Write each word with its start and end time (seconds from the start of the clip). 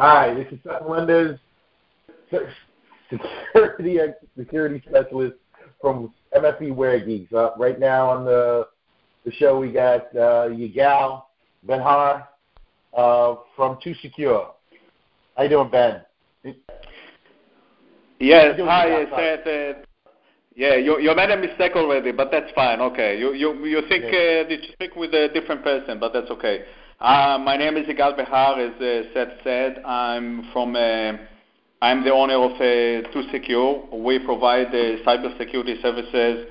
Hi, 0.00 0.32
this 0.32 0.46
is 0.50 0.58
Seth 0.64 0.80
Melendez, 0.80 1.38
security 3.10 3.98
security 4.34 4.82
specialist 4.88 5.34
from 5.78 6.14
MFE 6.34 6.72
WareGeeks. 6.74 7.30
Uh, 7.34 7.50
right 7.58 7.78
now 7.78 8.08
on 8.08 8.24
the 8.24 8.66
the 9.26 9.32
show, 9.32 9.60
we 9.60 9.70
got 9.70 10.06
uh, 10.16 10.48
Yigal 10.48 11.24
Ben-Har 11.64 12.26
uh, 12.96 13.34
from 13.54 13.76
2Secure. 13.84 14.52
How 15.36 15.42
you 15.42 15.50
doing, 15.50 15.70
Ben? 15.70 16.00
Yes, 18.18 18.58
hi, 18.58 19.04
Seth. 19.14 19.46
Uh, 19.46 19.80
yeah, 20.56 20.76
you 20.76 20.98
you 20.98 21.14
made 21.14 21.30
a 21.30 21.36
mistake 21.36 21.72
already, 21.76 22.12
but 22.12 22.30
that's 22.30 22.50
fine. 22.54 22.80
Okay, 22.80 23.18
you 23.18 23.34
you 23.34 23.66
you 23.66 23.82
think 23.90 24.04
Yeah. 24.04 24.44
uh, 24.46 24.48
you 24.48 24.62
speak 24.72 24.96
with 24.96 25.12
a 25.12 25.28
different 25.28 25.62
person, 25.62 25.98
but 25.98 26.14
that's 26.14 26.30
okay. 26.30 26.64
Uh, 27.00 27.38
my 27.42 27.56
name 27.56 27.78
is 27.78 27.86
Yigal 27.86 28.14
Behar, 28.14 28.60
as 28.60 28.74
uh, 28.74 29.08
Seth 29.14 29.42
said. 29.42 29.82
I'm 29.86 30.50
from. 30.52 30.76
Uh, 30.76 31.12
I'm 31.80 32.04
the 32.04 32.12
owner 32.12 32.34
of 32.34 32.52
uh, 32.56 33.10
Too 33.10 33.22
Secure. 33.32 33.88
We 33.90 34.18
provide 34.18 34.66
uh, 34.66 35.00
cybersecurity 35.06 35.80
services, 35.80 36.46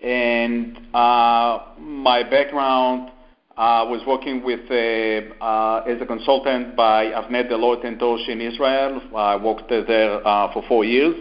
and 0.00 0.78
uh, 0.94 1.70
my 1.80 2.22
background 2.22 3.10
uh, 3.56 3.86
was 3.88 4.00
working 4.06 4.44
with 4.44 4.60
uh, 4.70 5.78
as 5.78 6.00
a 6.00 6.06
consultant 6.06 6.76
by 6.76 7.06
Avnet 7.06 7.50
Deloitte 7.50 7.84
and 7.84 7.98
Touche 7.98 8.28
in 8.28 8.40
Israel. 8.40 9.02
I 9.16 9.34
worked 9.34 9.68
there 9.68 10.24
uh, 10.24 10.52
for 10.52 10.62
four 10.68 10.84
years. 10.84 11.16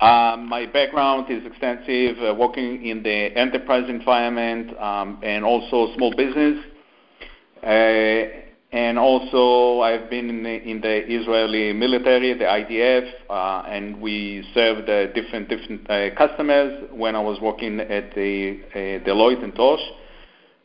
My 0.00 0.70
background 0.72 1.32
is 1.32 1.44
extensive, 1.44 2.38
working 2.38 2.86
in 2.86 3.02
the 3.02 3.36
enterprise 3.36 3.86
environment 3.88 4.78
um, 4.78 5.18
and 5.24 5.44
also 5.44 5.92
small 5.96 6.14
business. 6.14 6.64
Uh, 7.62 8.44
and 8.70 8.98
also, 8.98 9.80
I've 9.80 10.10
been 10.10 10.28
in 10.28 10.42
the, 10.42 10.62
in 10.62 10.80
the 10.82 11.10
Israeli 11.10 11.72
military, 11.72 12.34
the 12.34 12.44
IDF, 12.44 13.10
uh, 13.30 13.66
and 13.66 13.98
we 13.98 14.46
served 14.52 14.90
uh, 14.90 15.06
different 15.14 15.48
different 15.48 15.90
uh, 15.90 16.14
customers 16.14 16.84
when 16.92 17.16
I 17.16 17.20
was 17.20 17.40
working 17.40 17.80
at 17.80 18.14
the 18.14 18.60
uh, 18.74 18.78
Deloitte 19.06 19.42
and 19.42 19.54
Touche. 19.54 19.80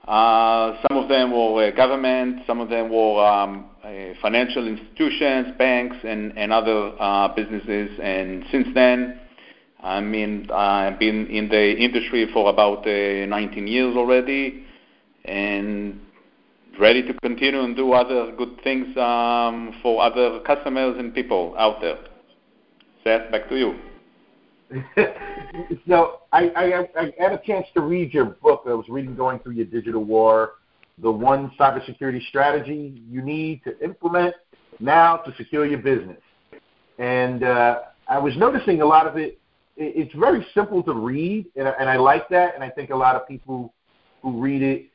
Uh, 0.06 0.82
some 0.86 0.98
of 0.98 1.08
them 1.08 1.32
were 1.32 1.72
government, 1.72 2.42
some 2.46 2.60
of 2.60 2.68
them 2.68 2.90
were 2.90 3.26
um, 3.26 3.70
financial 4.22 4.68
institutions, 4.68 5.56
banks, 5.58 5.96
and, 6.04 6.38
and 6.38 6.52
other 6.52 6.92
businesses. 7.38 7.98
And 8.04 8.44
since 8.52 8.68
then, 8.74 9.18
I 9.82 10.02
mean, 10.02 10.50
I've 10.52 11.00
been 11.00 11.28
in 11.28 11.48
the 11.48 11.78
industry 11.78 12.30
for 12.34 12.50
about 12.50 12.80
uh, 12.86 13.26
19 13.28 13.66
years 13.66 13.96
already, 13.96 14.66
and 15.24 16.02
ready 16.80 17.02
to 17.04 17.14
continue 17.22 17.62
and 17.62 17.76
do 17.76 17.94
other 17.94 18.32
good 18.36 18.60
things 18.64 18.96
um, 18.98 19.76
for 19.82 20.02
other 20.04 20.40
customers 20.42 20.96
and 20.98 21.14
people 21.14 21.56
out 21.58 21.82
there. 21.82 21.98
Seth, 23.04 23.32
back 23.32 23.50
to 23.50 23.58
you. 23.58 23.76
so 25.88 26.22
I, 26.32 26.50
I, 26.56 26.88
I 27.00 27.14
had 27.20 27.34
a 27.34 27.42
chance 27.46 27.68
to 27.76 27.82
read 27.82 28.14
your 28.14 28.26
book. 28.26 28.64
I 28.66 28.74
was 28.74 28.86
reading 28.90 29.16
going 29.16 29.40
through 29.40 29.54
your 29.54 29.66
digital 29.66 30.04
war, 30.04 30.54
the 31.02 31.12
one 31.12 31.52
cybersecurity 31.60 32.26
strategy 32.28 33.02
you 33.10 33.22
need 33.22 33.64
to 33.66 33.80
implement 33.84 34.36
now 34.80 35.18
to 35.18 35.36
secure 35.36 35.66
your 35.66 35.80
business. 35.80 36.18
And 36.98 37.44
uh, 37.44 37.82
I 38.08 38.18
was 38.18 38.36
noticing 38.38 38.82
a 38.82 38.86
lot 38.86 39.08
of 39.08 39.18
it. 39.18 39.40
it- 39.78 39.94
It's 39.96 40.14
very 40.16 40.46
simple 40.54 40.82
to 40.84 40.94
read, 40.94 41.48
and, 41.56 41.68
and 41.80 41.90
I 41.90 41.98
like 41.98 42.30
that. 42.30 42.56
And 42.56 42.64
I 42.64 42.70
think 42.70 42.90
a 42.90 42.96
lot 42.96 43.16
of 43.16 43.28
people 43.28 43.74
who 44.22 44.40
read 44.42 44.62
it 44.62 44.90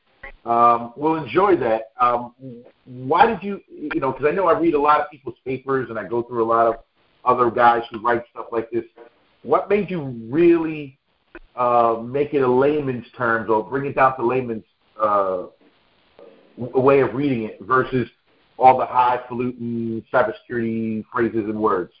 um, 0.45 0.93
will 0.95 1.15
enjoy 1.15 1.55
that. 1.57 1.91
Um, 1.99 2.33
why 2.85 3.27
did 3.27 3.43
you, 3.43 3.61
you 3.69 3.99
know, 3.99 4.11
because 4.11 4.27
I 4.27 4.31
know 4.31 4.47
I 4.47 4.57
read 4.57 4.73
a 4.73 4.79
lot 4.81 5.01
of 5.01 5.09
people's 5.11 5.37
papers 5.45 5.89
and 5.89 5.99
I 5.99 6.07
go 6.07 6.23
through 6.23 6.43
a 6.43 6.49
lot 6.49 6.67
of 6.67 6.75
other 7.25 7.51
guys 7.51 7.83
who 7.91 7.99
write 7.99 8.23
stuff 8.31 8.47
like 8.51 8.69
this. 8.71 8.85
What 9.43 9.69
made 9.69 9.89
you 9.89 10.01
really 10.29 10.97
uh, 11.55 12.01
make 12.03 12.33
it 12.33 12.41
a 12.41 12.51
layman's 12.51 13.05
terms 13.17 13.49
or 13.49 13.63
bring 13.63 13.85
it 13.85 13.95
down 13.95 14.15
to 14.17 14.25
layman's 14.25 14.63
uh, 14.99 15.47
way 16.57 17.01
of 17.01 17.13
reading 17.13 17.43
it 17.43 17.59
versus 17.61 18.09
all 18.57 18.77
the 18.77 18.85
highfalutin 18.85 20.03
cybersecurity 20.11 21.03
phrases 21.11 21.45
and 21.45 21.59
words? 21.59 21.93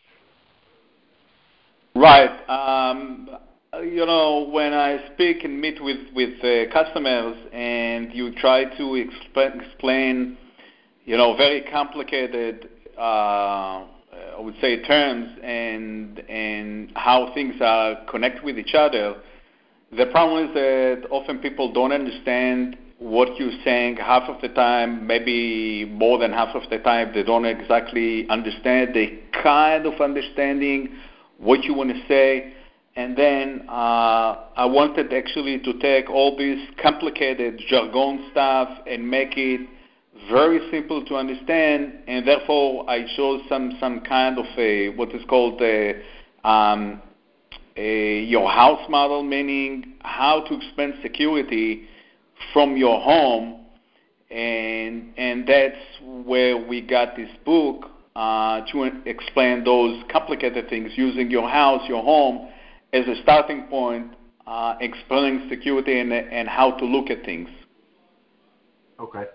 Right. 1.95 2.29
Um, 2.49 3.29
you 3.81 4.05
know, 4.05 4.47
when 4.51 4.73
I 4.73 5.11
speak 5.13 5.43
and 5.43 5.59
meet 5.59 5.83
with 5.83 5.97
with 6.13 6.43
uh, 6.43 6.71
customers, 6.71 7.37
and 7.53 8.13
you 8.13 8.33
try 8.35 8.65
to 8.65 8.83
exp- 8.83 9.61
explain, 9.61 10.37
you 11.05 11.17
know, 11.17 11.35
very 11.35 11.61
complicated, 11.61 12.69
uh, 12.97 13.01
I 13.01 14.39
would 14.39 14.55
say, 14.61 14.81
terms 14.83 15.29
and 15.43 16.19
and 16.29 16.91
how 16.95 17.33
things 17.33 17.55
are 17.61 18.05
connect 18.09 18.43
with 18.43 18.57
each 18.57 18.73
other. 18.73 19.15
The 19.95 20.05
problem 20.07 20.47
is 20.49 20.53
that 20.53 21.07
often 21.09 21.39
people 21.39 21.73
don't 21.73 21.91
understand 21.91 22.77
what 22.99 23.39
you're 23.39 23.57
saying 23.63 23.95
half 23.95 24.23
of 24.23 24.41
the 24.41 24.49
time, 24.49 25.07
maybe 25.07 25.85
more 25.85 26.19
than 26.19 26.31
half 26.31 26.53
of 26.53 26.69
the 26.69 26.79
time, 26.79 27.11
they 27.13 27.23
don't 27.23 27.45
exactly 27.45 28.29
understand. 28.29 28.93
They 28.93 29.19
kind 29.41 29.85
of 29.85 29.99
understanding 30.01 30.89
what 31.37 31.63
you 31.63 31.73
want 31.73 31.91
to 31.91 32.07
say. 32.07 32.53
And 32.99 33.15
then 33.15 33.61
uh, 33.69 34.35
I 34.57 34.65
wanted 34.65 35.13
actually 35.13 35.57
to 35.59 35.71
take 35.79 36.09
all 36.09 36.35
this 36.35 36.59
complicated 36.81 37.61
jargon 37.69 38.27
stuff 38.31 38.67
and 38.85 39.09
make 39.09 39.37
it 39.37 39.61
very 40.29 40.59
simple 40.69 41.05
to 41.05 41.15
understand. 41.15 41.93
And 42.09 42.27
therefore, 42.27 42.89
I 42.89 43.05
chose 43.15 43.41
some 43.47 43.77
some 43.79 44.01
kind 44.01 44.37
of 44.37 44.47
a 44.57 44.89
what 44.97 45.15
is 45.15 45.21
called 45.29 45.61
a, 45.61 46.01
um, 46.43 47.01
a 47.77 48.23
your 48.23 48.49
house 48.51 48.85
model, 48.89 49.23
meaning 49.23 49.93
how 50.01 50.41
to 50.41 50.55
expand 50.55 50.95
security 51.01 51.87
from 52.51 52.75
your 52.75 52.99
home, 52.99 53.61
and 54.29 55.13
and 55.15 55.47
that's 55.47 55.77
where 56.03 56.57
we 56.57 56.81
got 56.81 57.15
this 57.15 57.31
book 57.45 57.85
uh, 58.17 58.59
to 58.73 58.91
explain 59.05 59.63
those 59.63 60.03
complicated 60.11 60.67
things 60.67 60.91
using 60.97 61.31
your 61.31 61.47
house, 61.47 61.87
your 61.87 62.03
home, 62.03 62.49
as 62.93 63.05
a 63.07 63.21
starting 63.23 63.63
point, 63.63 64.13
uh, 64.47 64.75
explaining 64.81 65.47
security 65.49 65.99
and 65.99 66.11
and 66.11 66.47
how 66.47 66.71
to 66.71 66.85
look 66.85 67.09
at 67.09 67.23
things. 67.23 67.49
Okay. 68.99 69.25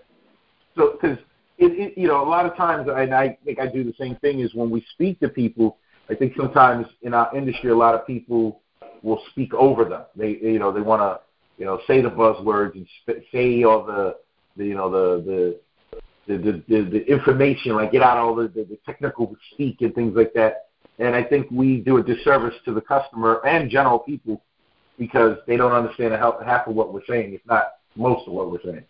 So, 0.75 0.97
because 0.99 1.17
you 1.57 2.07
know, 2.07 2.21
a 2.21 2.29
lot 2.29 2.45
of 2.45 2.55
times, 2.55 2.89
and 2.93 3.13
I 3.13 3.37
think 3.45 3.59
I 3.59 3.67
do 3.67 3.83
the 3.83 3.93
same 3.97 4.15
thing, 4.17 4.41
is 4.41 4.53
when 4.53 4.69
we 4.69 4.85
speak 4.91 5.19
to 5.21 5.29
people, 5.29 5.77
I 6.09 6.15
think 6.15 6.33
sometimes 6.35 6.85
in 7.01 7.13
our 7.13 7.35
industry, 7.35 7.71
a 7.71 7.75
lot 7.75 7.95
of 7.95 8.05
people 8.05 8.61
will 9.01 9.21
speak 9.31 9.53
over 9.53 9.85
them. 9.85 10.03
They, 10.15 10.37
you 10.41 10.59
know, 10.59 10.71
they 10.71 10.81
want 10.81 11.01
to, 11.01 11.21
you 11.57 11.65
know, 11.65 11.79
say 11.87 12.01
the 12.01 12.09
buzzwords 12.09 12.73
and 12.73 12.87
say 13.31 13.63
all 13.63 13.85
the, 13.85 14.17
the, 14.57 14.65
you 14.65 14.75
know, 14.75 14.89
the 14.89 15.23
the 15.23 15.59
the, 16.27 16.37
the, 16.37 16.63
the, 16.67 16.89
the 16.89 17.05
information, 17.05 17.75
like 17.75 17.91
get 17.91 18.01
out 18.01 18.17
all 18.17 18.33
the, 18.35 18.47
the, 18.47 18.63
the 18.63 18.79
technical 18.85 19.35
speak 19.51 19.81
and 19.81 19.93
things 19.93 20.15
like 20.15 20.33
that. 20.33 20.69
And 20.99 21.15
I 21.15 21.23
think 21.23 21.47
we 21.51 21.81
do 21.81 21.97
a 21.97 22.03
disservice 22.03 22.55
to 22.65 22.73
the 22.73 22.81
customer 22.81 23.41
and 23.45 23.69
general 23.69 23.99
people 23.99 24.41
because 24.97 25.37
they 25.45 25.57
don't 25.57 25.73
understand 25.73 26.13
half, 26.13 26.67
of 26.67 26.75
what 26.75 26.93
we're 26.93 27.05
saying, 27.07 27.33
if 27.33 27.41
not 27.45 27.73
most 27.95 28.27
of 28.27 28.33
what 28.33 28.49
we're 28.49 28.61
saying. 28.63 28.83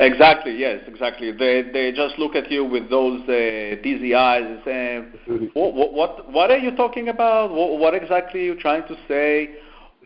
Exactly. 0.00 0.56
Yes. 0.56 0.80
Exactly. 0.86 1.30
They 1.32 1.62
they 1.72 1.92
just 1.92 2.18
look 2.18 2.34
at 2.34 2.50
you 2.50 2.64
with 2.64 2.88
those 2.88 3.20
uh, 3.22 3.82
dizzy 3.82 4.14
eyes 4.14 4.42
and 4.44 4.60
say, 4.64 5.48
what, 5.52 5.74
what 5.74 5.92
what 5.92 6.32
what 6.32 6.50
are 6.50 6.58
you 6.58 6.74
talking 6.74 7.08
about? 7.08 7.50
What, 7.52 7.78
what 7.78 7.94
exactly 7.94 8.40
are 8.40 8.44
you 8.44 8.58
trying 8.58 8.86
to 8.88 8.96
say? 9.06 9.56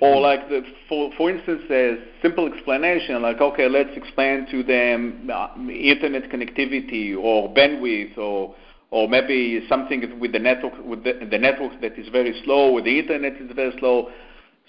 Or 0.00 0.20
like 0.20 0.50
the, 0.50 0.62
for 0.90 1.10
for 1.16 1.30
instance, 1.30 1.62
a 1.70 1.96
simple 2.20 2.52
explanation 2.52 3.22
like, 3.22 3.40
okay, 3.40 3.66
let's 3.68 3.96
explain 3.96 4.46
to 4.50 4.62
them 4.62 5.30
uh, 5.32 5.48
internet 5.70 6.30
connectivity 6.30 7.16
or 7.16 7.48
bandwidth 7.54 8.18
or 8.18 8.54
or 8.90 9.08
maybe 9.08 9.66
something 9.68 10.18
with 10.20 10.32
the 10.32 10.38
network 10.38 10.72
with 10.84 11.04
the, 11.04 11.26
the 11.30 11.38
network 11.38 11.80
that 11.80 11.98
is 11.98 12.08
very 12.08 12.40
slow 12.44 12.72
with 12.72 12.84
the 12.84 12.98
internet 12.98 13.34
is 13.40 13.50
very 13.54 13.76
slow. 13.78 14.10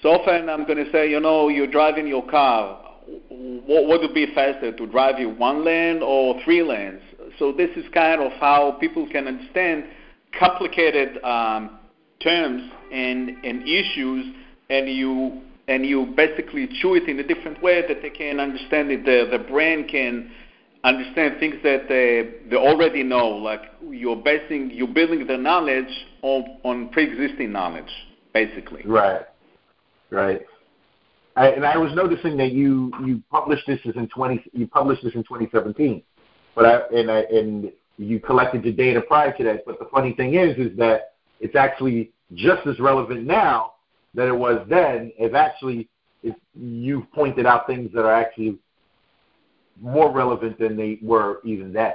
So 0.01 0.09
often 0.09 0.49
I'm 0.49 0.65
going 0.65 0.83
to 0.83 0.91
say, 0.91 1.09
you 1.09 1.19
know, 1.19 1.49
you're 1.49 1.71
driving 1.71 2.07
your 2.07 2.27
car. 2.27 2.83
What 3.29 3.87
what 3.87 4.01
would 4.01 4.13
be 4.13 4.27
faster 4.33 4.75
to 4.75 4.87
drive 4.87 5.19
you 5.19 5.29
one 5.29 5.63
lane 5.63 6.01
or 6.01 6.41
three 6.43 6.63
lanes? 6.63 7.01
So 7.39 7.51
this 7.51 7.69
is 7.75 7.85
kind 7.93 8.21
of 8.21 8.31
how 8.33 8.77
people 8.79 9.07
can 9.09 9.27
understand 9.27 9.85
complicated 10.37 11.23
um, 11.23 11.79
terms 12.19 12.69
and 12.91 13.29
and 13.43 13.63
issues, 13.63 14.33
and 14.69 14.89
you 14.89 15.41
and 15.67 15.85
you 15.85 16.13
basically 16.15 16.67
chew 16.81 16.95
it 16.95 17.07
in 17.07 17.19
a 17.19 17.23
different 17.23 17.61
way 17.61 17.83
that 17.87 18.01
they 18.01 18.09
can 18.09 18.39
understand 18.39 18.91
it. 18.91 19.05
The 19.05 19.37
the 19.37 19.43
brain 19.43 19.87
can 19.87 20.31
understand 20.87 21.39
things 21.39 21.55
that 21.63 21.87
they, 21.89 22.49
they 22.49 22.55
already 22.55 23.03
know. 23.03 23.27
Like 23.27 23.61
you're 23.89 24.15
basing 24.15 24.71
you're 24.71 24.87
building 24.87 25.27
the 25.27 25.37
knowledge 25.37 25.91
on 26.21 26.57
on 26.63 26.89
pre-existing 26.89 27.51
knowledge, 27.51 27.91
basically. 28.33 28.83
Right. 28.85 29.21
Right. 30.09 30.41
I, 31.35 31.49
and 31.49 31.65
I 31.65 31.77
was 31.77 31.93
noticing 31.93 32.37
that 32.37 32.51
you 32.51 32.91
you 33.05 33.21
published 33.29 33.67
this 33.67 33.79
in 33.83 34.07
twenty 34.07 34.43
you 34.53 34.67
published 34.67 35.03
this 35.03 35.13
in 35.13 35.23
2017, 35.23 36.01
but 36.55 36.65
I 36.65 36.97
and 36.97 37.11
I 37.11 37.19
and 37.31 37.71
you 37.97 38.19
collected 38.19 38.63
your 38.63 38.73
data 38.73 39.01
prior 39.01 39.35
to 39.37 39.43
that. 39.43 39.65
But 39.65 39.79
the 39.79 39.87
funny 39.91 40.13
thing 40.13 40.35
is, 40.35 40.57
is 40.57 40.75
that 40.77 41.13
it's 41.39 41.55
actually 41.55 42.11
just 42.33 42.65
as 42.67 42.79
relevant 42.79 43.25
now 43.25 43.73
that 44.15 44.27
it 44.27 44.35
was 44.35 44.65
then. 44.69 45.11
If 45.17 45.33
actually, 45.33 45.89
if 46.23 46.35
you've 46.55 47.11
pointed 47.11 47.45
out 47.45 47.67
things 47.67 47.91
that 47.93 48.01
are 48.01 48.13
actually 48.13 48.57
more 49.81 50.12
relevant 50.12 50.59
than 50.59 50.75
they 50.75 51.00
were 51.01 51.39
even 51.44 51.71
then. 51.74 51.94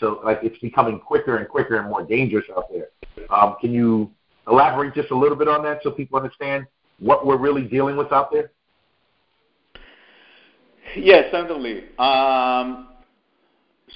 So 0.00 0.20
like 0.24 0.40
it's 0.42 0.58
becoming 0.58 0.98
quicker 1.00 1.36
and 1.36 1.48
quicker 1.48 1.76
and 1.76 1.88
more 1.88 2.04
dangerous 2.04 2.44
out 2.56 2.64
there. 2.72 2.88
Um, 3.30 3.56
can 3.60 3.72
you 3.72 4.10
elaborate 4.46 4.94
just 4.94 5.10
a 5.10 5.16
little 5.16 5.36
bit 5.36 5.48
on 5.48 5.62
that 5.64 5.80
so 5.82 5.90
people 5.90 6.18
understand 6.18 6.66
what 6.98 7.26
we're 7.26 7.36
really 7.36 7.62
dealing 7.62 7.96
with 7.96 8.12
out 8.12 8.30
there? 8.32 8.50
Yes, 10.96 11.26
certainly. 11.30 11.84
Um, 11.98 12.88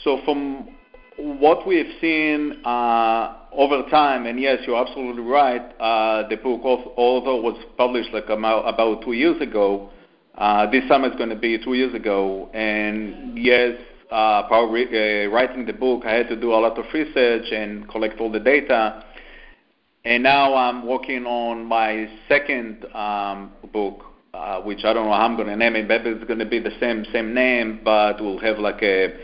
so 0.05 0.21
from 0.25 0.77
what 1.17 1.67
we 1.67 1.77
have 1.79 1.87
seen 2.01 2.65
uh, 2.65 3.37
over 3.53 3.89
time, 3.91 4.27
and 4.27 4.41
yes, 4.41 4.59
you're 4.67 4.77
absolutely 4.81 5.23
right. 5.23 5.63
Uh, 5.81 6.29
the 6.29 6.37
book, 6.37 6.61
although 6.65 7.41
was 7.41 7.63
published 7.77 8.11
like 8.13 8.29
about, 8.29 8.63
about 8.63 9.03
two 9.05 9.13
years 9.13 9.41
ago, 9.41 9.91
uh, 10.37 10.71
this 10.71 10.87
summer 10.89 11.09
is 11.09 11.17
going 11.17 11.29
to 11.29 11.37
be 11.37 11.63
two 11.63 11.75
years 11.75 11.95
ago. 11.95 12.51
And 12.55 13.37
yes, 13.39 13.77
uh, 14.11 14.47
probably 14.47 14.87
uh, 14.87 15.29
writing 15.31 15.67
the 15.67 15.73
book, 15.73 16.05
I 16.05 16.15
had 16.15 16.29
to 16.29 16.41
do 16.41 16.53
a 16.53 16.57
lot 16.57 16.79
of 16.79 16.85
research 16.93 17.53
and 17.53 17.89
collect 17.89 18.21
all 18.21 18.31
the 18.31 18.41
data. 18.41 19.05
And 20.05 20.23
now 20.23 20.55
I'm 20.55 20.87
working 20.87 21.27
on 21.27 21.65
my 21.65 22.09
second 22.29 22.85
um, 22.95 23.53
book, 23.73 24.03
uh, 24.35 24.61
which 24.63 24.85
I 24.85 24.93
don't 24.93 25.07
know 25.07 25.13
how 25.13 25.27
I'm 25.27 25.37
going 25.37 25.49
to 25.49 25.57
name 25.57 25.77
it. 25.77 25.87
Maybe 25.87 26.11
it's 26.11 26.25
going 26.25 26.41
to 26.41 26.49
be 26.49 26.59
the 26.59 26.73
same 26.81 27.05
same 27.13 27.33
name, 27.35 27.81
but 27.85 28.21
we'll 28.21 28.41
have 28.41 28.59
like 28.59 28.83
a 28.83 29.15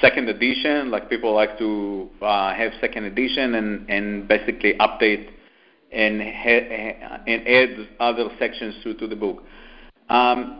second 0.00 0.28
edition. 0.28 0.92
Like 0.92 1.10
people 1.10 1.34
like 1.34 1.58
to 1.58 2.08
uh, 2.22 2.54
have 2.54 2.72
second 2.80 3.04
edition 3.04 3.54
and 3.56 3.90
and 3.90 4.28
basically 4.28 4.74
update 4.74 5.28
and 5.90 6.22
ha- 6.22 7.18
and 7.26 7.48
add 7.48 7.88
other 7.98 8.28
sections 8.38 8.76
to 8.84 8.94
to 8.94 9.08
the 9.08 9.16
book. 9.16 9.42
Um, 10.08 10.54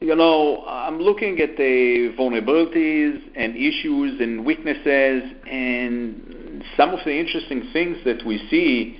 you 0.00 0.14
know, 0.14 0.64
I'm 0.66 0.98
looking 0.98 1.40
at 1.40 1.56
the 1.56 2.14
vulnerabilities 2.18 3.22
and 3.36 3.56
issues 3.56 4.20
and 4.20 4.44
weaknesses, 4.44 5.22
and 5.50 6.62
some 6.76 6.90
of 6.90 7.00
the 7.04 7.18
interesting 7.18 7.70
things 7.72 7.98
that 8.04 8.24
we 8.26 8.38
see 8.50 8.98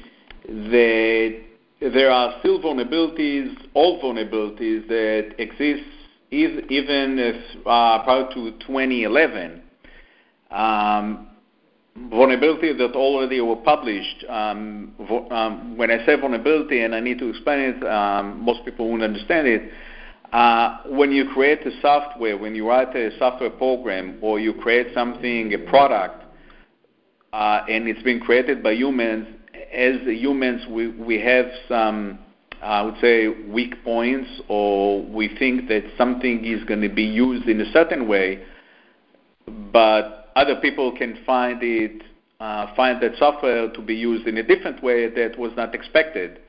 that 0.49 1.43
there 1.81 2.11
are 2.11 2.39
still 2.41 2.61
vulnerabilities, 2.61 3.55
old 3.75 4.03
vulnerabilities 4.03 4.87
that 4.89 5.35
exist 5.39 5.85
even 6.31 7.19
if 7.19 7.57
uh, 7.67 8.03
prior 8.03 8.29
to 8.35 8.53
2011. 8.67 9.63
Um, 10.51 11.29
vulnerabilities 11.97 12.77
that 12.79 12.93
already 12.95 13.41
were 13.41 13.57
published. 13.57 14.25
Um, 14.29 14.93
um, 15.31 15.77
when 15.77 15.91
I 15.91 16.05
say 16.05 16.17
vulnerability, 16.17 16.83
and 16.83 16.95
I 16.95 17.01
need 17.01 17.19
to 17.21 17.29
explain 17.29 17.61
it, 17.61 17.87
um, 17.87 18.41
most 18.41 18.65
people 18.65 18.91
won't 18.91 19.03
understand 19.03 19.47
it. 19.47 19.71
Uh, 20.33 20.79
when 20.87 21.13
you 21.13 21.29
create 21.33 21.65
a 21.65 21.81
software, 21.81 22.37
when 22.37 22.55
you 22.57 22.69
write 22.69 22.95
a 22.97 23.17
software 23.19 23.51
program, 23.51 24.19
or 24.21 24.41
you 24.41 24.53
create 24.55 24.89
something, 24.93 25.55
a 25.55 25.59
product, 25.59 26.25
uh, 27.33 27.65
and 27.69 27.89
it's 27.89 28.03
been 28.03 28.21
created 28.21 28.63
by 28.63 28.73
humans, 28.73 29.29
as 29.73 29.97
humans, 30.05 30.63
we, 30.69 30.89
we 30.89 31.21
have 31.21 31.47
some, 31.69 32.19
I 32.61 32.83
would 32.83 32.97
say, 33.01 33.29
weak 33.29 33.85
points, 33.85 34.29
or 34.49 35.05
we 35.05 35.37
think 35.39 35.69
that 35.69 35.85
something 35.97 36.45
is 36.45 36.65
going 36.65 36.81
to 36.81 36.89
be 36.89 37.05
used 37.05 37.49
in 37.49 37.61
a 37.61 37.73
certain 37.73 38.09
way, 38.09 38.43
but 39.73 40.24
other 40.37 40.57
people 40.57 40.97
can 40.97 41.19
find 41.25 41.63
it, 41.63 42.03
uh, 42.41 42.75
find 42.75 43.03
that 43.03 43.13
software 43.19 43.71
to 43.71 43.81
be 43.81 43.95
used 43.95 44.27
in 44.27 44.37
a 44.39 44.43
different 44.43 44.83
way 44.83 45.09
that 45.09 45.39
was 45.39 45.53
not 45.57 45.75
expected. 45.75 46.41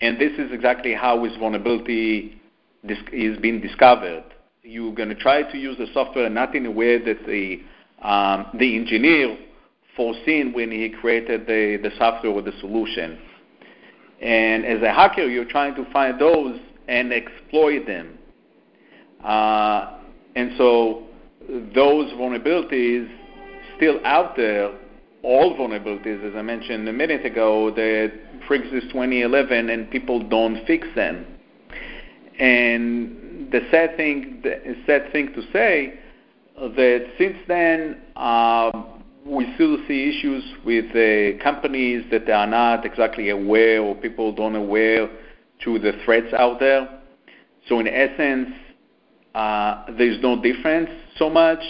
And 0.00 0.20
this 0.20 0.32
is 0.38 0.52
exactly 0.52 0.94
how 0.94 1.24
this 1.24 1.36
vulnerability 1.38 2.40
is 3.12 3.38
being 3.38 3.60
discovered. 3.60 4.24
You're 4.62 4.94
going 4.94 5.08
to 5.08 5.14
try 5.14 5.42
to 5.50 5.58
use 5.58 5.78
the 5.78 5.86
software 5.92 6.28
not 6.28 6.54
in 6.54 6.66
a 6.66 6.70
way 6.70 6.98
that 6.98 7.26
the 7.26 7.62
um, 8.02 8.46
the 8.58 8.76
engineer 8.76 9.38
foreseen 9.96 10.52
when 10.52 10.70
he 10.70 10.90
created 10.90 11.46
the, 11.46 11.78
the 11.82 11.90
software 11.96 12.32
or 12.32 12.42
the 12.42 12.52
solution. 12.60 13.18
And 14.20 14.64
as 14.64 14.82
a 14.82 14.92
hacker, 14.92 15.26
you're 15.26 15.44
trying 15.44 15.74
to 15.76 15.90
find 15.90 16.20
those 16.20 16.58
and 16.88 17.12
exploit 17.12 17.86
them. 17.86 18.18
Uh, 19.22 19.98
and 20.36 20.52
so 20.58 21.04
those 21.74 22.10
vulnerabilities 22.12 23.08
still 23.76 24.04
out 24.04 24.36
there, 24.36 24.72
all 25.22 25.56
vulnerabilities, 25.56 26.22
as 26.28 26.34
I 26.36 26.42
mentioned 26.42 26.88
a 26.88 26.92
minute 26.92 27.24
ago, 27.24 27.70
that 27.70 28.12
pre-exist 28.46 28.92
2011 28.92 29.70
and 29.70 29.90
people 29.90 30.26
don't 30.28 30.64
fix 30.66 30.86
them. 30.94 31.26
And 32.38 33.50
the 33.50 33.60
sad 33.70 33.96
thing, 33.96 34.40
the 34.42 34.76
sad 34.86 35.10
thing 35.12 35.32
to 35.34 35.42
say, 35.52 35.98
that 36.56 37.06
since 37.18 37.36
then 37.48 38.00
um, 38.16 39.02
we 39.26 39.50
still 39.54 39.78
see 39.88 40.10
issues 40.10 40.44
with 40.64 40.84
uh, 40.90 41.42
companies 41.42 42.04
that 42.10 42.28
are 42.28 42.46
not 42.46 42.84
exactly 42.84 43.30
aware 43.30 43.82
or 43.82 43.94
people 43.94 44.32
don't 44.32 44.54
aware 44.54 45.08
to 45.64 45.78
the 45.78 45.92
threats 46.04 46.32
out 46.34 46.60
there. 46.60 47.00
So 47.68 47.80
in 47.80 47.88
essence, 47.88 48.50
uh, 49.34 49.86
there's 49.96 50.22
no 50.22 50.40
difference 50.40 50.90
so 51.18 51.30
much. 51.30 51.60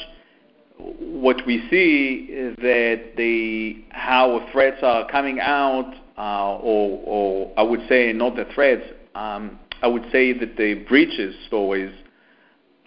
What 0.79 1.47
we 1.47 1.67
see 1.71 2.27
is 2.31 2.57
that 2.57 3.17
the 3.17 3.85
how 3.91 4.49
threats 4.53 4.79
are 4.83 5.09
coming 5.09 5.39
out, 5.41 5.95
uh, 6.19 6.57
or, 6.57 7.01
or 7.05 7.53
I 7.57 7.63
would 7.63 7.89
say 7.89 8.13
not 8.13 8.35
the 8.37 8.47
threats, 8.55 8.83
um, 9.15 9.59
I 9.83 9.87
would 9.87 10.07
say 10.11 10.33
that 10.33 10.57
the 10.57 10.85
breaches 10.89 11.35
stories 11.47 11.95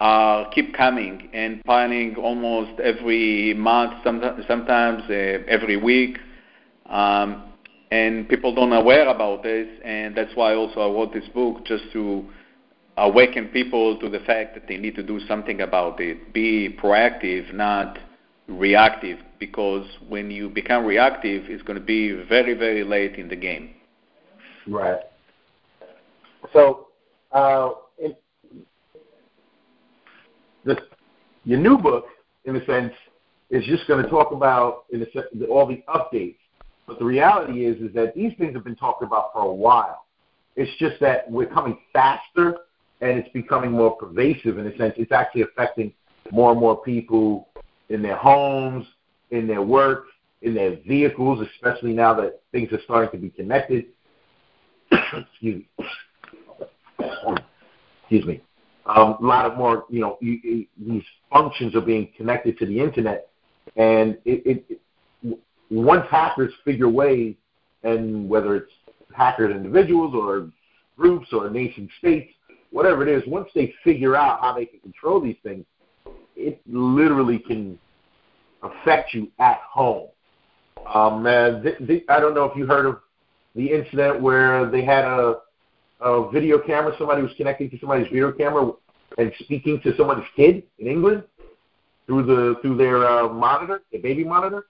uh, 0.00 0.48
keep 0.50 0.74
coming 0.74 1.28
and 1.32 1.64
piling 1.64 2.16
almost 2.16 2.78
every 2.80 3.54
month, 3.54 3.94
sometimes, 4.04 4.44
sometimes 4.46 5.02
uh, 5.08 5.42
every 5.48 5.76
week. 5.76 6.18
Um, 6.86 7.44
and 7.90 8.28
people 8.28 8.54
don't 8.54 8.72
aware 8.72 9.08
about 9.08 9.42
this, 9.42 9.66
and 9.84 10.14
that's 10.14 10.34
why 10.34 10.54
also 10.54 10.80
I 10.80 10.92
wrote 10.94 11.12
this 11.12 11.28
book 11.34 11.64
just 11.64 11.84
to 11.94 12.24
awaken 12.98 13.46
people 13.48 13.98
to 13.98 14.08
the 14.08 14.20
fact 14.20 14.54
that 14.54 14.68
they 14.68 14.76
need 14.76 14.94
to 14.96 15.02
do 15.02 15.20
something 15.26 15.60
about 15.60 16.00
it. 16.00 16.32
Be 16.32 16.76
proactive, 16.82 17.52
not 17.54 17.98
reactive, 18.48 19.18
because 19.38 19.86
when 20.08 20.30
you 20.30 20.48
become 20.48 20.84
reactive, 20.84 21.44
it's 21.48 21.62
going 21.62 21.78
to 21.78 21.84
be 21.84 22.12
very, 22.28 22.54
very 22.54 22.84
late 22.84 23.16
in 23.16 23.28
the 23.28 23.36
game. 23.36 23.70
Right. 24.66 25.00
So, 26.52 26.88
uh, 27.32 27.70
your 31.44 31.58
new 31.58 31.78
book, 31.78 32.06
in 32.44 32.56
a 32.56 32.64
sense, 32.66 32.92
is 33.50 33.64
just 33.64 33.86
going 33.86 34.02
to 34.02 34.10
talk 34.10 34.32
about 34.32 34.84
in 34.90 35.02
a, 35.02 35.44
all 35.46 35.66
the 35.66 35.82
updates. 35.88 36.36
But 36.86 36.98
the 36.98 37.04
reality 37.04 37.66
is, 37.66 37.80
is 37.80 37.94
that 37.94 38.14
these 38.14 38.32
things 38.38 38.54
have 38.54 38.64
been 38.64 38.76
talked 38.76 39.02
about 39.02 39.32
for 39.32 39.42
a 39.42 39.54
while. 39.54 40.06
It's 40.56 40.70
just 40.78 41.00
that 41.00 41.30
we're 41.30 41.46
coming 41.46 41.78
faster 41.92 42.56
and 43.00 43.18
it's 43.18 43.28
becoming 43.30 43.72
more 43.72 43.96
pervasive 43.96 44.58
in 44.58 44.66
a 44.66 44.76
sense. 44.76 44.94
It's 44.96 45.12
actually 45.12 45.42
affecting 45.42 45.92
more 46.30 46.50
and 46.52 46.60
more 46.60 46.80
people 46.82 47.48
in 47.88 48.02
their 48.02 48.16
homes, 48.16 48.86
in 49.30 49.46
their 49.46 49.62
work, 49.62 50.06
in 50.42 50.54
their 50.54 50.76
vehicles, 50.86 51.46
especially 51.54 51.92
now 51.92 52.14
that 52.14 52.40
things 52.52 52.72
are 52.72 52.80
starting 52.84 53.10
to 53.10 53.18
be 53.18 53.30
connected. 53.30 53.86
Excuse 54.92 55.64
me. 55.78 55.86
Excuse 58.02 58.24
me. 58.24 58.42
Um, 58.86 59.16
a 59.20 59.24
lot 59.24 59.44
of 59.44 59.58
more, 59.58 59.84
you 59.90 60.00
know, 60.00 60.16
you, 60.20 60.40
you, 60.42 60.66
these 60.78 61.02
functions 61.30 61.74
are 61.74 61.82
being 61.82 62.10
connected 62.16 62.58
to 62.58 62.66
the 62.66 62.80
internet, 62.80 63.28
and 63.76 64.16
it, 64.24 64.64
it, 64.72 64.80
it 65.22 65.38
once 65.70 66.06
hackers 66.10 66.52
figure 66.64 66.88
ways, 66.88 67.34
and 67.82 68.28
whether 68.28 68.56
it's 68.56 68.72
hackers 69.14 69.54
individuals 69.54 70.14
or 70.14 70.50
groups 70.96 71.28
or 71.32 71.50
nation 71.50 71.88
states, 71.98 72.32
whatever 72.70 73.06
it 73.06 73.08
is, 73.08 73.22
once 73.26 73.48
they 73.54 73.74
figure 73.84 74.16
out 74.16 74.40
how 74.40 74.54
they 74.54 74.66
can 74.66 74.80
control 74.80 75.20
these 75.20 75.36
things, 75.42 75.64
it 76.36 76.60
literally 76.66 77.38
can 77.38 77.78
affect 78.62 79.14
you 79.14 79.30
at 79.38 79.58
home. 79.68 80.08
Um, 80.86 81.26
uh, 81.26 81.60
th- 81.62 81.78
th- 81.86 82.04
I 82.08 82.20
don't 82.20 82.34
know 82.34 82.44
if 82.44 82.56
you 82.56 82.66
heard 82.66 82.86
of 82.86 83.00
the 83.54 83.72
incident 83.72 84.20
where 84.20 84.70
they 84.70 84.84
had 84.84 85.04
a 85.04 85.38
a 86.00 86.30
video 86.30 86.58
camera. 86.58 86.94
Somebody 86.96 87.22
was 87.22 87.32
connecting 87.36 87.70
to 87.70 87.78
somebody's 87.78 88.06
video 88.06 88.32
camera 88.32 88.72
and 89.16 89.32
speaking 89.40 89.80
to 89.82 89.96
someone's 89.96 90.24
kid 90.36 90.62
in 90.78 90.86
England 90.86 91.24
through 92.06 92.24
the 92.24 92.56
through 92.62 92.76
their 92.76 93.06
uh, 93.06 93.28
monitor, 93.28 93.82
the 93.92 93.98
baby 93.98 94.24
monitor. 94.24 94.66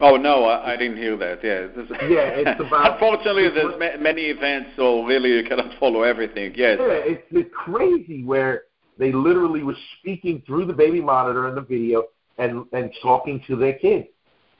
Oh 0.00 0.16
no, 0.16 0.44
I, 0.44 0.72
I 0.72 0.76
didn't 0.76 0.96
hear 0.96 1.16
that. 1.18 1.44
Yeah, 1.44 1.66
yeah, 2.08 2.30
it's 2.34 2.60
about. 2.66 2.94
Unfortunately, 2.94 3.44
it's, 3.44 3.54
there's 3.54 3.78
ma- 3.78 4.02
many 4.02 4.22
events, 4.22 4.70
so 4.76 5.04
really 5.04 5.30
you 5.30 5.44
cannot 5.44 5.72
follow 5.80 6.02
everything. 6.02 6.52
Yes. 6.56 6.78
Yeah, 6.80 6.86
it's, 6.88 7.22
it's 7.30 7.50
crazy 7.54 8.24
where 8.24 8.62
they 8.98 9.12
literally 9.12 9.62
were 9.62 9.76
speaking 9.98 10.42
through 10.46 10.66
the 10.66 10.72
baby 10.72 11.00
monitor 11.00 11.48
and 11.48 11.56
the 11.56 11.62
video 11.62 12.04
and 12.38 12.64
and 12.72 12.90
talking 13.02 13.42
to 13.46 13.56
their 13.56 13.74
kid, 13.74 14.08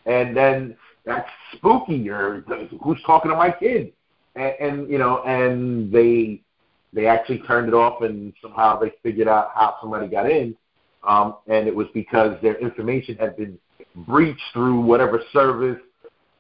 and 0.05 0.37
then 0.37 0.77
that's 1.07 1.29
spooky 1.57 2.09
or 2.11 2.45
who's 2.83 3.01
talking 3.07 3.31
to 3.31 3.37
my 3.37 3.51
kid, 3.51 3.93
and, 4.37 4.55
and 4.61 4.91
you 4.91 4.99
know, 4.99 5.23
and 5.25 5.91
they 5.91 6.43
they 6.93 7.07
actually 7.07 7.39
turned 7.41 7.69
it 7.69 7.75
off, 7.75 8.03
and 8.03 8.35
somehow 8.43 8.79
they 8.79 8.93
figured 9.03 9.29
out 9.29 9.53
how 9.55 9.77
somebody 9.81 10.07
got 10.07 10.31
in, 10.31 10.55
um, 11.09 11.37
and 11.47 11.67
it 11.67 11.75
was 11.75 11.87
because 11.95 12.37
their 12.43 12.59
information 12.59 13.17
had 13.17 13.37
been 13.39 13.59
breached 13.95 14.43
through 14.53 14.81
whatever 14.81 15.23
service, 15.33 15.81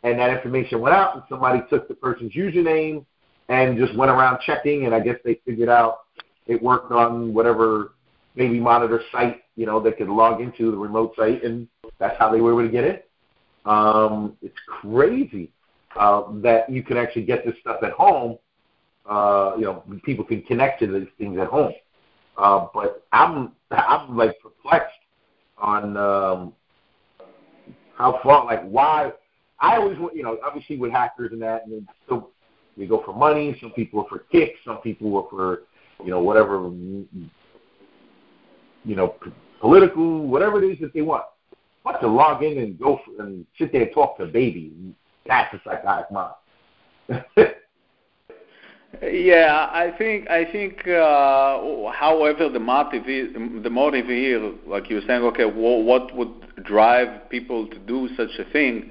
and 0.02 0.18
that 0.18 0.30
information 0.30 0.80
went 0.80 0.94
out, 0.94 1.14
and 1.14 1.22
somebody 1.28 1.60
took 1.68 1.88
the 1.88 1.94
person's 1.94 2.32
username 2.32 3.04
and 3.48 3.76
just 3.76 3.96
went 3.96 4.10
around 4.10 4.40
checking, 4.40 4.86
and 4.86 4.94
I 4.94 5.00
guess 5.00 5.16
they 5.24 5.40
figured 5.44 5.68
out 5.68 6.00
it 6.46 6.62
worked 6.62 6.92
on 6.92 7.34
whatever 7.34 7.92
maybe 8.34 8.60
monitor 8.60 9.02
site, 9.12 9.42
you 9.56 9.66
know, 9.66 9.80
they 9.80 9.92
could 9.92 10.08
log 10.08 10.40
into 10.40 10.70
the 10.70 10.76
remote 10.76 11.14
site, 11.16 11.42
and 11.44 11.68
that's 11.98 12.18
how 12.18 12.30
they 12.30 12.40
were 12.40 12.52
able 12.52 12.62
to 12.62 12.72
get 12.72 12.84
it. 12.84 13.10
Um, 13.66 14.36
it's 14.40 14.56
crazy 14.66 15.52
uh, 15.96 16.24
that 16.42 16.70
you 16.70 16.82
can 16.82 16.96
actually 16.96 17.24
get 17.24 17.44
this 17.44 17.54
stuff 17.60 17.82
at 17.82 17.92
home. 17.92 18.38
Uh, 19.08 19.54
you 19.58 19.64
know, 19.64 19.82
people 20.04 20.24
can 20.24 20.42
connect 20.42 20.80
to 20.80 20.86
these 20.86 21.08
things 21.18 21.38
at 21.38 21.48
home. 21.48 21.72
Uh, 22.38 22.68
but 22.72 23.04
I'm 23.12 23.52
I'm 23.70 24.16
like 24.16 24.38
perplexed 24.40 24.94
on 25.58 25.96
um, 25.96 26.52
how 28.00 28.18
far, 28.22 28.46
like 28.46 28.62
why. 28.64 29.12
I 29.58 29.76
always, 29.76 29.98
you 30.14 30.22
know, 30.22 30.38
obviously 30.42 30.78
with 30.78 30.90
hackers 30.90 31.32
and 31.32 31.42
that, 31.42 31.66
and 31.66 31.86
so 32.08 32.30
they 32.78 32.86
go 32.86 33.02
for 33.04 33.12
money. 33.12 33.56
Some 33.60 33.72
people 33.72 34.00
are 34.00 34.08
for 34.08 34.20
kicks. 34.32 34.58
Some 34.64 34.78
people 34.78 35.14
are 35.18 35.28
for, 35.28 35.62
you 36.02 36.10
know, 36.10 36.20
whatever 36.20 36.70
you 38.84 38.96
know, 38.96 39.16
political, 39.60 40.26
whatever 40.26 40.64
it 40.64 40.72
is 40.72 40.78
that 40.80 40.94
they 40.94 41.02
want. 41.02 41.24
But 41.84 41.98
to 42.00 42.08
log 42.08 42.42
in 42.42 42.58
and 42.58 42.78
go 42.78 43.00
for, 43.04 43.22
and 43.22 43.44
sit 43.58 43.70
there 43.70 43.82
and 43.82 43.92
talk 43.92 44.16
to 44.16 44.24
a 44.24 44.26
baby, 44.26 44.72
that's 45.26 45.52
a 45.52 45.60
psychotic 45.62 46.10
mind. 46.10 46.34
yeah, 49.02 49.68
I 49.72 49.92
think 49.96 50.28
I 50.28 50.50
think. 50.50 50.86
Uh, 50.86 51.90
however, 51.92 52.48
the 52.48 52.58
motive 52.58 53.08
is, 53.08 53.32
the 53.62 53.70
motive 53.70 54.06
here, 54.06 54.52
like 54.66 54.90
you 54.90 54.96
were 54.96 55.02
saying, 55.06 55.22
okay, 55.22 55.44
well, 55.44 55.82
what 55.82 56.14
would 56.16 56.64
drive 56.64 57.30
people 57.30 57.68
to 57.68 57.78
do 57.78 58.08
such 58.16 58.30
a 58.38 58.50
thing? 58.52 58.90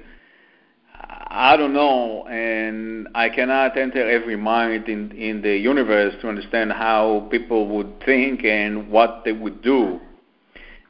I 1.32 1.56
don't 1.56 1.72
know, 1.72 2.26
and 2.26 3.08
I 3.14 3.28
cannot 3.28 3.76
enter 3.76 4.08
every 4.08 4.36
mind 4.36 4.88
in 4.88 5.12
in 5.12 5.42
the 5.42 5.56
universe 5.56 6.14
to 6.22 6.28
understand 6.28 6.72
how 6.72 7.28
people 7.30 7.68
would 7.68 8.02
think 8.04 8.44
and 8.44 8.90
what 8.90 9.22
they 9.24 9.32
would 9.32 9.62
do. 9.62 10.00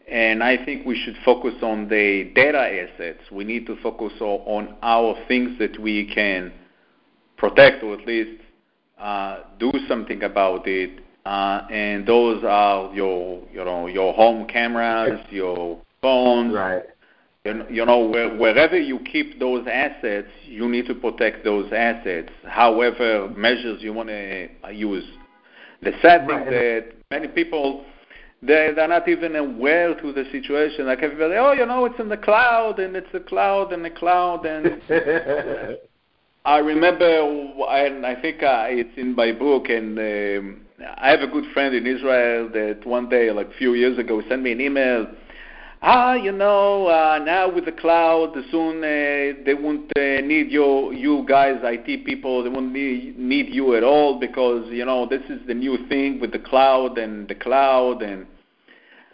And 0.08 0.42
I 0.42 0.64
think 0.64 0.86
we 0.86 0.96
should 0.96 1.16
focus 1.24 1.54
on 1.62 1.88
the 1.88 2.32
data 2.34 2.58
assets. 2.58 3.20
We 3.30 3.44
need 3.44 3.66
to 3.66 3.76
focus 3.82 4.12
on 4.20 4.76
our 4.82 5.16
things 5.28 5.58
that 5.58 5.78
we 5.78 6.12
can 6.12 6.52
protect, 7.36 7.82
or 7.84 7.94
at 7.94 8.06
least 8.06 8.39
uh, 9.00 9.40
do 9.58 9.72
something 9.88 10.22
about 10.22 10.66
it. 10.66 11.00
Uh, 11.24 11.66
and 11.70 12.06
those 12.06 12.42
are 12.44 12.92
your, 12.94 13.42
you 13.52 13.64
know, 13.64 13.86
your 13.86 14.12
home 14.14 14.46
cameras, 14.46 15.20
your 15.30 15.80
phones, 16.00 16.54
right 16.54 16.84
you 17.44 17.86
know, 17.86 18.06
wherever 18.38 18.78
you 18.78 18.98
keep 19.00 19.38
those 19.40 19.66
assets, 19.66 20.28
you 20.44 20.68
need 20.68 20.86
to 20.86 20.94
protect 20.94 21.42
those 21.44 21.72
assets, 21.72 22.30
however 22.44 23.30
measures 23.34 23.82
you 23.82 23.92
want 23.92 24.08
to 24.10 24.48
use. 24.72 25.04
The 25.82 25.92
sad 26.02 26.26
thing 26.26 26.36
right. 26.36 26.50
that 26.50 26.92
many 27.10 27.28
people, 27.28 27.84
they, 28.42 28.72
they're 28.76 28.88
not 28.88 29.08
even 29.08 29.36
aware 29.36 29.98
to 29.98 30.12
the 30.12 30.24
situation. 30.30 30.86
Like 30.86 31.02
everybody, 31.02 31.36
oh, 31.36 31.52
you 31.52 31.64
know, 31.64 31.86
it's 31.86 31.98
in 31.98 32.10
the 32.10 32.18
cloud, 32.18 32.78
and 32.78 32.94
it's 32.94 33.10
the 33.12 33.20
cloud, 33.20 33.72
and 33.72 33.84
the 33.84 33.90
cloud, 33.90 34.44
and... 34.44 34.82
I 36.44 36.58
remember, 36.58 37.04
and 37.04 38.06
I 38.06 38.20
think 38.20 38.42
uh, 38.42 38.66
it's 38.68 38.96
in 38.96 39.14
my 39.14 39.32
book, 39.32 39.68
and 39.68 39.98
um, 39.98 40.60
I 40.96 41.10
have 41.10 41.20
a 41.20 41.26
good 41.26 41.44
friend 41.52 41.74
in 41.74 41.86
Israel 41.86 42.48
that 42.52 42.86
one 42.86 43.08
day, 43.08 43.30
like 43.30 43.48
a 43.48 43.58
few 43.58 43.74
years 43.74 43.98
ago, 43.98 44.22
sent 44.28 44.42
me 44.42 44.52
an 44.52 44.60
email 44.60 45.06
ah, 45.82 46.14
you 46.14 46.32
know, 46.32 46.86
uh, 46.86 47.18
now 47.24 47.52
with 47.52 47.64
the 47.64 47.72
cloud, 47.72 48.34
soon 48.50 48.78
uh, 48.78 49.42
they 49.44 49.54
won't 49.54 49.90
uh, 49.96 50.20
need 50.20 50.50
you, 50.50 50.92
you 50.92 51.24
guys, 51.26 51.58
IT 51.62 52.04
people, 52.04 52.42
they 52.42 52.48
won't 52.48 52.72
need, 52.72 53.18
need 53.18 53.52
you 53.54 53.74
at 53.76 53.82
all 53.82 54.18
because, 54.18 54.66
you 54.70 54.84
know, 54.84 55.06
this 55.06 55.22
is 55.28 55.40
the 55.46 55.54
new 55.54 55.86
thing 55.88 56.20
with 56.20 56.32
the 56.32 56.38
cloud 56.38 56.98
and 56.98 57.28
the 57.28 57.34
cloud. 57.34 58.02
And 58.02 58.26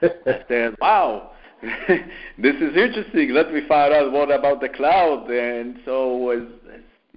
I 0.02 0.40
said, 0.48 0.74
wow, 0.80 1.32
this 1.62 2.56
is 2.56 2.76
interesting. 2.76 3.30
Let 3.30 3.52
me 3.52 3.60
find 3.68 3.92
out 3.92 4.12
what 4.12 4.30
about 4.30 4.60
the 4.60 4.68
cloud. 4.68 5.30
And 5.30 5.78
so, 5.84 6.16
was, 6.16 6.42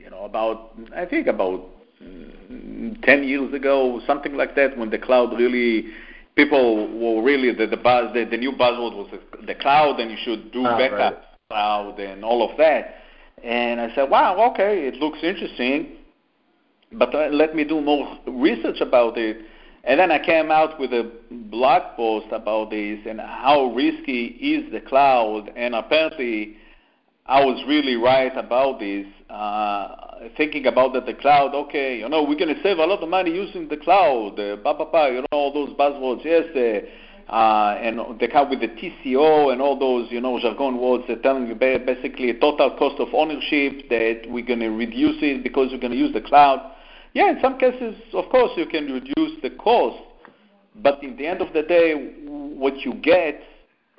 you 0.09 0.15
know, 0.15 0.25
about, 0.25 0.75
I 0.95 1.05
think 1.05 1.27
about 1.27 1.65
mm, 2.01 3.01
10 3.03 3.23
years 3.25 3.53
ago, 3.53 4.01
something 4.07 4.33
like 4.35 4.55
that, 4.55 4.75
when 4.75 4.89
the 4.89 4.97
cloud 4.97 5.37
really 5.37 5.91
people 6.35 6.87
were 6.97 7.21
really 7.21 7.53
the 7.53 7.67
the 7.67 7.75
buzz 7.75 8.13
the, 8.13 8.23
the 8.23 8.37
new 8.37 8.51
buzzword 8.53 8.95
was 8.95 9.09
the, 9.11 9.45
the 9.45 9.55
cloud 9.55 9.99
and 9.99 10.09
you 10.09 10.17
should 10.23 10.51
do 10.53 10.61
oh, 10.61 10.77
backup 10.77 11.13
right. 11.13 11.23
cloud 11.49 11.99
and 11.99 12.23
all 12.23 12.49
of 12.49 12.57
that. 12.57 12.95
And 13.43 13.79
I 13.79 13.93
said, 13.93 14.09
wow, 14.09 14.51
okay, 14.51 14.87
it 14.87 14.95
looks 14.95 15.19
interesting, 15.21 15.97
but 16.93 17.13
uh, 17.13 17.27
let 17.27 17.55
me 17.55 17.63
do 17.63 17.79
more 17.79 18.17
research 18.25 18.81
about 18.81 19.17
it. 19.17 19.37
And 19.83 19.99
then 19.99 20.11
I 20.11 20.23
came 20.23 20.49
out 20.49 20.79
with 20.79 20.91
a 20.91 21.11
blog 21.29 21.95
post 21.95 22.27
about 22.31 22.71
this 22.71 22.99
and 23.07 23.19
how 23.19 23.73
risky 23.75 24.25
is 24.25 24.71
the 24.71 24.81
cloud. 24.81 25.51
And 25.55 25.75
apparently, 25.75 26.57
I 27.29 27.45
was 27.45 27.63
really 27.67 27.95
right 27.95 28.35
about 28.35 28.79
this. 28.79 29.05
Uh, 29.29 30.29
thinking 30.35 30.65
about 30.65 30.93
that 30.93 31.05
the 31.05 31.13
cloud, 31.13 31.53
okay, 31.53 31.99
you 31.99 32.09
know, 32.09 32.23
we're 32.23 32.39
going 32.39 32.53
to 32.53 32.59
save 32.63 32.79
a 32.79 32.85
lot 32.85 33.03
of 33.03 33.07
money 33.07 33.29
using 33.29 33.69
the 33.69 33.77
cloud, 33.77 34.39
uh, 34.39 34.55
bah, 34.63 34.73
bah, 34.73 35.05
you 35.05 35.21
know, 35.21 35.27
all 35.31 35.53
those 35.53 35.69
buzzwords, 35.77 36.25
yes, 36.25 36.45
uh, 36.55 37.31
uh, 37.31 37.77
and 37.83 38.19
they 38.19 38.27
come 38.27 38.49
with 38.49 38.61
the 38.61 38.67
TCO 38.69 39.53
and 39.53 39.61
all 39.61 39.77
those, 39.77 40.11
you 40.11 40.19
know, 40.19 40.39
jargon 40.39 40.81
words 40.81 41.03
that 41.07 41.21
telling 41.21 41.45
you 41.45 41.53
basically 41.53 42.33
total 42.39 42.75
cost 42.79 42.99
of 42.99 43.09
ownership 43.13 43.87
that 43.89 44.23
we're 44.27 44.43
going 44.43 44.61
to 44.61 44.69
reduce 44.69 45.21
it 45.21 45.43
because 45.43 45.69
we're 45.71 45.77
going 45.77 45.93
to 45.93 45.99
use 45.99 46.11
the 46.11 46.21
cloud. 46.21 46.71
Yeah, 47.13 47.29
in 47.29 47.37
some 47.43 47.59
cases, 47.59 47.95
of 48.13 48.27
course, 48.31 48.53
you 48.57 48.65
can 48.65 48.91
reduce 48.91 49.39
the 49.43 49.51
cost, 49.51 50.01
but 50.77 51.03
in 51.03 51.15
the 51.15 51.27
end 51.27 51.43
of 51.43 51.53
the 51.53 51.61
day, 51.61 51.93
what 52.25 52.77
you 52.79 52.95
get 52.95 53.39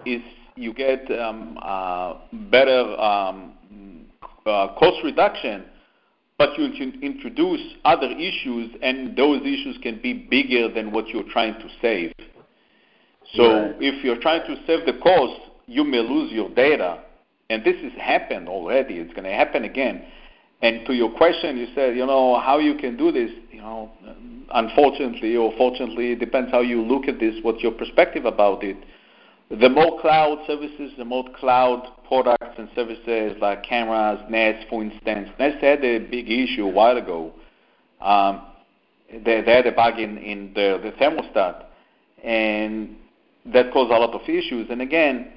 is 0.04 0.20
you 0.60 0.74
get 0.74 1.10
um, 1.18 1.58
uh, 1.60 2.14
better 2.50 3.00
um, 3.00 3.52
uh, 4.46 4.68
cost 4.78 5.02
reduction, 5.02 5.64
but 6.38 6.58
you 6.58 6.66
introduce 7.02 7.60
other 7.84 8.08
issues, 8.10 8.70
and 8.82 9.16
those 9.16 9.40
issues 9.42 9.78
can 9.82 10.00
be 10.02 10.12
bigger 10.12 10.72
than 10.72 10.92
what 10.92 11.08
you're 11.08 11.30
trying 11.30 11.54
to 11.54 11.68
save. 11.82 12.12
So 13.34 13.44
right. 13.44 13.76
if 13.80 14.04
you're 14.04 14.20
trying 14.20 14.46
to 14.46 14.56
save 14.66 14.86
the 14.86 14.98
cost, 15.02 15.40
you 15.66 15.84
may 15.84 16.00
lose 16.00 16.32
your 16.32 16.48
data, 16.50 17.02
and 17.48 17.64
this 17.64 17.76
has 17.82 17.92
happened 18.00 18.48
already. 18.48 18.94
It's 18.94 19.12
going 19.12 19.24
to 19.24 19.32
happen 19.32 19.64
again. 19.64 20.04
And 20.62 20.84
to 20.86 20.92
your 20.92 21.10
question, 21.16 21.56
you 21.56 21.68
said, 21.74 21.96
you 21.96 22.04
know, 22.06 22.38
how 22.38 22.58
you 22.58 22.74
can 22.74 22.96
do 22.96 23.12
this. 23.12 23.30
You 23.50 23.60
know, 23.60 23.90
unfortunately 24.52 25.36
or 25.36 25.52
fortunately, 25.56 26.12
it 26.12 26.20
depends 26.20 26.50
how 26.50 26.60
you 26.60 26.82
look 26.82 27.08
at 27.08 27.18
this. 27.18 27.34
What's 27.42 27.62
your 27.62 27.72
perspective 27.72 28.24
about 28.24 28.62
it? 28.64 28.76
The 29.50 29.68
more 29.68 30.00
cloud 30.00 30.44
services, 30.46 30.92
the 30.96 31.04
more 31.04 31.24
cloud 31.38 31.82
products 32.06 32.54
and 32.56 32.68
services 32.76 33.36
like 33.40 33.64
cameras, 33.64 34.20
Nest, 34.30 34.68
for 34.68 34.80
instance. 34.80 35.28
Nest 35.40 35.58
had 35.60 35.84
a 35.84 35.98
big 35.98 36.30
issue 36.30 36.66
a 36.66 36.70
while 36.70 36.96
ago. 36.96 37.32
Um, 38.00 38.42
they, 39.10 39.40
they 39.40 39.52
had 39.52 39.66
a 39.66 39.72
bug 39.72 39.98
in, 39.98 40.18
in 40.18 40.52
the, 40.54 40.80
the 40.82 40.92
thermostat, 40.92 41.64
and 42.22 42.94
that 43.46 43.72
caused 43.72 43.90
a 43.90 43.98
lot 43.98 44.14
of 44.14 44.28
issues. 44.28 44.68
And 44.70 44.80
again, 44.82 45.32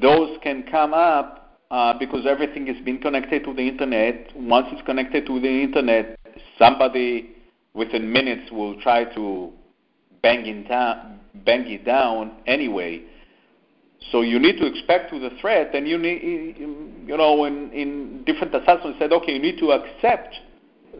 those 0.00 0.36
can 0.42 0.64
come 0.64 0.92
up 0.92 1.60
uh, 1.70 1.96
because 1.96 2.26
everything 2.26 2.66
is 2.66 2.76
being 2.84 3.00
connected 3.00 3.44
to 3.44 3.54
the 3.54 3.68
internet. 3.68 4.30
Once 4.34 4.66
it's 4.72 4.84
connected 4.84 5.26
to 5.26 5.40
the 5.40 5.62
internet, 5.62 6.18
somebody 6.58 7.36
within 7.72 8.12
minutes 8.12 8.50
will 8.50 8.80
try 8.80 9.04
to 9.14 9.52
bang 10.22 10.44
it 10.44 10.68
down, 10.68 11.20
bang 11.44 11.70
it 11.70 11.84
down 11.84 12.32
anyway. 12.48 13.04
So 14.12 14.20
you 14.20 14.38
need 14.38 14.58
to 14.58 14.66
expect 14.66 15.10
to 15.12 15.18
the 15.18 15.30
threat, 15.40 15.74
and 15.74 15.88
you 15.88 15.98
need, 15.98 16.56
you 16.58 17.16
know, 17.16 17.44
in, 17.44 17.72
in 17.72 18.22
different 18.24 18.54
assessments 18.54 18.98
said, 18.98 19.12
okay, 19.12 19.32
you 19.32 19.38
need 19.38 19.58
to 19.58 19.72
accept 19.72 20.34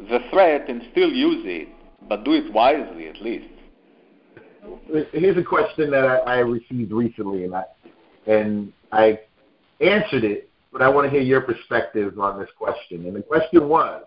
the 0.09 0.21
threat 0.31 0.69
and 0.69 0.83
still 0.91 1.11
use 1.11 1.45
it, 1.47 1.69
but 2.09 2.25
do 2.25 2.33
it 2.33 2.53
wisely 2.53 3.09
at 3.09 3.21
least. 3.21 3.49
Here's 5.13 5.37
a 5.37 5.43
question 5.43 5.91
that 5.91 6.05
I, 6.05 6.17
I 6.19 6.39
received 6.39 6.91
recently, 6.93 7.45
and 7.45 7.55
I 7.55 7.65
and 8.27 8.73
I 8.91 9.21
answered 9.81 10.25
it, 10.25 10.49
but 10.73 10.81
I 10.81 10.89
want 10.89 11.05
to 11.07 11.11
hear 11.11 11.21
your 11.21 11.43
perspective 11.43 12.19
on 12.19 12.39
this 12.41 12.49
question. 12.57 13.07
And 13.07 13.15
the 13.15 13.23
question 13.23 13.69
was, 13.69 14.05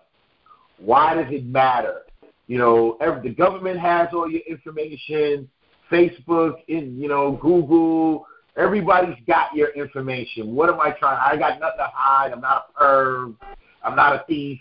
why 0.78 1.14
does 1.14 1.32
it 1.32 1.46
matter? 1.46 2.02
You 2.48 2.58
know, 2.58 2.96
every, 3.00 3.28
the 3.28 3.34
government 3.34 3.78
has 3.78 4.08
all 4.12 4.28
your 4.28 4.42
information, 4.48 5.48
Facebook, 5.90 6.54
in 6.66 7.00
you 7.00 7.08
know, 7.08 7.38
Google 7.40 8.26
Everybody's 8.58 9.16
got 9.26 9.54
your 9.54 9.68
information. 9.68 10.54
What 10.54 10.68
am 10.68 10.80
I 10.80 10.90
trying? 10.90 11.18
I 11.24 11.36
got 11.38 11.60
nothing 11.60 11.78
to 11.78 11.90
hide. 11.94 12.32
I'm 12.32 12.40
not 12.40 12.66
a 12.76 12.82
perv. 12.82 13.36
I'm 13.84 13.94
not 13.94 14.16
a 14.16 14.24
thief. 14.26 14.58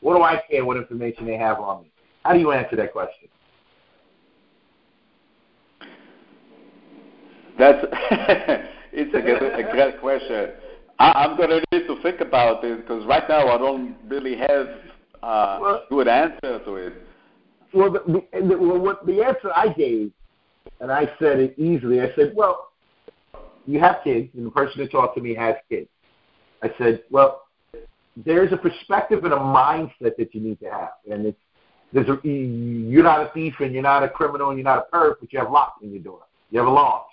What 0.00 0.14
do 0.14 0.22
I 0.22 0.42
care 0.50 0.64
what 0.64 0.76
information 0.76 1.26
they 1.26 1.36
have 1.36 1.58
on 1.58 1.82
me? 1.82 1.90
How 2.22 2.34
do 2.34 2.38
you 2.38 2.52
answer 2.52 2.76
that 2.76 2.92
question? 2.92 3.28
That's 7.58 7.86
it's 8.92 9.14
a 9.14 9.20
good, 9.20 9.42
a 9.42 9.70
great 9.70 10.00
question. 10.00 10.50
I, 10.98 11.24
am 11.24 11.38
going 11.38 11.48
to 11.48 11.62
need 11.72 11.86
to 11.86 12.00
think 12.02 12.20
about 12.20 12.62
it 12.62 12.82
because 12.82 13.06
right 13.06 13.26
now 13.26 13.48
I 13.48 13.56
don't 13.56 13.96
really 14.06 14.36
have 14.36 14.66
a 15.22 15.58
well, 15.60 15.84
good 15.88 16.08
answer 16.08 16.58
to 16.62 16.74
it. 16.76 16.94
Well, 17.72 17.90
the, 17.90 18.22
the, 18.32 18.58
well, 18.58 18.78
what 18.78 19.06
the 19.06 19.22
answer 19.22 19.50
I 19.54 19.68
gave, 19.68 20.12
and 20.80 20.92
I 20.92 21.10
said 21.18 21.40
it 21.40 21.58
easily. 21.58 22.02
I 22.02 22.14
said, 22.16 22.32
well, 22.34 22.69
you 23.70 23.80
have 23.80 23.96
kids, 24.04 24.28
and 24.34 24.46
the 24.46 24.50
person 24.50 24.80
that 24.80 24.90
talked 24.90 25.16
to 25.16 25.22
me 25.22 25.34
has 25.34 25.54
kids. 25.68 25.88
I 26.62 26.70
said, 26.78 27.02
well, 27.10 27.42
there's 28.16 28.52
a 28.52 28.56
perspective 28.56 29.24
and 29.24 29.32
a 29.32 29.38
mindset 29.38 30.16
that 30.18 30.34
you 30.34 30.40
need 30.40 30.60
to 30.60 30.70
have, 30.70 30.90
and 31.10 31.26
it's 31.26 31.38
there's 31.92 32.08
a, 32.08 32.28
you're 32.28 33.02
not 33.02 33.26
a 33.26 33.30
thief 33.32 33.54
and 33.60 33.72
you're 33.72 33.82
not 33.82 34.02
a 34.02 34.08
criminal 34.08 34.50
and 34.50 34.58
you're 34.58 34.64
not 34.64 34.86
a 34.86 34.96
perp, 34.96 35.14
but 35.20 35.32
you 35.32 35.38
have 35.38 35.50
locks 35.50 35.82
in 35.82 35.90
your 35.90 36.02
door. 36.02 36.20
You 36.50 36.60
have 36.60 36.68
alarms. 36.68 37.06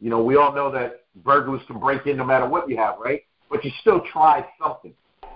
You 0.00 0.10
know, 0.10 0.22
we 0.22 0.36
all 0.36 0.54
know 0.54 0.70
that 0.70 1.04
burglars 1.24 1.60
can 1.66 1.78
break 1.78 2.06
in 2.06 2.16
no 2.16 2.24
matter 2.24 2.48
what 2.48 2.68
you 2.68 2.76
have, 2.76 2.94
right? 2.98 3.22
But 3.50 3.64
you 3.64 3.70
still 3.80 4.00
try 4.12 4.46
something 4.62 4.94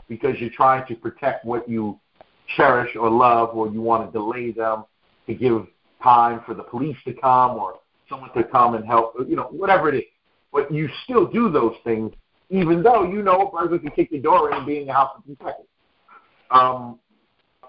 because 0.09 0.37
you're 0.39 0.51
trying 0.51 0.87
to 0.87 0.95
protect 0.95 1.45
what 1.45 1.69
you 1.69 1.99
cherish 2.57 2.95
or 2.95 3.11
love, 3.11 3.57
or 3.57 3.69
you 3.69 3.81
want 3.81 4.07
to 4.07 4.13
delay 4.13 4.53
them 4.53 4.85
to 5.27 5.35
give 5.35 5.67
time 6.03 6.43
for 6.45 6.55
the 6.55 6.63
police 6.63 6.97
to 7.07 7.15
come 7.15 7.53
or 7.53 7.81
someone 8.09 8.33
to 8.35 8.45
come 8.45 8.75
and 8.75 8.85
help, 8.85 9.15
you 9.27 9.35
know, 9.35 9.49
whatever 9.51 9.89
it 9.89 9.97
is. 9.97 10.05
But 10.55 10.73
you 10.73 10.89
still 11.03 11.27
do 11.27 11.51
those 11.51 11.75
things, 11.83 12.13
even 12.49 12.81
though 12.81 13.03
you 13.03 13.23
know 13.23 13.49
a 13.49 13.51
burglar 13.51 13.81
can 13.81 13.91
kick 13.91 14.13
your 14.13 14.23
door 14.23 14.51
in 14.51 14.57
and 14.57 14.65
be 14.65 14.79
in 14.79 14.87
your 14.87 14.95
house 14.95 15.21
in 15.27 15.37
seconds. 15.37 15.67
Um, 16.53 17.01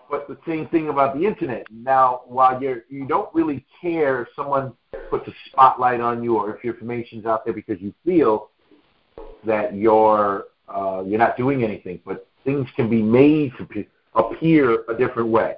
but 0.08 0.28
the 0.28 0.38
same 0.48 0.68
thing 0.68 0.90
about 0.90 1.18
the 1.18 1.26
internet. 1.26 1.66
Now, 1.72 2.22
while 2.28 2.62
you're 2.62 2.84
you 2.90 3.08
don't 3.08 3.34
really 3.34 3.66
care 3.82 4.22
if 4.22 4.28
someone 4.36 4.72
puts 5.10 5.28
a 5.28 5.32
spotlight 5.48 6.00
on 6.00 6.24
you 6.24 6.38
or 6.38 6.56
if 6.56 6.64
your 6.64 6.76
information's 6.76 7.26
out 7.26 7.44
there 7.44 7.56
because 7.56 7.82
you 7.82 7.92
feel 8.06 8.52
that 9.46 9.74
you're 9.74 10.46
uh, 10.70 11.04
you're 11.08 11.18
not 11.20 11.38
doing 11.38 11.64
anything, 11.64 12.00
but 12.06 12.28
things 12.44 12.68
can 12.76 12.88
be 12.88 13.02
made 13.02 13.52
to 13.58 13.86
appear 14.14 14.84
a 14.90 14.96
different 14.96 15.30
way, 15.30 15.56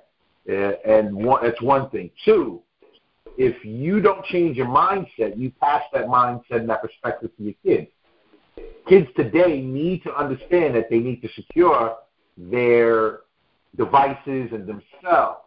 uh, 0.50 0.72
and 0.86 1.14
one, 1.14 1.44
that's 1.44 1.62
one 1.62 1.90
thing. 1.90 2.10
Two, 2.24 2.62
if 3.38 3.64
you 3.64 4.02
don't 4.02 4.26
change 4.26 4.58
your 4.58 4.68
mindset, 4.68 5.38
you 5.38 5.52
pass 5.62 5.84
that 5.94 6.06
mindset 6.08 6.44
and 6.52 6.70
that 6.70 6.82
perspective 6.82 7.30
to 7.38 7.44
your 7.44 7.54
kids. 7.64 7.88
Kids 8.88 9.08
today 9.16 9.62
need 9.62 10.02
to 10.04 10.16
understand 10.16 10.76
that 10.76 10.90
they 10.90 11.00
need 11.00 11.22
to 11.22 11.30
secure 11.36 11.98
their 12.38 13.20
devices 13.76 14.50
and 14.52 14.66
themselves. 14.66 15.42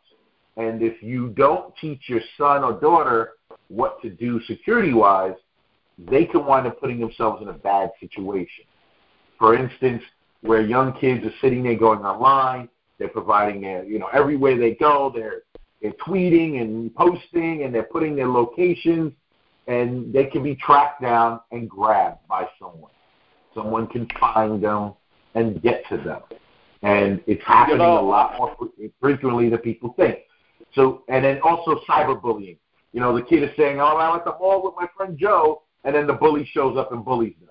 And 0.57 0.83
if 0.83 1.03
you 1.03 1.31
don't 1.31 1.75
teach 1.81 2.03
your 2.09 2.21
son 2.39 2.63
or 2.63 2.79
daughter 2.81 3.33
what 3.69 4.01
to 4.03 4.11
do 4.11 4.41
security 4.47 4.93
wise, 4.93 5.35
they 5.99 6.25
can 6.25 6.45
wind 6.45 6.67
up 6.67 6.81
putting 6.81 7.01
themselves 7.01 7.43
in 7.43 7.49
a 7.49 7.53
bad 7.53 7.91
situation. 7.99 8.65
For 9.39 9.55
instance, 9.55 10.03
where 10.43 10.63
young 10.63 10.93
kids 11.01 11.25
are 11.25 11.33
sitting 11.41 11.63
there 11.63 11.77
going 11.77 12.01
online, 12.01 12.69
they're 12.99 13.09
providing 13.09 13.63
their, 13.63 13.85
you 13.85 13.99
know, 13.99 14.09
everywhere 14.13 14.59
they 14.59 14.75
go, 14.75 15.11
they're 15.15 15.43
they're 15.83 15.93
tweeting 15.93 16.61
and 16.61 16.95
posting 16.95 17.65
and 17.65 17.75
they're 17.75 17.83
putting 17.83 18.15
their 18.17 18.29
locations 18.29 19.13
and 19.67 20.13
they 20.13 20.27
can 20.27 20.43
be 20.43 20.55
tracked 20.57 21.01
down 21.01 21.41
and 21.53 21.69
grabbed 21.69 22.27
by 22.29 22.47
someone. 22.59 22.91
Someone 23.55 23.87
can 23.87 24.09
find 24.19 24.63
them 24.63 24.95
and 25.35 25.63
get 25.63 25.87
to 25.89 25.97
them 25.97 26.23
and 26.83 27.23
it's 27.27 27.43
happening 27.45 27.81
a 27.81 28.00
lot 28.00 28.39
more 28.39 28.57
frequently 29.00 29.49
than 29.49 29.59
people 29.59 29.95
think. 29.97 30.19
So, 30.75 31.02
and 31.09 31.25
then 31.25 31.41
also 31.43 31.81
cyberbullying. 31.89 32.57
You 32.93 33.00
know, 33.00 33.15
the 33.15 33.23
kid 33.23 33.43
is 33.43 33.50
saying, 33.57 33.81
"Oh, 33.81 33.97
I'm 33.97 34.17
at 34.17 34.25
the 34.25 34.33
mall 34.33 34.63
with 34.65 34.75
my 34.76 34.89
friend 34.97 35.17
Joe," 35.19 35.63
and 35.85 35.95
then 35.95 36.07
the 36.07 36.13
bully 36.13 36.45
shows 36.45 36.76
up 36.76 36.93
and 36.93 37.04
bullies 37.04 37.35
them. 37.41 37.50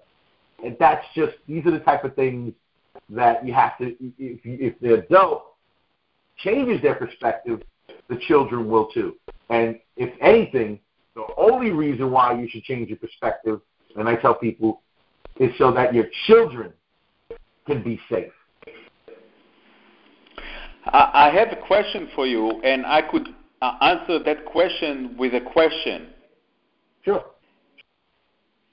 And 0.65 0.75
that's 0.79 1.05
just 1.15 1.37
these 1.47 1.65
are 1.65 1.71
the 1.71 1.79
type 1.79 2.03
of 2.03 2.15
things 2.15 2.53
that 3.09 3.45
you 3.45 3.53
have 3.53 3.77
to. 3.77 3.95
If 4.17 4.39
if 4.43 4.79
the 4.79 4.95
adult 4.95 5.43
changes 6.37 6.81
their 6.81 6.95
perspective, 6.95 7.61
the 8.09 8.17
children 8.27 8.69
will 8.69 8.87
too. 8.87 9.15
And 9.49 9.79
if 9.95 10.13
anything, 10.21 10.79
the 11.15 11.25
only 11.37 11.71
reason 11.71 12.11
why 12.11 12.39
you 12.39 12.47
should 12.49 12.63
change 12.63 12.89
your 12.89 12.97
perspective, 12.97 13.61
and 13.95 14.09
I 14.09 14.15
tell 14.15 14.35
people, 14.35 14.81
is 15.39 15.51
so 15.57 15.71
that 15.71 15.93
your 15.93 16.05
children 16.27 16.73
can 17.65 17.83
be 17.83 17.99
safe. 18.09 18.31
I 20.91 21.29
have 21.33 21.49
a 21.51 21.67
question 21.67 22.09
for 22.15 22.25
you, 22.25 22.61
and 22.63 22.85
I 22.85 23.01
could 23.01 23.27
uh, 23.61 23.73
answer 23.81 24.23
that 24.23 24.45
question 24.45 25.15
with 25.17 25.33
a 25.35 25.41
question. 25.41 26.07
Sure. 27.03 27.23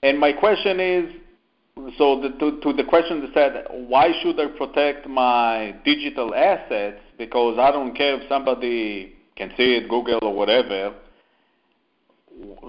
And 0.02 0.18
my 0.18 0.32
question 0.32 0.80
is 0.80 1.12
so 1.98 2.20
the, 2.22 2.30
to, 2.38 2.60
to 2.60 2.72
the 2.72 2.84
question 2.84 3.20
that 3.20 3.34
said, 3.34 3.66
why 3.88 4.12
should 4.22 4.40
I 4.40 4.46
protect 4.56 5.06
my 5.06 5.74
digital 5.84 6.34
assets? 6.34 7.00
Because 7.18 7.58
I 7.58 7.70
don't 7.70 7.94
care 7.94 8.20
if 8.20 8.28
somebody 8.28 9.15
can 9.36 9.52
see 9.56 9.74
it, 9.76 9.88
Google 9.88 10.18
or 10.22 10.34
whatever. 10.34 10.94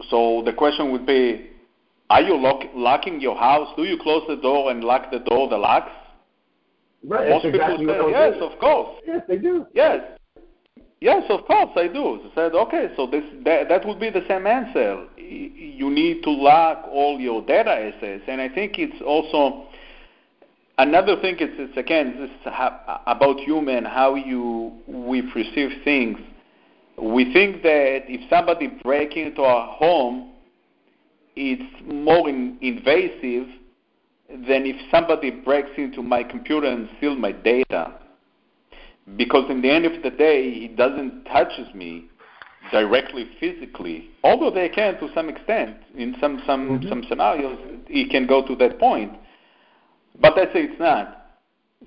So 0.10 0.44
the 0.46 0.54
question 0.54 0.92
would 0.92 1.06
be, 1.06 1.50
are 2.10 2.22
you 2.22 2.40
lock, 2.40 2.64
locking 2.74 3.20
your 3.20 3.36
house? 3.36 3.68
Do 3.76 3.84
you 3.84 3.98
close 4.02 4.24
the 4.28 4.38
door 4.38 4.72
and 4.72 4.84
lock 4.84 5.12
the 5.12 5.20
door, 5.20 5.50
the 5.50 5.58
locks? 5.58 5.92
Right. 7.04 7.30
Most 7.30 7.46
exactly 7.46 7.86
people 7.86 7.96
say, 8.06 8.12
yes, 8.12 8.36
of 8.42 8.60
course. 8.60 9.02
Yes, 9.06 9.22
they 9.28 9.38
do. 9.38 9.66
Yes. 9.74 10.02
Yes, 11.00 11.24
of 11.30 11.46
course 11.46 11.70
I 11.76 11.88
do. 11.88 12.22
I 12.24 12.36
said, 12.36 12.56
okay, 12.56 12.90
so 12.96 13.06
this 13.06 13.24
that, 13.46 13.70
that 13.70 13.86
would 13.86 14.00
be 14.00 14.10
the 14.10 14.24
same 14.28 14.48
answer. 14.48 15.06
You 15.16 15.92
need 15.92 16.24
to 16.24 16.32
lock 16.32 16.86
all 16.92 17.20
your 17.20 17.44
data 17.46 17.70
assets, 17.70 18.24
and 18.28 18.42
I 18.42 18.50
think 18.50 18.80
it's 18.80 19.00
also 19.06 19.68
another 20.80 21.22
thing. 21.22 21.36
Is 21.36 21.50
it's 21.60 21.78
again 21.78 22.16
this 22.20 22.32
is 22.32 22.54
about 23.06 23.40
human 23.42 23.86
how 23.86 24.16
you 24.16 24.74
we 24.88 25.22
perceive 25.22 25.70
things. 25.84 26.18
We 26.98 27.32
think 27.32 27.62
that 27.64 28.04
if 28.08 28.28
somebody 28.30 28.68
breaks 28.68 29.16
into 29.16 29.42
our 29.42 29.72
home, 29.74 30.32
it's 31.36 31.64
more 31.86 32.28
in, 32.28 32.58
invasive 32.62 33.48
than 34.30 34.66
if 34.66 34.76
somebody 34.92 35.30
breaks 35.30 35.70
into 35.78 36.02
my 36.02 36.24
computer 36.24 36.68
and 36.68 36.90
steals 36.98 37.18
my 37.20 37.32
data. 37.32 37.94
Because 39.16 39.50
in 39.50 39.62
the 39.62 39.70
end 39.70 39.86
of 39.86 40.04
the 40.04 40.10
day, 40.10 40.50
it 40.50 40.76
doesn't 40.76 41.24
touches 41.26 41.74
me 41.74 42.06
directly 42.72 43.30
physically, 43.40 44.10
although 44.24 44.52
they 44.52 44.68
can 44.68 45.00
to 45.00 45.08
some 45.14 45.30
extent. 45.30 45.78
In 45.96 46.16
some 46.20 46.42
some 46.46 46.80
mm-hmm. 46.80 46.90
some 46.90 47.04
scenarios, 47.08 47.58
it 47.88 48.12
can 48.12 48.28
go 48.28 48.46
to 48.46 48.56
that 48.58 48.80
point. 48.80 49.14
But 50.20 50.36
let's 50.36 50.52
say 50.52 50.64
it's 50.64 50.80
not. 50.80 51.17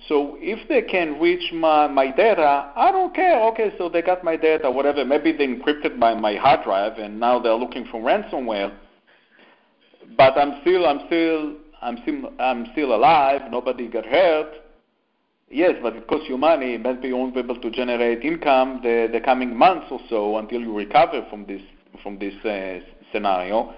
So 0.08 0.36
if 0.40 0.68
they 0.68 0.82
can 0.82 1.20
reach 1.20 1.52
my, 1.52 1.88
my 1.88 2.10
data, 2.10 2.72
I 2.76 2.92
don't 2.92 3.14
care. 3.14 3.42
Okay, 3.48 3.74
so 3.76 3.88
they 3.88 4.02
got 4.02 4.22
my 4.22 4.36
data, 4.36 4.70
whatever. 4.70 5.04
Maybe 5.04 5.32
they 5.32 5.46
encrypted 5.46 5.96
my, 5.96 6.14
my 6.14 6.36
hard 6.36 6.64
drive 6.64 6.98
and 6.98 7.18
now 7.18 7.40
they're 7.40 7.54
looking 7.54 7.86
for 7.90 8.00
ransomware. 8.00 8.72
But 10.16 10.38
I'm 10.38 10.60
still 10.62 10.86
I'm 10.86 11.00
still 11.06 11.56
I'm 11.82 11.98
still, 12.02 12.32
I'm 12.38 12.66
still 12.72 12.94
alive, 12.94 13.42
nobody 13.50 13.88
got 13.88 14.04
hurt. 14.04 14.52
Yes, 15.48 15.74
but 15.82 15.96
it 15.96 16.06
costs 16.06 16.26
you 16.28 16.36
money. 16.38 16.76
Maybe 16.78 17.08
you 17.08 17.16
won't 17.16 17.34
be 17.34 17.40
able 17.40 17.60
to 17.60 17.70
generate 17.70 18.22
income 18.22 18.80
the, 18.82 19.08
the 19.12 19.20
coming 19.20 19.56
months 19.56 19.86
or 19.90 19.98
so 20.08 20.36
until 20.36 20.60
you 20.60 20.76
recover 20.76 21.26
from 21.28 21.46
this 21.46 21.62
from 22.02 22.18
this 22.18 22.34
uh, 22.44 22.78
scenario. 23.12 23.74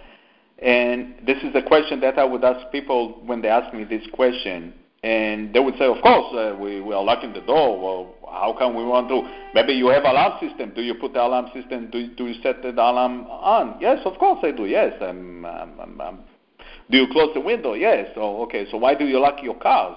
And 0.58 1.14
this 1.26 1.38
is 1.42 1.54
a 1.54 1.62
question 1.62 2.00
that 2.00 2.18
I 2.18 2.24
would 2.24 2.44
ask 2.44 2.70
people 2.70 3.22
when 3.24 3.40
they 3.40 3.48
ask 3.48 3.72
me 3.72 3.84
this 3.84 4.02
question. 4.12 4.74
And 5.02 5.52
they 5.52 5.58
would 5.58 5.74
say, 5.78 5.86
of 5.86 6.00
course, 6.00 6.32
uh, 6.32 6.56
we, 6.60 6.80
we 6.80 6.94
are 6.94 7.02
locking 7.02 7.32
the 7.32 7.40
door. 7.40 7.80
Well, 7.80 8.14
how 8.30 8.54
come 8.56 8.76
we 8.76 8.84
want 8.84 9.08
to? 9.08 9.28
Maybe 9.52 9.72
you 9.72 9.88
have 9.88 10.04
alarm 10.04 10.38
system. 10.40 10.72
Do 10.76 10.82
you 10.82 10.94
put 10.94 11.12
the 11.12 11.22
alarm 11.22 11.46
system? 11.52 11.90
Do, 11.90 12.14
do 12.14 12.28
you 12.28 12.40
set 12.40 12.62
the 12.62 12.70
alarm 12.70 13.26
on? 13.26 13.78
Yes, 13.80 13.98
of 14.04 14.16
course 14.18 14.38
I 14.44 14.52
do. 14.52 14.66
Yes, 14.66 14.92
I'm, 15.00 15.44
I'm, 15.44 15.80
I'm, 15.80 16.00
I'm 16.00 16.18
do 16.90 16.98
you 16.98 17.06
close 17.10 17.30
the 17.34 17.40
window? 17.40 17.74
Yes. 17.74 18.10
Oh, 18.16 18.42
okay. 18.42 18.66
So 18.70 18.76
why 18.76 18.94
do 18.94 19.06
you 19.06 19.18
lock 19.18 19.42
your 19.42 19.58
cars? 19.58 19.96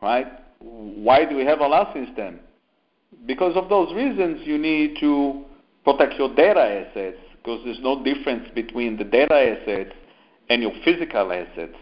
Right? 0.00 0.26
Why 0.58 1.24
do 1.24 1.36
we 1.36 1.44
have 1.44 1.60
alarm 1.60 1.88
system? 1.94 2.40
Because 3.26 3.56
of 3.56 3.68
those 3.68 3.94
reasons, 3.94 4.40
you 4.44 4.58
need 4.58 4.96
to 5.00 5.44
protect 5.84 6.14
your 6.18 6.34
data 6.34 6.60
assets 6.60 7.18
because 7.36 7.60
there's 7.64 7.80
no 7.80 8.02
difference 8.02 8.48
between 8.54 8.96
the 8.96 9.04
data 9.04 9.34
assets 9.34 9.94
and 10.48 10.62
your 10.62 10.72
physical 10.84 11.32
assets. 11.32 11.76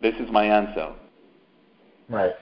This 0.00 0.14
is 0.16 0.30
my 0.30 0.44
answer. 0.44 0.92
Right. 2.08 2.32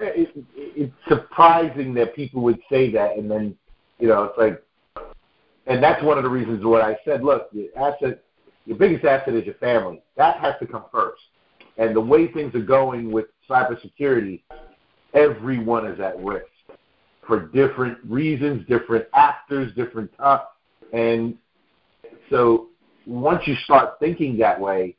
It, 0.00 0.30
it, 0.36 0.44
it's 0.54 0.94
surprising 1.08 1.94
that 1.94 2.14
people 2.14 2.42
would 2.42 2.60
say 2.70 2.90
that, 2.92 3.16
and 3.16 3.30
then, 3.30 3.56
you 3.98 4.08
know, 4.08 4.24
it's 4.24 4.38
like, 4.38 4.62
and 5.66 5.82
that's 5.82 6.02
one 6.02 6.18
of 6.18 6.24
the 6.24 6.30
reasons 6.30 6.64
what 6.64 6.82
I 6.82 6.96
said. 7.04 7.22
Look, 7.22 7.50
the 7.52 7.70
asset 7.76 8.22
your 8.68 8.76
biggest 8.76 9.02
asset 9.06 9.32
is 9.32 9.46
your 9.46 9.54
family. 9.54 10.02
That 10.18 10.40
has 10.40 10.54
to 10.60 10.66
come 10.66 10.84
first. 10.92 11.22
And 11.78 11.96
the 11.96 12.00
way 12.02 12.30
things 12.30 12.54
are 12.54 12.60
going 12.60 13.10
with 13.10 13.24
cybersecurity, 13.48 14.42
everyone 15.14 15.86
is 15.86 15.98
at 16.00 16.22
risk 16.22 16.44
for 17.26 17.46
different 17.46 17.96
reasons, 18.06 18.66
different 18.68 19.06
actors, 19.14 19.72
different 19.74 20.10
time. 20.18 20.40
And 20.92 21.38
so 22.28 22.68
once 23.06 23.40
you 23.46 23.54
start 23.64 23.98
thinking 24.00 24.36
that 24.36 24.60
way, 24.60 24.96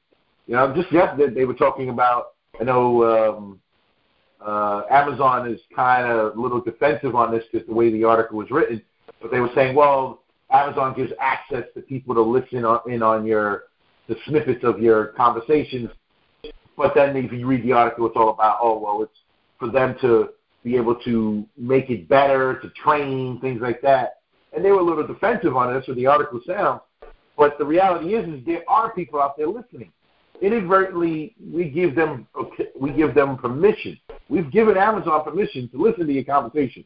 you 0.48 0.56
know, 0.56 0.74
just 0.76 0.92
yesterday 0.92 1.32
they 1.32 1.46
were 1.46 1.54
talking 1.54 1.90
about. 1.90 2.30
I 2.60 2.64
know 2.64 3.04
um, 3.04 3.60
uh, 4.46 4.84
Amazon 4.90 5.52
is 5.52 5.60
kind 5.76 6.06
of 6.06 6.36
a 6.38 6.40
little 6.40 6.62
defensive 6.62 7.16
on 7.16 7.32
this 7.32 7.44
because 7.52 7.68
the 7.68 7.74
way 7.74 7.92
the 7.92 8.04
article 8.04 8.38
was 8.38 8.50
written, 8.52 8.82
but 9.22 9.32
they 9.32 9.40
were 9.40 9.50
saying, 9.54 9.76
well, 9.76 10.24
Amazon 10.52 10.96
gives 10.96 11.12
access 11.20 11.66
to 11.76 11.82
people 11.82 12.16
to 12.16 12.22
listen 12.22 12.66
on, 12.66 12.80
in 12.92 13.04
on 13.04 13.26
your 13.26 13.66
the 14.08 14.16
snippets 14.28 14.64
of 14.64 14.80
your 14.82 15.08
conversations. 15.08 15.90
But 16.76 16.94
then 16.96 17.16
if 17.16 17.32
you 17.32 17.46
read 17.46 17.64
the 17.64 17.74
article, 17.74 18.08
it's 18.08 18.16
all 18.16 18.30
about, 18.30 18.58
oh, 18.62 18.80
well, 18.80 19.04
it's 19.04 19.20
for 19.60 19.70
them 19.70 19.96
to 20.02 20.30
be 20.64 20.76
able 20.76 20.96
to 20.96 21.46
make 21.58 21.90
it 21.90 22.10
better, 22.10 22.60
to 22.62 22.70
train, 22.72 23.40
things 23.40 23.62
like 23.62 23.82
that. 23.82 24.22
And 24.54 24.66
they 24.66 24.72
were 24.72 24.80
a 24.80 24.84
little 24.84 25.06
defensive 25.06 25.56
on 25.56 25.70
it. 25.70 25.74
That's 25.74 25.88
what 25.88 25.98
the 25.98 26.08
article 26.08 26.42
sounds. 26.48 26.82
But 27.38 27.58
the 27.58 27.66
reality 27.66 28.16
is, 28.16 28.28
is 28.28 28.46
there 28.46 28.64
are 28.68 28.92
people 28.94 29.22
out 29.22 29.38
there 29.38 29.48
listening. 29.48 29.92
Inadvertently, 30.42 31.36
we 31.52 31.70
give 31.70 31.96
them 31.96 32.28
we 32.80 32.92
give 32.92 33.14
them 33.14 33.38
permission. 33.38 33.98
We've 34.30 34.50
given 34.52 34.78
Amazon 34.78 35.24
permission 35.24 35.68
to 35.70 35.78
listen 35.82 36.06
to 36.08 36.14
your 36.14 36.24
conversation. 36.24 36.86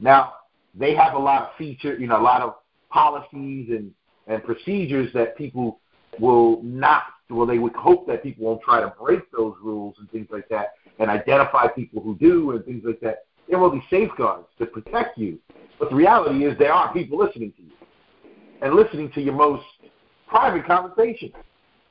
Now 0.00 0.34
they 0.74 0.94
have 0.94 1.14
a 1.14 1.18
lot 1.18 1.42
of 1.42 1.48
feature, 1.56 1.98
you 1.98 2.08
know, 2.08 2.20
a 2.20 2.22
lot 2.22 2.42
of 2.42 2.56
policies 2.90 3.68
and 3.70 3.92
and 4.26 4.44
procedures 4.44 5.12
that 5.14 5.36
people 5.36 5.80
will 6.18 6.62
not. 6.62 7.04
Well, 7.30 7.46
they 7.46 7.58
would 7.58 7.74
hope 7.74 8.06
that 8.08 8.22
people 8.22 8.44
won't 8.44 8.62
try 8.62 8.80
to 8.80 8.92
break 9.00 9.30
those 9.30 9.54
rules 9.62 9.94
and 9.98 10.10
things 10.10 10.26
like 10.30 10.48
that 10.48 10.74
and 10.98 11.08
identify 11.08 11.68
people 11.68 12.02
who 12.02 12.16
do 12.16 12.50
and 12.50 12.64
things 12.64 12.82
like 12.84 13.00
that. 13.00 13.24
There 13.48 13.58
will 13.58 13.70
be 13.70 13.82
safeguards 13.88 14.46
to 14.58 14.66
protect 14.66 15.16
you. 15.16 15.38
But 15.78 15.90
the 15.90 15.96
reality 15.96 16.44
is 16.44 16.58
there 16.58 16.72
are 16.72 16.92
people 16.92 17.18
listening 17.18 17.52
to 17.52 17.62
you 17.62 17.70
and 18.62 18.74
listening 18.74 19.10
to 19.12 19.20
your 19.20 19.34
most 19.34 19.64
private 20.28 20.66
conversations. 20.66 21.32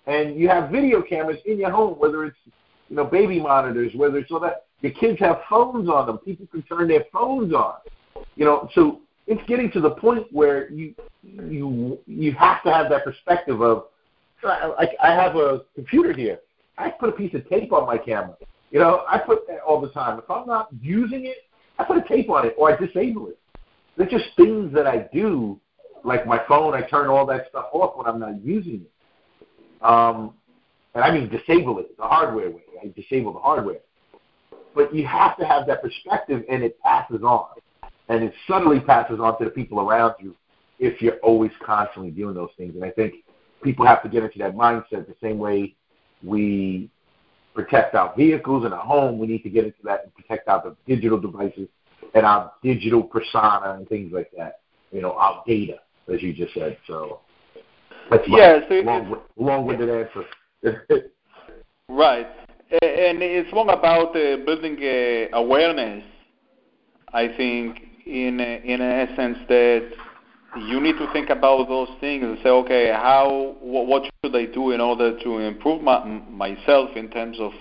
And 0.08 0.38
you 0.38 0.50
have 0.50 0.70
video 0.70 1.02
cameras 1.02 1.40
in 1.46 1.60
your 1.60 1.72
home, 1.72 1.96
whether 2.00 2.26
it's 2.26 2.38
you 2.90 2.96
know 2.96 3.06
baby 3.06 3.40
monitors, 3.40 3.94
whether 3.96 4.18
it's 4.18 4.32
all 4.32 4.40
that 4.42 4.66
your 4.82 4.92
kids 4.94 5.20
have 5.20 5.42
phones 5.50 5.90
on 5.90 6.08
them. 6.08 6.18
People 6.20 6.48
can 6.48 6.62
turn 6.64 6.88
their 6.88 7.06
phones 7.12 7.54
on. 7.54 7.76
You 8.36 8.46
know, 8.46 8.70
so 8.74 9.02
it's 9.28 9.42
getting 9.48 9.72
to 9.72 9.82
the 9.82 9.92
point 9.92 10.28
where 10.32 10.72
you 10.72 10.96
you 11.24 12.00
you 12.08 12.32
have 12.34 12.64
to 12.64 12.74
have 12.74 12.90
that 12.90 13.04
perspective 13.04 13.62
of 13.62 13.86
like 14.44 14.92
I 15.04 15.12
have 15.14 15.36
a 15.36 15.62
computer 15.76 16.14
here. 16.14 16.40
I 16.78 16.90
put 16.90 17.10
a 17.10 17.12
piece 17.12 17.34
of 17.34 17.48
tape 17.50 17.74
on 17.74 17.86
my 17.86 17.98
camera. 17.98 18.36
You 18.72 18.80
know, 18.80 19.04
I 19.10 19.18
put 19.18 19.48
that 19.48 19.60
all 19.60 19.82
the 19.82 19.90
time. 19.90 20.20
If 20.20 20.30
I'm 20.30 20.48
not 20.48 20.70
using 20.82 21.26
it, 21.26 21.38
I 21.78 21.84
put 21.84 21.98
a 21.98 22.08
tape 22.08 22.30
on 22.30 22.46
it 22.46 22.56
or 22.58 22.72
I 22.72 22.78
disable 22.78 23.28
it. 23.28 23.38
They're 23.98 24.08
just 24.08 24.26
things 24.38 24.74
that 24.74 24.88
I 24.88 25.10
do, 25.14 25.60
like 26.06 26.26
my 26.26 26.42
phone. 26.48 26.74
I 26.74 26.82
turn 26.82 27.08
all 27.08 27.26
that 27.26 27.48
stuff 27.50 27.66
off 27.74 27.98
when 27.98 28.06
I'm 28.06 28.20
not 28.20 28.42
using 28.44 28.86
it. 28.86 29.84
Um, 29.84 30.34
and 30.96 31.04
I 31.04 31.12
mean 31.12 31.30
disable 31.30 31.80
it 31.80 31.96
the 31.98 32.04
hardware 32.04 32.50
way. 32.50 32.62
I 32.82 32.94
disable 32.96 33.34
the 33.34 33.40
hardware. 33.40 33.80
But 34.76 34.94
you 34.94 35.06
have 35.08 35.38
to 35.38 35.46
have 35.46 35.66
that 35.68 35.82
perspective, 35.82 36.44
and 36.50 36.64
it 36.64 36.80
passes 36.82 37.22
on, 37.24 37.48
and 38.08 38.24
it 38.24 38.34
subtly 38.48 38.80
passes 38.80 39.20
on 39.20 39.38
to 39.40 39.46
the 39.46 39.50
people 39.52 39.80
around 39.80 40.16
you 40.20 40.36
if 40.80 41.02
you're 41.02 41.18
always 41.18 41.52
constantly 41.64 42.12
doing 42.12 42.36
those 42.36 42.52
things. 42.58 42.76
And 42.76 42.84
I 42.84 42.92
think 42.92 43.16
people 43.62 43.86
have 43.86 44.02
to 44.04 44.10
get 44.10 44.24
into 44.24 44.40
that 44.40 44.56
mindset 44.56 45.08
the 45.08 45.16
same 45.22 45.38
way 45.38 45.76
we 46.24 46.90
protect 47.54 47.96
our 47.96 48.14
vehicles 48.16 48.66
and 48.66 48.74
our 48.74 48.84
home, 48.84 49.20
we 49.20 49.28
need 49.28 49.44
to 49.44 49.50
get 49.50 49.66
into 49.66 49.80
that 49.84 50.04
and 50.04 50.16
protect 50.16 50.48
our 50.48 50.76
digital 50.88 51.20
devices 51.20 51.68
and 52.14 52.26
our 52.26 52.52
digital 52.64 53.04
persona 53.04 53.76
and 53.78 53.88
things 53.90 54.12
like 54.14 54.32
that. 54.38 54.60
You 54.92 55.02
know, 55.02 55.14
our 55.14 55.44
data, 55.46 55.80
as 56.14 56.22
you 56.24 56.34
just 56.34 56.54
said. 56.54 56.78
So 56.88 57.20
that's 58.10 58.24
yeah, 58.28 58.60
so 58.68 58.76
long, 58.76 59.22
long-winded 59.38 59.90
answer. 59.90 61.12
right, 61.90 62.28
and 62.72 63.24
it's 63.24 63.52
more 63.52 63.72
about 63.72 64.16
uh, 64.16 64.38
building 64.46 64.78
uh, 64.78 65.38
awareness. 65.38 66.04
I 67.12 67.28
think, 67.36 67.80
in 68.06 68.40
in 68.40 68.82
essence, 68.82 69.40
that 69.48 69.90
you 70.68 70.80
need 70.80 70.98
to 70.98 71.12
think 71.12 71.30
about 71.30 71.68
those 71.68 71.90
things 72.00 72.24
and 72.24 72.38
say, 72.44 72.50
okay, 72.50 72.92
how 72.92 73.56
what 73.62 74.04
should 74.24 74.36
I 74.36 74.46
do 74.46 74.72
in 74.72 74.82
order 74.82 75.20
to 75.20 75.38
improve 75.40 75.82
my, 75.82 76.04
myself 76.06 76.92
in 76.96 77.10
terms 77.10 77.38
of 77.40 77.52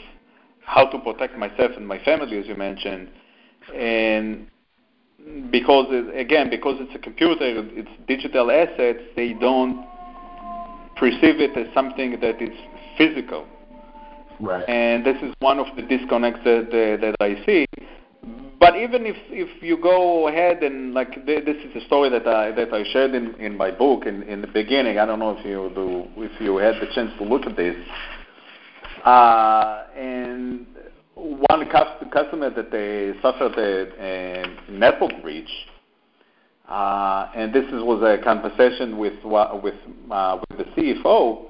how 0.61 0.87
to 0.87 0.99
protect 0.99 1.39
myself 1.39 1.73
and 1.77 1.89
my 1.89 1.99
family, 2.05 2.39
as 2.39 2.47
you 2.47 2.55
mentioned, 2.55 3.09
and 3.75 4.47
because 5.51 5.87
it, 5.89 6.15
again, 6.19 6.51
because 6.51 6.77
it's 6.81 6.95
a 6.95 6.99
computer, 6.99 7.39
it's 7.41 7.91
digital 8.07 8.51
assets, 8.51 9.01
they 9.17 9.33
don't 9.33 9.87
perceive 10.97 11.41
it 11.41 11.57
as 11.57 11.73
something 11.73 12.19
that 12.21 12.43
is 12.43 12.57
physical. 12.99 13.47
Right. 14.41 14.69
And 14.69 15.05
this 15.05 15.17
is 15.23 15.35
one 15.41 15.59
of 15.59 15.67
the 15.77 15.83
disconnects 15.83 16.41
that, 16.45 16.71
that 16.71 17.17
I 17.21 17.45
see 17.45 17.67
but 18.61 18.77
even 18.77 19.07
if 19.07 19.17
if 19.29 19.63
you 19.63 19.77
go 19.81 20.29
ahead 20.29 20.63
and 20.63 20.93
like 20.93 21.25
this 21.25 21.57
is 21.65 21.83
a 21.83 21.87
story 21.87 22.11
that 22.11 22.27
I 22.27 22.51
that 22.53 22.73
I 22.73 22.83
shared 22.93 23.15
in 23.15 23.35
in 23.37 23.57
my 23.57 23.71
book 23.71 24.05
in 24.07 24.23
in 24.25 24.41
the 24.41 24.47
beginning. 24.49 24.99
I 24.99 25.07
don't 25.07 25.21
know 25.21 25.37
if 25.39 25.45
you 25.45 25.71
do 25.75 26.07
if 26.23 26.41
you 26.41 26.57
had 26.57 26.75
the 26.81 26.87
chance 26.95 27.13
to 27.19 27.25
look 27.25 27.47
at 27.47 27.57
this. 27.57 27.77
Uh, 29.05 29.85
and 29.97 30.67
one 31.15 31.71
customer 31.71 32.51
that 32.51 32.71
they 32.71 33.13
suffered 33.23 33.57
a, 33.57 33.93
a 34.03 34.71
network 34.71 35.23
breach, 35.23 35.51
uh, 36.69 37.31
and 37.35 37.53
this 37.53 37.65
is, 37.67 37.83
was 37.83 38.03
a 38.03 38.23
conversation 38.23 38.99
with 38.99 39.25
with 39.63 39.75
uh, 40.11 40.41
with 40.51 40.59
the 40.59 40.65
CFO, 40.75 41.47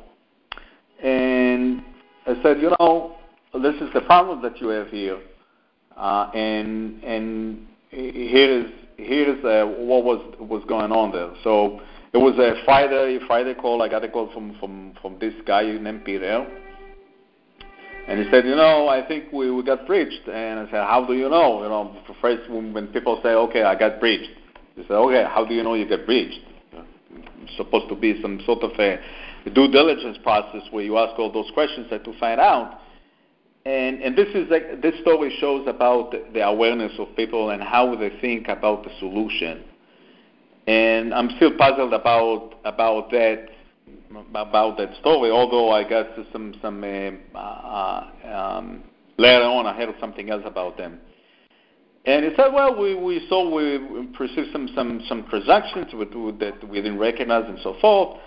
and 1.03 1.83
I 2.29 2.43
said, 2.43 2.61
you 2.61 2.71
know, 2.79 3.17
this 3.55 3.75
is 3.77 3.93
the 3.95 4.03
problem 4.03 4.43
that 4.43 4.61
you 4.61 4.69
have 4.69 4.89
here 4.89 5.19
uh, 5.99 6.31
and 6.35 7.03
and 7.03 7.67
here 7.91 8.61
is 8.61 8.71
here 8.97 9.35
is 9.35 9.45
uh, 9.45 9.67
what 9.67 10.05
was 10.05 10.35
was 10.39 10.63
going 10.69 10.93
on 10.93 11.13
there. 11.13 11.31
So 11.43 11.81
it 12.13 12.19
was 12.19 12.39
a 12.39 12.63
Friday 12.65 13.19
Friday 13.27 13.55
call. 13.55 13.83
I 13.83 13.89
got 13.89 14.05
a 14.05 14.09
call 14.09 14.33
from 14.33 14.57
from 14.61 14.95
from 15.03 15.19
this 15.19 15.35
guy 15.47 15.63
named 15.63 16.05
Peter, 16.05 16.47
and 18.07 18.25
he 18.25 18.31
said, 18.31 18.45
you 18.45 18.55
know, 18.55 18.89
I 18.89 19.07
think 19.07 19.33
we 19.33 19.51
we 19.51 19.63
got 19.65 19.87
breached. 19.87 20.29
And 20.29 20.61
I 20.61 20.65
said, 20.67 20.85
how 20.85 21.05
do 21.07 21.15
you 21.15 21.29
know? 21.29 21.63
You 21.63 21.69
know, 21.69 21.97
first 22.21 22.49
when, 22.51 22.73
when 22.73 22.89
people 22.89 23.21
say, 23.23 23.31
okay, 23.31 23.63
I 23.63 23.77
got 23.77 23.99
breached, 24.01 24.31
they 24.77 24.83
say, 24.83 24.95
okay, 24.95 25.25
how 25.29 25.45
do 25.45 25.55
you 25.55 25.63
know 25.63 25.75
you 25.75 25.89
got 25.89 26.07
breached? 26.07 26.41
It's 27.43 27.57
supposed 27.57 27.89
to 27.89 27.97
be 27.97 28.21
some 28.23 28.41
sort 28.45 28.63
of 28.63 28.73
a 28.79 29.01
due 29.49 29.69
diligence 29.69 30.19
process 30.23 30.63
where 30.71 30.85
you 30.85 30.99
ask 30.99 31.19
all 31.19 31.33
those 31.33 31.51
questions 31.55 31.89
to 31.91 32.19
find 32.19 32.41
out 32.41 32.81
and, 33.69 34.03
and 34.03 34.17
this 34.17 34.29
is 34.35 34.49
like, 34.51 34.81
this 34.81 34.95
story 35.03 35.37
shows 35.41 35.67
about 35.69 36.15
the 36.33 36.41
awareness 36.41 36.93
of 36.99 37.15
people 37.17 37.51
and 37.51 37.63
how 37.63 37.95
they 37.97 38.11
think 38.19 38.49
about 38.49 38.83
the 38.83 38.91
solution. 38.99 39.63
And 40.67 41.13
I'm 41.13 41.31
still 41.37 41.57
puzzled 41.57 41.93
about 41.93 42.55
about 42.65 43.11
that 43.11 43.49
about 44.35 44.79
that 44.79 44.95
story. 45.01 45.31
Although 45.31 45.71
I 45.71 45.89
got 45.89 46.07
some 46.33 46.55
some 46.63 46.83
uh, 46.83 47.39
uh, 47.39 48.11
um, 48.25 48.85
later 49.19 49.45
on 49.45 49.67
I 49.67 49.75
heard 49.75 49.95
something 50.01 50.31
else 50.31 50.45
about 50.47 50.79
them. 50.79 50.99
And 52.07 52.25
he 52.25 52.31
said, 52.37 52.55
well, 52.55 52.81
we, 52.81 52.95
we 52.95 53.27
saw 53.29 53.55
we 53.55 54.07
perceived 54.17 54.49
some 54.53 54.71
some 54.75 55.03
some 55.09 55.27
transactions 55.29 55.93
with, 55.93 56.15
with 56.15 56.39
that 56.39 56.67
we 56.67 56.77
didn't 56.77 56.99
recognize 56.99 57.45
and 57.49 57.59
so 57.63 57.77
forth. 57.81 58.19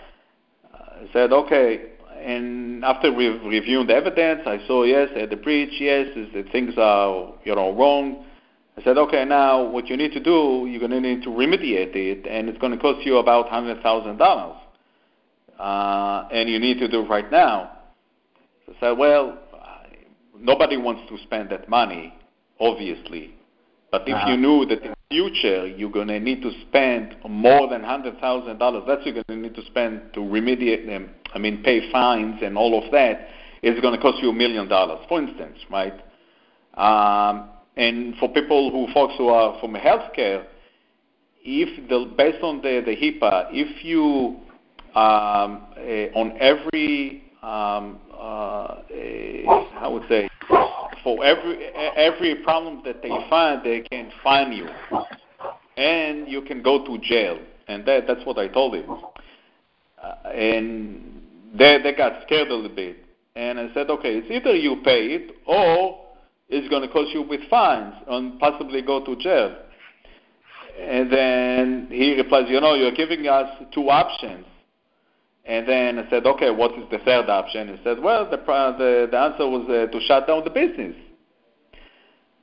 I 1.02 1.12
said, 1.12 1.34
okay, 1.34 1.82
and 2.20 2.86
after 2.86 3.12
re- 3.12 3.40
reviewing 3.40 3.88
the 3.88 3.96
evidence, 3.96 4.42
I 4.46 4.60
saw 4.68 4.84
yes, 4.84 5.10
at 5.16 5.32
the 5.32 5.36
breach, 5.36 5.74
yes, 5.80 6.08
the 6.16 6.44
things 6.52 6.76
are 6.78 7.34
you 7.44 7.56
know 7.56 7.76
wrong. 7.76 8.26
I 8.78 8.84
said, 8.84 8.98
okay, 8.98 9.26
now 9.26 9.68
what 9.68 9.88
you 9.88 9.98
need 9.98 10.12
to 10.14 10.20
do, 10.20 10.68
you're 10.70 10.80
going 10.80 10.92
to 10.92 11.02
need 11.02 11.24
to 11.24 11.30
remediate 11.30 11.96
it, 11.96 12.26
and 12.28 12.48
it's 12.48 12.58
going 12.60 12.72
to 12.72 12.78
cost 12.78 13.06
you 13.06 13.18
about 13.18 13.50
hundred 13.50 13.82
thousand 13.82 14.18
dollars, 14.18 14.58
uh, 15.60 16.28
and 16.32 16.50
you 16.50 16.60
need 16.60 16.80
to 16.80 16.88
do 16.88 17.02
it 17.02 17.10
right 17.10 17.30
now. 17.32 17.72
I 18.70 18.80
said, 18.80 18.98
well, 18.98 19.40
nobody 20.40 20.78
wants 20.78 21.10
to 21.10 21.18
spend 21.24 21.50
that 21.50 21.68
money, 21.68 22.14
obviously, 22.60 23.34
but 23.92 24.04
if 24.08 24.14
uh-huh. 24.14 24.32
you 24.32 24.38
knew 24.38 24.66
that 24.68 24.84
the 24.84 24.94
future 25.12 25.68
you're 25.68 25.92
going 25.92 26.08
to 26.08 26.20
need 26.20 26.42
to 26.42 26.52
spend 26.68 27.16
more 27.30 27.70
than 27.70 27.84
hundred 27.84 28.20
thousand 28.20 28.58
dollars, 28.58 28.84
that's 28.88 29.06
you're 29.06 29.14
going 29.14 29.26
to 29.28 29.36
need 29.36 29.56
to 29.56 29.66
spend 29.66 30.02
to 30.14 30.22
remediate 30.22 30.88
them 30.88 31.12
I 31.34 31.40
mean, 31.40 31.64
pay 31.64 31.92
fines 31.92 32.40
and 32.42 32.58
all 32.58 32.84
of 32.84 32.92
that, 32.92 33.28
is 33.62 33.80
going 33.80 33.96
to 33.96 34.02
cost 34.02 34.22
you 34.22 34.30
a 34.30 34.34
million 34.34 34.68
dollars, 34.68 35.06
for 35.08 35.22
instance, 35.22 35.58
right? 35.70 35.94
Um, 36.74 37.50
and 37.78 38.16
for 38.18 38.30
people 38.30 38.72
who, 38.72 38.92
folks 38.94 39.14
who 39.18 39.28
are 39.28 39.60
from 39.60 39.74
healthcare, 39.76 40.46
if 41.44 41.90
the, 41.90 42.14
based 42.18 42.44
on 42.44 42.58
the, 42.58 42.82
the 42.86 42.96
HIPAA, 42.96 43.48
if 43.52 43.84
you 43.84 44.38
um, 44.96 45.68
uh, 45.78 46.20
on 46.20 46.38
every 46.40 47.31
um, 47.44 48.00
uh, 48.14 48.82
I 49.80 49.88
would 49.88 50.04
say 50.08 50.30
for 51.04 51.24
every 51.26 51.66
every 51.74 52.36
problem 52.44 52.82
that 52.86 53.02
they 53.02 53.10
find, 53.30 53.64
they 53.64 53.82
can 53.82 54.12
find 54.24 54.54
you, 54.54 54.68
and 55.78 56.28
you 56.28 56.44
can 56.44 56.62
go 56.62 56.86
to 56.86 56.98
jail. 57.00 57.40
And 57.68 57.86
that 57.86 58.06
that's 58.08 58.26
what 58.26 58.38
I 58.38 58.48
told 58.48 58.76
him. 58.76 58.90
Uh, 58.90 60.30
and 60.30 61.22
they 61.58 61.80
they 61.82 61.94
got 61.94 62.22
scared 62.26 62.50
a 62.50 62.54
little 62.56 62.76
bit, 62.76 62.98
and 63.36 63.60
I 63.60 63.74
said, 63.74 63.90
okay, 63.90 64.18
it's 64.18 64.30
either 64.30 64.56
you 64.56 64.78
pay 64.84 65.08
it 65.08 65.36
or 65.48 66.06
it's 66.50 66.68
going 66.70 66.82
to 66.82 66.90
cost 66.90 67.10
you 67.14 67.24
with 67.24 67.42
fines 67.50 67.96
and 68.08 68.40
possibly 68.40 68.82
go 68.82 69.04
to 69.04 69.16
jail. 69.16 69.56
And 70.80 71.12
then 71.12 71.88
he 71.90 72.16
replies, 72.16 72.46
you 72.50 72.60
know, 72.60 72.76
you're 72.76 72.94
giving 72.94 73.28
us 73.28 73.50
two 73.74 73.90
options. 73.90 74.46
And 75.52 75.68
then 75.68 76.00
I 76.00 76.10
said, 76.10 76.26
okay, 76.26 76.50
what 76.50 76.72
is 76.80 76.86
the 76.90 77.00
third 77.00 77.30
option? 77.30 77.68
He 77.68 77.84
said, 77.84 78.02
well, 78.02 78.24
the, 78.24 78.38
the, 78.38 79.10
the 79.12 79.18
answer 79.18 79.46
was 79.46 79.68
uh, 79.68 79.92
to 79.92 80.00
shut 80.06 80.26
down 80.26 80.46
the 80.46 80.50
business. 80.50 80.96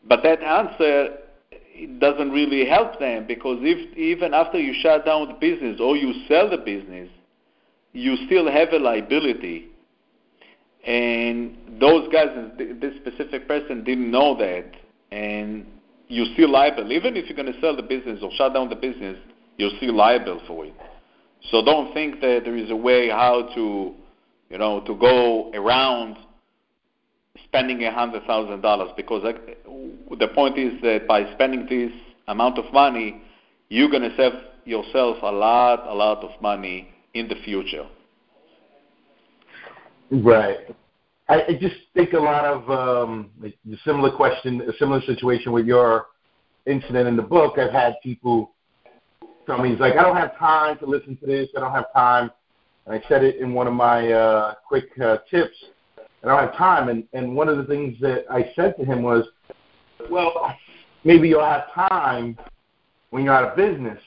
But 0.07 0.23
that 0.25 0.43
answer 0.43 1.17
doesn't 2.01 2.31
really 2.31 2.69
help 2.69 2.99
them 2.99 3.27
because 3.27 3.61
if 3.63 3.97
even 3.97 4.35
after 4.35 4.59
you 4.59 4.75
shut 4.83 5.07
down 5.07 5.27
the 5.29 5.35
business 5.41 5.81
or 5.81 5.97
you 5.97 6.13
sell 6.29 6.51
the 6.51 6.59
business, 6.59 7.09
you 7.95 8.15
still 8.27 8.51
have 8.51 8.75
a 8.75 8.79
liability. 8.79 9.69
And 10.87 11.57
those 11.81 12.13
guys, 12.13 12.29
this 12.59 12.95
specific 12.97 13.49
person 13.49 13.85
didn't 13.85 14.11
know 14.11 14.37
that, 14.37 14.67
and 15.11 15.65
you're 16.09 16.31
still 16.35 16.51
liable. 16.51 16.93
Even 16.93 17.17
if 17.17 17.25
you're 17.25 17.43
going 17.43 17.51
to 17.51 17.59
sell 17.63 17.75
the 17.75 17.83
business 17.83 18.21
or 18.23 18.31
shut 18.37 18.53
down 18.53 18.69
the 18.69 18.77
business, 18.77 19.17
you're 19.57 19.73
still 19.79 19.95
liable 19.95 20.43
for 20.47 20.67
it. 20.67 20.75
So 21.51 21.65
don't 21.65 21.95
think 21.95 22.21
that 22.21 22.43
there 22.45 22.57
is 22.57 22.71
a 22.71 22.77
way 22.77 23.09
how 23.09 23.49
to, 23.55 23.95
you 24.51 24.59
know, 24.59 24.81
to 24.81 24.95
go 24.95 25.51
around 25.53 26.17
spending 27.45 27.83
a 27.85 27.93
hundred 27.93 28.25
thousand 28.25 28.61
dollars 28.61 28.91
because 28.97 29.23
the 29.25 30.29
point 30.29 30.59
is 30.59 30.81
that 30.83 31.07
by 31.07 31.33
spending 31.35 31.67
this 31.69 31.93
amount 32.27 32.59
of 32.59 32.73
money, 32.73 33.23
you're 33.69 33.91
to 33.91 34.15
save 34.17 34.33
yourself 34.65 35.19
a 35.23 35.31
lot, 35.31 35.87
a 35.87 35.95
lot 35.95 36.23
of 36.23 36.41
money 36.43 36.89
in 37.15 37.29
the 37.29 37.37
future. 37.45 37.87
Right. 40.11 40.59
I, 41.29 41.43
I 41.49 41.59
just 41.61 41.77
think 41.95 42.13
a 42.15 42.19
lot 42.19 42.45
of 42.45 42.71
um, 42.71 43.31
a 43.45 43.53
similar 43.85 44.11
question, 44.11 44.63
a 44.63 44.77
similar 44.79 45.03
situation 45.03 45.53
with 45.53 45.67
your 45.67 46.07
incident 46.67 47.09
in 47.09 47.17
the 47.17 47.23
book. 47.23 47.59
I've 47.59 47.73
had 47.73 47.95
people 48.03 48.53
tell 49.49 49.59
me, 49.59 49.71
"He's 49.71 49.81
like, 49.81 49.97
I 49.97 50.03
don't 50.03 50.17
have 50.17 50.39
time 50.39 50.79
to 50.79 50.87
listen 50.87 51.17
to 51.17 51.27
this. 51.27 51.49
I 51.57 51.61
don't 51.61 51.73
have 51.73 51.93
time." 51.93 52.31
And 52.87 52.95
I 52.95 53.09
said 53.09 53.25
it 53.25 53.37
in 53.37 53.55
one 53.55 53.67
of 53.67 53.73
my 53.73 54.13
uh, 54.13 54.55
quick 54.67 54.87
uh, 55.01 55.19
tips. 55.31 55.57
I 55.99 56.29
don't 56.29 56.39
have 56.39 56.57
time. 56.57 56.89
And 56.89 57.05
and 57.13 57.35
one 57.35 57.49
of 57.49 57.57
the 57.57 57.65
things 57.65 57.97
that 58.01 58.25
I 58.31 58.53
said 58.55 58.77
to 58.77 58.85
him 58.85 59.03
was, 59.03 59.27
"Well, 60.11 60.55
maybe 61.05 61.29
you'll 61.29 61.45
have 61.45 61.73
time 61.73 62.39
when 63.11 63.25
you're 63.25 63.35
out 63.35 63.45
of 63.45 63.57
business, 63.57 64.01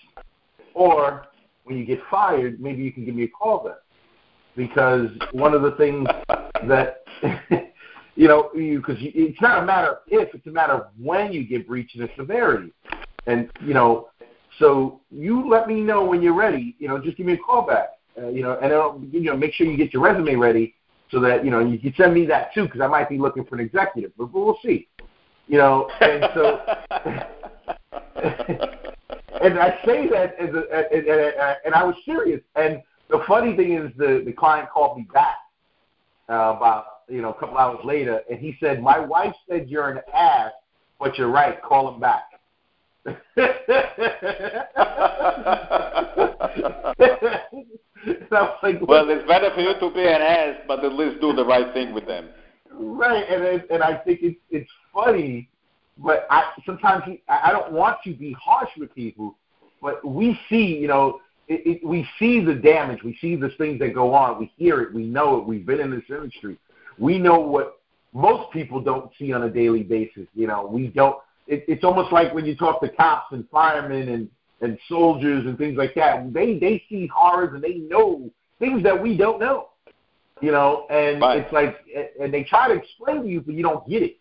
or 0.73 1.27
when 1.63 1.77
you 1.77 1.86
get 1.86 1.99
fired, 2.10 2.62
maybe 2.62 2.84
you 2.84 2.93
can 2.93 3.04
give 3.04 3.15
me 3.15 3.23
a 3.23 3.30
call 3.30 3.63
then." 3.63 3.73
Because 4.56 5.10
one 5.32 5.54
of 5.54 5.63
the 5.63 5.71
things 5.71 6.08
that 6.67 7.04
you 8.15 8.27
know, 8.27 8.51
because 8.54 8.97
it's 8.99 9.41
not 9.41 9.63
a 9.63 9.65
matter 9.65 9.93
of 9.93 9.97
if, 10.08 10.36
it's 10.36 10.45
a 10.45 10.51
matter 10.51 10.73
of 10.73 10.88
when 11.01 11.32
you 11.34 11.43
get 11.43 11.67
breached 11.67 11.95
and 11.95 12.08
the 12.08 12.12
severity. 12.15 12.71
And 13.27 13.49
you 13.62 13.73
know, 13.73 14.11
so 14.62 15.02
you 15.10 15.50
let 15.50 15.67
me 15.67 15.82
know 15.82 16.06
when 16.06 16.21
you're 16.21 16.36
ready. 16.36 16.76
You 16.80 16.88
know, 16.88 17.00
just 17.00 17.17
give 17.17 17.26
me 17.26 17.34
a 17.34 17.38
call 17.38 17.63
back. 17.65 17.89
Uh, 18.17 18.30
you 18.30 18.43
know, 18.43 18.58
and 18.62 18.71
I'll, 18.71 19.02
you 19.12 19.21
know, 19.21 19.36
make 19.36 19.54
sure 19.54 19.67
you 19.67 19.76
get 19.76 19.93
your 19.93 20.04
resume 20.04 20.36
ready 20.36 20.76
so 21.10 21.19
that 21.19 21.43
you 21.43 21.52
know 21.52 21.60
you 21.60 21.78
can 21.80 21.93
send 21.97 22.13
me 22.13 22.26
that 22.28 22.54
too 22.54 22.65
because 22.65 22.80
I 22.80 22.88
might 22.88 23.10
be 23.10 23.17
looking 23.17 23.43
for 23.43 23.56
an 23.56 23.62
executive, 23.62 24.12
but, 24.17 24.28
but 24.28 24.39
we'll 24.39 24.60
see. 24.63 24.88
You 25.47 25.58
know, 25.58 25.89
and 26.00 26.30
so. 26.34 26.62
and 29.41 29.60
I 29.60 29.80
say 29.86 30.08
that 30.10 30.36
as 30.39 30.54
a, 30.54 30.63
and, 30.93 31.08
and, 31.08 31.58
and 31.65 31.74
I 31.74 31.84
was 31.84 31.95
serious. 32.06 32.41
And 32.56 32.82
the 33.10 33.24
funny 33.28 33.56
thing 33.56 33.74
is, 33.74 33.91
the 33.97 34.21
the 34.26 34.32
client 34.32 34.69
called 34.69 34.97
me 34.97 35.08
back 35.13 35.38
uh, 36.30 36.54
about 36.56 36.86
you 37.10 37.21
know 37.21 37.32
a 37.32 37.39
couple 37.39 37.58
hours 37.58 37.80
later, 37.84 38.21
and 38.30 38.39
he 38.39 38.56
said, 38.60 38.82
"My 38.82 39.00
wife 39.00 39.34
said 39.50 39.69
you're 39.69 39.89
an 39.89 40.02
ass, 40.13 40.52
but 41.00 41.17
you're 41.17 41.32
right. 41.32 41.62
Call 41.62 41.93
him 41.93 42.00
back." 42.00 42.31
Like, 43.06 43.18
well, 48.82 49.10
it's 49.10 49.28
better 49.28 49.52
for 49.54 49.62
you 49.62 49.74
to 49.80 49.94
be 49.94 50.02
an 50.02 50.22
ass, 50.22 50.56
but 50.68 50.84
at 50.84 50.94
least 50.94 51.22
do 51.22 51.34
the 51.34 51.46
right 51.46 51.74
thing 51.74 51.94
with 51.94 52.06
them. 52.06 52.30
Right, 52.74 53.26
and 53.30 53.44
it, 53.44 53.68
and 53.70 53.84
I 53.84 53.98
think 53.98 54.20
it's 54.22 54.40
it's 54.50 54.70
funny, 54.94 55.50
but 55.98 56.26
I 56.30 56.52
sometimes 56.66 57.04
he, 57.06 57.22
I 57.28 57.52
don't 57.52 57.74
want 57.74 57.98
to 58.06 58.14
be 58.14 58.36
harsh 58.42 58.70
with 58.78 58.94
people, 58.96 59.36
but 59.82 60.06
we 60.06 60.40
see, 60.50 60.78
you 60.78 60.88
know, 60.88 61.20
it, 61.48 61.62
it, 61.66 61.86
we 61.86 62.08
see 62.18 62.44
the 62.44 62.56
damage, 62.56 63.04
we 63.04 63.18
see 63.20 63.36
the 63.36 63.50
things 63.58 63.80
that 63.80 63.94
go 63.94 64.14
on, 64.14 64.40
we 64.40 64.52
hear 64.58 64.82
it, 64.82 64.94
we 64.94 65.06
know 65.06 65.38
it, 65.38 65.46
we've 65.46 65.66
been 65.66 65.82
in 65.82 65.92
this 65.92 66.04
industry, 66.10 66.58
we 66.98 67.18
know 67.18 67.40
what 67.40 67.82
most 68.14 68.52
people 68.52 68.82
don't 68.82 69.12
see 69.18 69.32
on 69.34 69.44
a 69.44 69.50
daily 69.50 69.84
basis. 69.84 70.28
You 70.34 70.48
know, 70.48 70.66
we 70.66 70.88
don't. 70.88 71.18
It, 71.47 71.65
it's 71.67 71.84
almost 71.84 72.12
like 72.12 72.34
when 72.34 72.45
you 72.45 72.56
talk 72.56 72.82
to 72.82 72.89
cops 72.89 73.34
and 73.34 73.47
firemen 73.49 74.10
and 74.10 74.30
and 74.62 74.77
soldiers 74.88 75.45
and 75.45 75.58
things 75.58 75.75
like 75.77 75.95
that. 75.95 76.34
They 76.34 76.60
they 76.60 76.84
see 76.88 77.08
horrors 77.08 77.54
and 77.54 77.63
they 77.63 77.75
know 77.75 78.30
things 78.60 78.84
that 78.84 79.01
we 79.01 79.17
don't 79.17 79.39
know. 79.39 79.69
You 80.39 80.51
know, 80.51 80.88
and 80.89 81.21
right. 81.21 81.39
it's 81.39 81.54
like, 81.54 81.77
and 82.19 82.34
they 82.34 82.43
try 82.43 82.67
to 82.67 82.73
explain 82.73 83.21
to 83.21 83.27
you, 83.27 83.41
but 83.41 83.54
you 83.54 83.62
don't 83.62 83.88
get 83.88 84.01
it. 84.01 84.17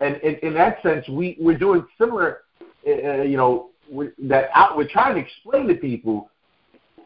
And 0.00 0.16
in, 0.18 0.36
in 0.36 0.54
that 0.54 0.80
sense, 0.82 1.08
we 1.08 1.36
we're 1.40 1.58
doing 1.58 1.84
similar. 1.98 2.42
Uh, 2.86 3.22
you 3.22 3.36
know, 3.36 3.70
we 3.90 4.10
that 4.24 4.50
out, 4.54 4.76
we're 4.76 4.88
trying 4.88 5.14
to 5.14 5.20
explain 5.20 5.66
to 5.68 5.74
people 5.74 6.30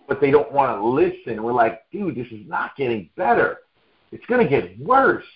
but 0.08 0.22
they 0.22 0.30
don't 0.30 0.50
want 0.50 0.76
to 0.76 0.84
listen. 0.84 1.40
We're 1.42 1.52
like, 1.52 1.82
dude, 1.92 2.16
this 2.16 2.26
is 2.28 2.48
not 2.48 2.74
getting 2.76 3.10
better. 3.14 3.58
It's 4.10 4.24
going 4.24 4.42
to 4.42 4.48
get 4.48 4.80
worse. 4.80 5.26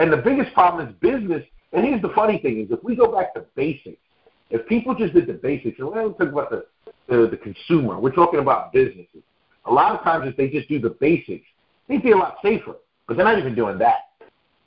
And 0.00 0.12
the 0.12 0.16
biggest 0.16 0.52
problem 0.52 0.88
is 0.88 0.94
business. 1.00 1.44
And 1.72 1.84
here's 1.84 2.02
the 2.02 2.12
funny 2.14 2.38
thing: 2.38 2.60
is 2.60 2.70
if 2.70 2.82
we 2.82 2.96
go 2.96 3.10
back 3.12 3.34
to 3.34 3.44
basics, 3.54 4.00
if 4.50 4.66
people 4.68 4.94
just 4.94 5.14
did 5.14 5.26
the 5.26 5.34
basics, 5.34 5.78
and 5.78 5.88
we're 5.88 6.02
not 6.02 6.18
talking 6.18 6.28
about 6.28 6.50
the, 6.50 6.66
the 7.08 7.28
the 7.28 7.36
consumer, 7.36 7.98
we're 7.98 8.12
talking 8.12 8.40
about 8.40 8.72
businesses. 8.72 9.22
A 9.66 9.72
lot 9.72 9.96
of 9.96 10.02
times, 10.02 10.28
if 10.28 10.36
they 10.36 10.48
just 10.48 10.68
do 10.68 10.78
the 10.78 10.90
basics, 10.90 11.46
they'd 11.88 12.02
be 12.02 12.12
a 12.12 12.16
lot 12.16 12.36
safer. 12.42 12.76
But 13.06 13.16
they're 13.16 13.26
not 13.26 13.38
even 13.38 13.54
doing 13.54 13.78
that. 13.78 14.10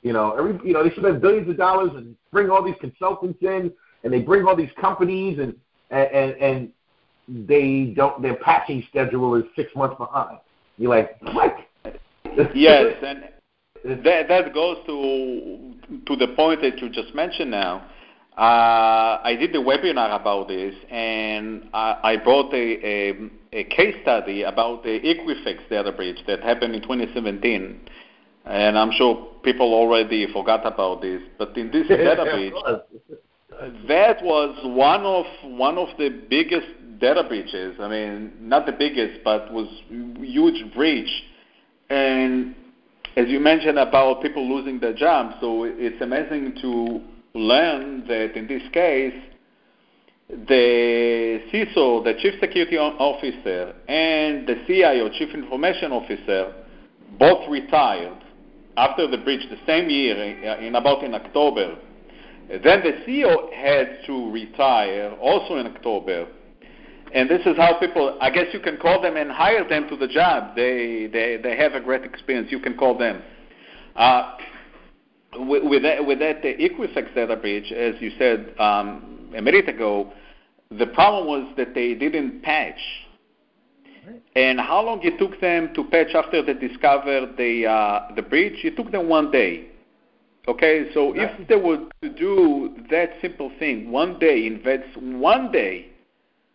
You 0.02 0.12
know, 0.12 0.32
every 0.32 0.58
you 0.66 0.72
know 0.72 0.82
they 0.82 0.94
spend 0.94 1.20
billions 1.20 1.48
of 1.48 1.56
dollars 1.56 1.90
and 1.94 2.16
bring 2.30 2.50
all 2.50 2.62
these 2.62 2.76
consultants 2.80 3.38
in, 3.42 3.72
and 4.04 4.12
they 4.12 4.20
bring 4.20 4.46
all 4.46 4.56
these 4.56 4.70
companies, 4.80 5.38
and 5.38 5.54
and 5.90 6.32
and 6.36 6.72
they 7.28 7.92
don't 7.96 8.22
their 8.22 8.36
patching 8.36 8.84
schedule 8.88 9.34
is 9.34 9.44
six 9.56 9.74
months 9.74 9.96
behind. 9.98 10.38
You're 10.78 10.90
like, 10.90 11.20
what? 11.34 11.56
yes, 12.54 12.94
and 13.02 13.24
that 13.84 14.28
that 14.28 14.54
goes 14.54 14.78
to 14.86 15.74
to 16.06 16.16
the 16.16 16.28
point 16.36 16.62
that 16.62 16.78
you 16.78 16.88
just 16.90 17.14
mentioned 17.14 17.50
now. 17.50 17.86
Uh, 18.36 19.20
I 19.22 19.36
did 19.38 19.54
a 19.54 19.58
webinar 19.58 20.18
about 20.18 20.48
this, 20.48 20.74
and 20.88 21.68
I, 21.74 21.98
I 22.02 22.16
brought 22.16 22.54
a, 22.54 22.86
a, 22.86 23.30
a, 23.52 23.64
case 23.64 23.96
study 24.02 24.44
about 24.44 24.82
the 24.82 25.00
Equifax 25.00 25.68
data 25.68 25.92
breach 25.92 26.18
that 26.26 26.40
happened 26.40 26.74
in 26.74 26.80
2017. 26.80 27.80
And 28.46 28.78
I'm 28.78 28.92
sure 28.92 29.28
people 29.42 29.74
already 29.74 30.26
forgot 30.32 30.64
about 30.64 31.02
this, 31.02 31.20
but 31.38 31.54
in 31.58 31.70
this 31.70 31.88
data 31.88 32.24
breach, 32.32 32.54
that 33.88 34.22
was 34.22 34.56
one 34.64 35.02
of 35.02 35.26
one 35.58 35.76
of 35.76 35.88
the 35.98 36.08
biggest 36.30 36.68
data 36.98 37.24
breaches. 37.24 37.76
I 37.80 37.88
mean, 37.88 38.32
not 38.40 38.64
the 38.64 38.72
biggest, 38.72 39.24
but 39.24 39.52
was 39.52 39.68
huge 39.88 40.72
breach. 40.72 41.10
And 41.90 42.54
as 43.16 43.28
you 43.28 43.40
mentioned 43.40 43.78
about 43.78 44.22
people 44.22 44.48
losing 44.48 44.78
their 44.78 44.94
jobs, 44.94 45.34
so 45.40 45.64
it's 45.64 46.00
amazing 46.00 46.54
to 46.62 47.00
learn 47.34 48.06
that 48.06 48.36
in 48.36 48.46
this 48.46 48.62
case, 48.72 49.14
the 50.28 51.40
CISO, 51.52 52.04
the 52.04 52.14
Chief 52.20 52.34
Security 52.40 52.78
Officer, 52.78 53.74
and 53.88 54.46
the 54.46 54.62
CIO, 54.66 55.08
Chief 55.10 55.34
Information 55.34 55.90
Officer, 55.90 56.54
both 57.18 57.48
retired 57.50 58.16
after 58.76 59.08
the 59.08 59.18
breach 59.18 59.48
the 59.50 59.58
same 59.66 59.90
year, 59.90 60.16
uh, 60.48 60.64
in 60.64 60.76
about 60.76 61.02
in 61.02 61.14
October. 61.14 61.76
Then 62.48 62.82
the 62.82 62.92
CEO 63.06 63.52
had 63.52 64.06
to 64.06 64.30
retire 64.30 65.16
also 65.20 65.56
in 65.56 65.66
October 65.66 66.28
and 67.12 67.28
this 67.28 67.40
is 67.46 67.56
how 67.56 67.78
people, 67.78 68.16
I 68.20 68.30
guess 68.30 68.46
you 68.52 68.60
can 68.60 68.76
call 68.76 69.02
them 69.02 69.16
and 69.16 69.30
hire 69.30 69.68
them 69.68 69.88
to 69.88 69.96
the 69.96 70.08
job. 70.08 70.54
They, 70.54 71.08
they, 71.12 71.38
they 71.42 71.56
have 71.56 71.72
a 71.72 71.80
great 71.80 72.04
experience. 72.04 72.48
You 72.50 72.60
can 72.60 72.76
call 72.76 72.96
them. 72.96 73.22
Uh, 73.96 74.36
with, 75.34 75.64
with, 75.64 75.82
that, 75.82 76.04
with 76.04 76.18
that 76.20 76.42
the 76.42 76.54
Equifax 76.54 77.14
data 77.14 77.36
breach, 77.36 77.72
as 77.72 77.94
you 78.00 78.10
said 78.18 78.54
um, 78.58 79.30
a 79.36 79.42
minute 79.42 79.68
ago, 79.68 80.12
the 80.76 80.86
problem 80.86 81.26
was 81.26 81.52
that 81.56 81.74
they 81.74 81.94
didn't 81.94 82.42
patch. 82.42 82.78
And 84.34 84.58
how 84.58 84.82
long 84.82 85.00
it 85.02 85.18
took 85.18 85.40
them 85.40 85.74
to 85.74 85.84
patch 85.84 86.14
after 86.14 86.42
they 86.42 86.54
discovered 86.54 87.36
the 87.36 87.66
uh, 87.66 88.14
the 88.14 88.22
breach? 88.22 88.64
It 88.64 88.76
took 88.76 88.90
them 88.90 89.08
one 89.08 89.30
day. 89.30 89.68
Okay, 90.48 90.86
so 90.94 91.12
if 91.14 91.48
they 91.48 91.56
were 91.56 91.86
to 92.02 92.08
do 92.08 92.74
that 92.90 93.10
simple 93.20 93.52
thing, 93.58 93.92
one 93.92 94.18
day, 94.18 94.46
invest 94.46 94.96
one 94.96 95.52
day, 95.52 95.89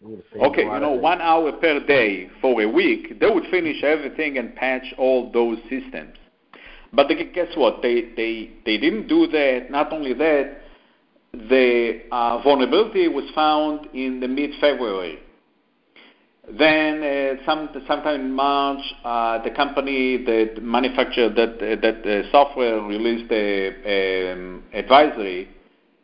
okay, 0.03 0.63
you 0.63 0.79
know, 0.79 0.91
one 0.91 1.21
hour 1.21 1.51
per 1.53 1.79
day 1.86 2.29
for 2.41 2.62
a 2.62 2.69
week, 2.69 3.19
they 3.19 3.29
would 3.29 3.45
finish 3.49 3.84
everything 3.84 4.38
and 4.38 4.55
patch 4.55 4.93
all 4.97 5.31
those 5.31 5.58
systems. 5.69 6.17
But 6.93 7.08
guess 7.34 7.49
what? 7.55 7.81
They 7.81 8.13
they 8.15 8.51
they 8.65 8.77
didn't 8.77 9.08
do 9.08 9.27
that. 9.27 9.67
Not 9.69 9.91
only 9.91 10.13
that, 10.13 10.62
the 11.34 12.01
uh, 12.12 12.41
vulnerability 12.43 13.08
was 13.08 13.25
found 13.34 13.88
in 13.93 14.19
the 14.19 14.27
mid-February. 14.27 15.19
Then, 16.47 17.01
uh, 17.01 17.43
some, 17.43 17.69
sometime 17.88 18.21
in 18.21 18.31
March, 18.31 18.79
uh, 19.03 19.43
the 19.43 19.49
company 19.49 20.23
that 20.25 20.62
manufactured 20.62 21.36
that 21.36 21.55
uh, 21.55 21.81
that 21.81 22.05
uh, 22.05 22.31
software 22.31 22.81
released 22.81 23.31
a, 23.31 24.31
um, 24.31 24.63
advisory, 24.71 25.49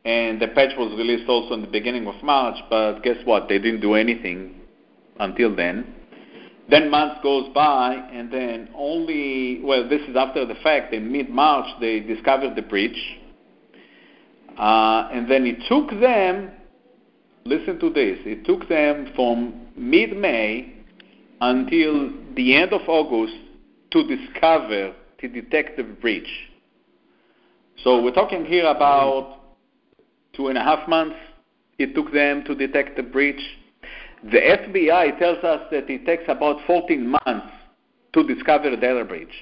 and 0.03 0.41
the 0.41 0.47
patch 0.47 0.71
was 0.77 0.91
released 0.97 1.29
also 1.29 1.53
in 1.53 1.61
the 1.61 1.67
beginning 1.67 2.07
of 2.07 2.21
March. 2.23 2.57
But 2.69 3.01
guess 3.01 3.17
what? 3.25 3.47
They 3.47 3.59
didn't 3.59 3.81
do 3.81 3.93
anything 3.93 4.55
until 5.19 5.55
then. 5.55 5.95
Then 6.69 6.89
months 6.89 7.19
goes 7.21 7.49
by, 7.53 7.95
and 8.13 8.31
then 8.31 8.69
only 8.75 9.61
well, 9.63 9.87
this 9.89 10.01
is 10.07 10.15
after 10.15 10.45
the 10.45 10.55
fact. 10.55 10.93
In 10.93 11.11
mid-March, 11.11 11.65
they 11.79 11.99
discovered 11.99 12.55
the 12.55 12.61
breach, 12.61 12.97
uh, 14.57 15.09
and 15.11 15.29
then 15.29 15.45
it 15.45 15.57
took 15.67 15.89
them. 15.99 16.51
Listen 17.43 17.79
to 17.79 17.89
this. 17.89 18.19
It 18.23 18.45
took 18.45 18.69
them 18.69 19.11
from 19.15 19.67
mid-May 19.75 20.75
until 21.41 22.13
the 22.35 22.55
end 22.55 22.71
of 22.71 22.81
August 22.87 23.33
to 23.91 24.03
discover, 24.07 24.93
to 25.19 25.27
detect 25.27 25.75
the 25.75 25.83
breach. 25.83 26.29
So 27.83 28.01
we're 28.03 28.13
talking 28.13 28.45
here 28.45 28.67
about 28.67 29.40
two 30.33 30.47
and 30.47 30.57
a 30.57 30.63
half 30.63 30.87
months 30.87 31.15
it 31.77 31.95
took 31.95 32.11
them 32.13 32.43
to 32.45 32.55
detect 32.55 32.95
the 32.95 33.03
breach. 33.03 33.41
The 34.23 34.37
FBI 34.37 35.17
tells 35.17 35.43
us 35.43 35.61
that 35.71 35.89
it 35.89 36.05
takes 36.05 36.23
about 36.27 36.57
14 36.67 37.07
months 37.07 37.47
to 38.13 38.23
discover 38.23 38.69
a 38.69 38.77
data 38.77 39.03
breach. 39.03 39.33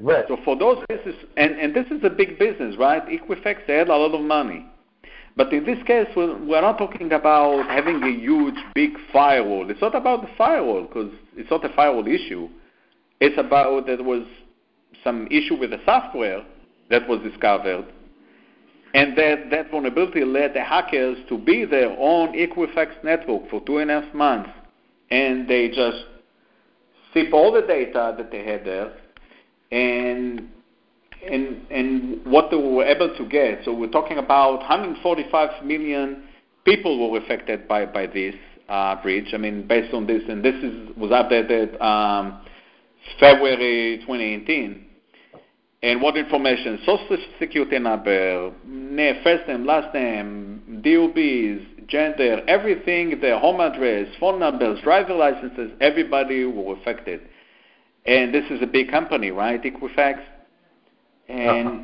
Right. 0.00 0.24
So 0.28 0.38
for 0.44 0.56
those 0.56 0.84
business, 0.88 1.16
and, 1.36 1.58
and 1.58 1.74
this 1.74 1.86
is 1.86 2.04
a 2.04 2.10
big 2.10 2.38
business, 2.38 2.76
right? 2.78 3.04
Equifax, 3.06 3.66
they 3.66 3.74
had 3.74 3.88
a 3.88 3.96
lot 3.96 4.14
of 4.14 4.20
money. 4.20 4.66
But 5.36 5.52
in 5.52 5.64
this 5.64 5.78
case, 5.86 6.06
we're, 6.16 6.36
we're 6.44 6.60
not 6.60 6.78
talking 6.78 7.12
about 7.12 7.66
having 7.66 8.02
a 8.02 8.10
huge, 8.10 8.54
big 8.74 8.90
firewall. 9.12 9.68
It's 9.70 9.80
not 9.80 9.94
about 9.94 10.22
the 10.22 10.28
firewall 10.36 10.82
because 10.82 11.12
it's 11.36 11.50
not 11.50 11.64
a 11.64 11.74
firewall 11.74 12.06
issue. 12.06 12.48
It's 13.20 13.38
about 13.38 13.86
there 13.86 14.02
was 14.02 14.26
some 15.02 15.26
issue 15.28 15.56
with 15.56 15.70
the 15.70 15.80
software 15.84 16.44
that 16.90 17.08
was 17.08 17.20
discovered, 17.22 17.86
and 18.94 19.16
that, 19.16 19.50
that 19.50 19.70
vulnerability 19.70 20.24
led 20.24 20.54
the 20.54 20.62
hackers 20.62 21.18
to 21.28 21.38
be 21.38 21.64
there 21.64 21.90
on 21.90 22.32
Equifax 22.32 23.02
network 23.04 23.48
for 23.48 23.60
two 23.64 23.78
and 23.78 23.90
a 23.90 24.00
half 24.00 24.14
months, 24.14 24.50
and 25.10 25.48
they 25.48 25.68
just 25.68 25.98
sip 27.14 27.32
all 27.32 27.52
the 27.52 27.62
data 27.62 28.14
that 28.16 28.30
they 28.30 28.44
had 28.44 28.64
there, 28.64 28.92
and 29.70 30.48
and 31.24 31.70
and 31.70 32.26
what 32.26 32.50
they 32.50 32.56
were 32.56 32.84
able 32.84 33.14
to 33.16 33.26
get. 33.28 33.64
So 33.64 33.74
we're 33.74 33.90
talking 33.90 34.18
about 34.18 34.58
145 34.60 35.64
million 35.64 36.24
people 36.64 37.10
were 37.10 37.18
affected 37.18 37.68
by 37.68 37.86
by 37.86 38.06
this 38.06 38.34
uh, 38.68 39.00
breach. 39.02 39.32
I 39.32 39.36
mean, 39.36 39.66
based 39.66 39.94
on 39.94 40.06
this, 40.06 40.22
and 40.28 40.44
this 40.44 40.56
is 40.56 40.96
was 40.96 41.10
updated 41.10 41.80
um, 41.80 42.40
February 43.18 43.98
2018. 43.98 44.86
And 45.82 46.02
what 46.02 46.16
information? 46.16 46.78
Social 46.84 47.16
security 47.38 47.78
number, 47.78 48.52
first 49.22 49.48
name, 49.48 49.64
last 49.64 49.94
name, 49.94 50.82
DOBs, 50.82 51.88
gender, 51.88 52.42
everything, 52.46 53.18
their 53.20 53.38
home 53.38 53.60
address, 53.60 54.08
phone 54.20 54.38
numbers, 54.38 54.80
driver 54.82 55.14
licenses, 55.14 55.72
everybody 55.80 56.44
were 56.44 56.76
affected. 56.76 57.22
And 58.04 58.34
this 58.34 58.44
is 58.50 58.62
a 58.62 58.66
big 58.66 58.90
company, 58.90 59.30
right? 59.30 59.62
Equifax 59.62 60.20
and 61.30 61.68
uh-huh. 61.68 61.78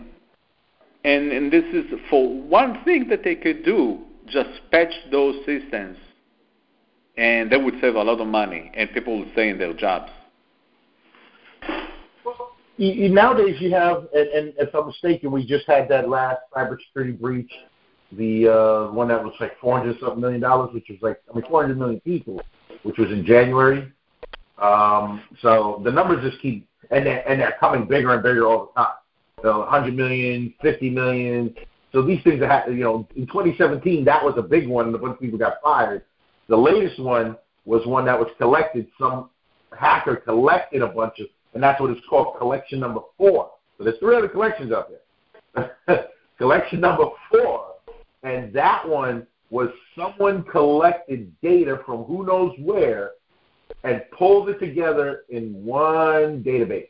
and 1.05 1.33
and 1.33 1.53
this 1.53 1.65
is 1.73 1.85
for 2.11 2.29
one 2.29 2.83
thing 2.85 3.09
that 3.09 3.23
they 3.23 3.35
could 3.35 3.65
do, 3.65 4.01
just 4.27 4.51
patch 4.71 4.93
those 5.11 5.37
systems, 5.47 5.97
and 7.17 7.51
they 7.51 7.57
would 7.57 7.75
save 7.81 7.95
a 7.95 8.03
lot 8.03 8.21
of 8.21 8.27
money, 8.27 8.71
and 8.75 8.91
people 8.93 9.19
would 9.21 9.33
stay 9.33 9.51
in 9.51 9.59
their 9.59 9.73
jobs. 9.73 10.11
You, 12.79 13.09
nowadays, 13.09 13.57
you 13.61 13.71
have, 13.73 14.07
and, 14.15 14.29
and 14.29 14.53
if 14.59 14.75
I'm 14.75 14.87
mistaken, 14.87 15.31
we 15.31 15.47
just 15.47 15.67
had 15.67 15.89
that 15.89 16.09
last 16.09 16.41
cybersecurity 16.55 17.19
breach, 17.19 17.51
the 18.13 18.49
uh, 18.49 18.93
one 18.93 19.09
that 19.09 19.23
was 19.23 19.33
like 19.41 19.59
400 19.61 19.99
something 19.99 20.21
million 20.21 20.41
dollars, 20.41 20.75
which 20.75 20.87
was 20.89 20.99
like 21.01 21.21
I 21.31 21.37
mean 21.37 21.49
400 21.49 21.79
million 21.79 22.01
people, 22.01 22.41
which 22.83 22.99
was 22.99 23.11
in 23.11 23.25
January. 23.25 23.91
Um, 24.59 25.23
so 25.43 25.81
the 25.85 25.91
numbers 25.91 26.29
just 26.29 26.41
keep 26.41 26.69
and 26.91 27.07
they're, 27.07 27.29
and 27.29 27.41
they're 27.41 27.57
coming 27.59 27.87
bigger 27.87 28.15
and 28.15 28.23
bigger 28.23 28.47
all 28.47 28.73
the 28.75 28.81
time 28.81 28.95
uh, 29.45 29.59
100 29.59 29.95
million, 29.95 30.55
50 30.63 30.91
million. 30.91 31.55
So 31.93 32.03
these 32.03 32.23
things 32.25 32.43
are, 32.43 32.71
you 32.71 32.85
know, 32.85 33.07
in 33.17 33.27
2017 33.27 34.05
that 34.05 34.25
was 34.25 34.35
a 34.37 34.43
big 34.43 34.69
one, 34.69 34.87
and 34.87 34.95
a 34.95 34.99
bunch 34.99 35.15
of 35.15 35.21
people 35.21 35.39
got 35.39 35.55
fired. 35.63 36.03
The 36.49 36.57
latest 36.57 37.01
one 37.01 37.37
was 37.65 37.87
one 37.87 38.05
that 38.07 38.19
was 38.19 38.29
collected. 38.39 38.87
Some 38.99 39.31
hacker 39.77 40.17
collected 40.17 40.83
a 40.83 40.89
bunch 40.89 41.21
of, 41.21 41.27
and 41.57 41.63
that's 41.63 41.81
what 41.81 41.91
it's 41.91 42.07
called, 42.09 42.39
collection 42.39 42.79
number 42.79 43.01
four. 43.19 43.51
So 43.79 43.85
there's 43.85 43.99
three 43.99 44.17
other 44.17 44.29
collections 44.29 44.73
out 44.73 44.91
there. 45.57 46.07
collection 46.39 46.81
number 46.81 47.07
four, 47.31 47.75
and 48.23 48.53
that 48.53 48.87
one 48.87 49.27
was 49.51 49.71
someone 49.97 50.43
collected 50.45 51.33
data 51.41 51.81
from 51.85 52.05
who 52.05 52.27
knows 52.27 52.53
where 52.59 53.13
and 53.85 54.03
pulled 54.17 54.49
it 54.49 54.59
together 54.59 55.23
in 55.31 55.65
one 55.65 56.43
database 56.43 56.89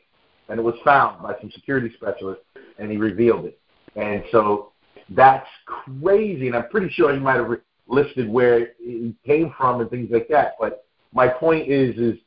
and 0.49 0.59
it 0.59 0.63
was 0.63 0.75
found 0.83 1.21
by 1.21 1.35
some 1.39 1.51
security 1.51 1.91
specialists, 1.95 2.43
and 2.79 2.91
he 2.91 2.97
revealed 2.97 3.45
it. 3.45 3.59
And 3.95 4.23
so 4.31 4.71
that's 5.09 5.47
crazy, 5.65 6.47
and 6.47 6.55
I'm 6.55 6.69
pretty 6.69 6.89
sure 6.89 7.13
he 7.13 7.19
might 7.19 7.37
have 7.37 7.49
listed 7.87 8.29
where 8.29 8.69
it 8.79 9.15
came 9.25 9.53
from 9.57 9.81
and 9.81 9.89
things 9.89 10.09
like 10.11 10.27
that. 10.29 10.53
But 10.59 10.85
my 11.13 11.27
point 11.27 11.67
is, 11.69 11.97
is 11.97 12.17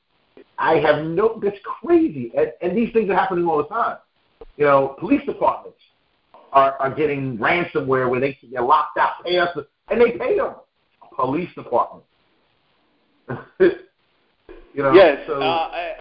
I 0.61 0.75
have 0.75 1.07
no. 1.07 1.41
That's 1.43 1.57
crazy, 1.65 2.31
and, 2.37 2.53
and 2.61 2.77
these 2.77 2.93
things 2.93 3.09
are 3.09 3.17
happening 3.17 3.47
all 3.47 3.57
the 3.57 3.69
time. 3.69 3.97
You 4.59 4.67
know, 4.67 4.95
police 5.01 5.23
departments 5.25 5.79
are, 6.53 6.75
are 6.75 6.95
getting 6.95 7.39
ransomware 7.39 8.11
where 8.11 8.21
they 8.21 8.39
get 8.53 8.63
locked 8.63 8.99
out, 8.99 9.25
pay 9.25 9.39
us, 9.39 9.49
and 9.91 10.01
they 10.01 10.13
pay 10.19 10.37
them. 10.37 10.57
Police 11.17 11.49
departments. 11.55 12.07
you 13.59 13.73
know. 14.77 14.93
Yes. 14.93 15.23
So, 15.27 15.41
uh, 15.41 15.95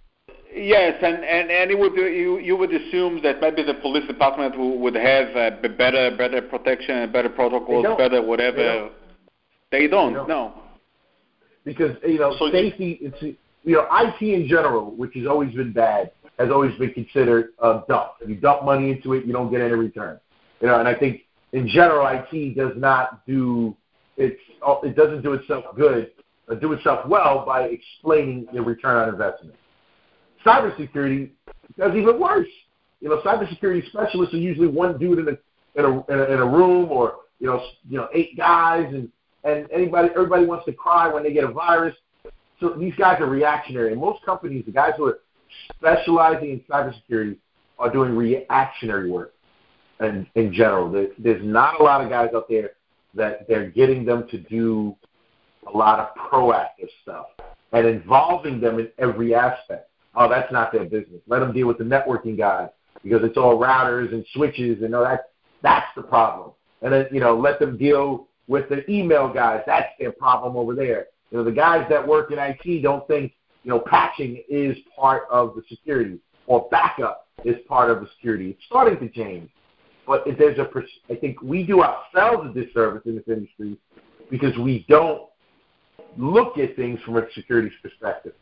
Yes, 0.52 0.96
and, 1.04 1.24
and, 1.24 1.52
and 1.52 1.70
it 1.70 1.78
would 1.78 1.94
you 1.94 2.40
you 2.40 2.58
would 2.58 2.74
assume 2.74 3.22
that 3.22 3.40
maybe 3.40 3.62
the 3.62 3.76
police 3.76 4.08
department 4.08 4.58
would 4.58 4.96
have 4.96 5.36
uh, 5.36 5.52
better 5.78 6.16
better 6.18 6.42
protection, 6.42 7.12
better 7.12 7.30
protocols, 7.30 7.86
better 8.00 8.20
whatever. 8.24 8.58
They 8.58 8.66
don't. 8.66 8.92
They 9.72 9.88
don't, 9.88 10.10
they 10.10 10.16
don't. 10.16 10.28
No. 10.28 10.54
Because 11.64 11.98
you 12.04 12.18
know 12.18 12.36
so 12.40 12.50
safety, 12.52 12.98
it's 13.00 13.38
you 13.70 13.76
know 13.76 13.88
IT 13.92 14.22
in 14.22 14.48
general, 14.48 14.96
which 14.96 15.14
has 15.16 15.28
always 15.28 15.54
been 15.54 15.72
bad, 15.72 16.12
has 16.38 16.50
always 16.52 16.78
been 16.78 16.94
considered 16.94 17.50
a 17.60 17.82
dump. 17.88 18.12
If 18.22 18.30
you 18.30 18.36
dump 18.36 18.66
money 18.66 18.92
into 18.92 19.14
it, 19.14 19.26
you 19.26 19.34
don't 19.34 19.52
get 19.52 19.62
any 19.62 19.74
return. 19.74 20.20
You 20.62 20.68
know, 20.68 20.80
and 20.80 20.88
I 20.88 20.96
think 20.96 21.22
in 21.54 21.68
general, 21.68 22.06
IT 22.08 22.56
does 22.56 22.74
not 22.76 23.26
do 23.26 23.76
it's 24.18 24.40
it 24.84 24.96
doesn't 24.96 25.22
do 25.22 25.34
itself 25.34 25.66
good, 25.76 26.12
uh, 26.52 26.56
do 26.56 26.74
itself 26.74 27.08
well 27.08 27.46
by 27.46 27.64
explaining 27.64 28.48
the 28.54 28.62
return 28.62 28.98
on 28.98 29.10
investment 29.10 29.56
cybersecurity 30.46 31.32
does 31.78 31.96
even 31.96 32.20
worse. 32.20 32.48
You 33.02 33.10
know, 33.10 33.22
cybersecurity 33.22 33.88
specialists 33.88 34.34
are 34.34 34.38
usually 34.38 34.68
one 34.68 34.98
dude 34.98 35.20
in 35.20 35.28
a 35.30 35.80
in 35.80 35.86
a 35.86 36.12
in 36.12 36.20
a, 36.20 36.34
in 36.34 36.40
a 36.40 36.46
room, 36.46 36.92
or 36.92 37.18
you 37.40 37.48
know, 37.48 37.64
you 37.88 37.98
know, 37.98 38.08
eight 38.14 38.36
guys, 38.38 38.88
and 38.94 39.10
and 39.44 39.68
anybody 39.72 40.10
everybody 40.16 40.46
wants 40.46 40.66
to 40.66 40.74
cry 40.74 41.12
when 41.12 41.24
they 41.24 41.34
get 41.34 41.44
a 41.44 41.52
virus. 41.52 41.96
So 42.60 42.70
these 42.70 42.96
guys 42.96 43.22
are 43.22 43.28
reactionary, 43.28 43.92
and 43.92 44.02
most 44.02 44.24
companies, 44.26 44.66
the 44.66 44.72
guys 44.72 44.92
who 44.98 45.06
are 45.06 45.20
specializing 45.76 46.52
in 46.52 46.62
cybersecurity, 46.70 47.38
are 47.78 47.92
doing 47.92 48.16
reactionary 48.16 49.10
work. 49.10 49.34
And 50.00 50.28
in 50.36 50.54
general, 50.54 50.92
there's 51.18 51.44
not 51.44 51.80
a 51.80 51.84
lot 51.84 52.02
of 52.02 52.10
guys 52.10 52.30
out 52.36 52.48
there 52.50 52.72
that 53.16 53.48
they're 53.48 53.70
getting 53.70 54.06
them 54.06 54.28
to 54.30 54.38
do 54.38 54.96
a 55.74 55.78
lot 55.78 56.00
of 56.00 56.32
proactive 56.32 56.90
stuff 57.02 57.28
and 57.72 57.88
involving 57.88 58.60
them 58.60 58.80
in 58.80 58.90
every 58.98 59.34
aspect. 59.34 59.90
Oh, 60.16 60.30
that's 60.30 60.52
not 60.52 60.72
their 60.72 60.86
business. 60.86 61.22
Let 61.28 61.40
them 61.40 61.54
deal 61.54 61.68
with 61.68 61.78
the 61.78 61.84
networking 61.84 62.38
guys 62.38 62.70
because 63.04 63.24
it's 63.24 63.38
all 63.38 63.58
routers 63.58 64.12
and 64.14 64.26
switches 64.34 64.82
and 64.84 64.94
all 64.96 65.04
that. 65.04 65.32
That's 65.62 65.88
the 65.96 66.02
problem. 66.02 66.52
And 66.82 66.94
then 66.94 67.08
you 67.12 67.20
know, 67.20 67.38
let 67.38 67.60
them 67.60 67.78
deal 67.78 68.28
with 68.48 68.70
the 68.70 68.90
email 68.90 69.32
guys. 69.32 69.62
That's 69.66 69.90
their 70.00 70.12
problem 70.12 70.56
over 70.56 70.76
there. 70.76 71.08
You 71.32 71.38
know, 71.40 71.44
the 71.44 71.52
guys 71.52 71.86
that 71.90 72.06
work 72.06 72.32
in 72.32 72.40
IT 72.40 72.82
don't 72.82 73.08
think 73.08 73.34
you 73.64 73.72
know, 73.72 73.80
patching 73.80 74.44
is 74.50 74.78
part 74.98 75.24
of 75.30 75.56
the 75.56 75.62
security 75.70 76.20
or 76.48 76.68
backup 76.72 77.28
is 77.46 77.56
part 77.68 77.92
of 77.92 78.02
the 78.02 78.08
security. 78.16 78.52
It's 78.52 78.66
starting 78.66 79.00
to 79.00 79.10
change. 79.14 79.50
But 80.08 80.26
if 80.26 80.38
there's 80.38 80.58
a, 80.58 80.68
I 81.12 81.16
think 81.16 81.42
we 81.42 81.64
do 81.64 81.84
ourselves 81.84 82.50
a 82.50 82.64
disservice 82.64 83.04
in 83.06 83.16
this 83.16 83.26
industry 83.28 83.78
because 84.32 84.58
we 84.58 84.86
don't 84.90 85.30
look 86.18 86.58
at 86.58 86.76
things 86.76 87.00
from 87.06 87.18
a 87.18 87.32
security 87.34 87.72
perspective. 87.82 88.34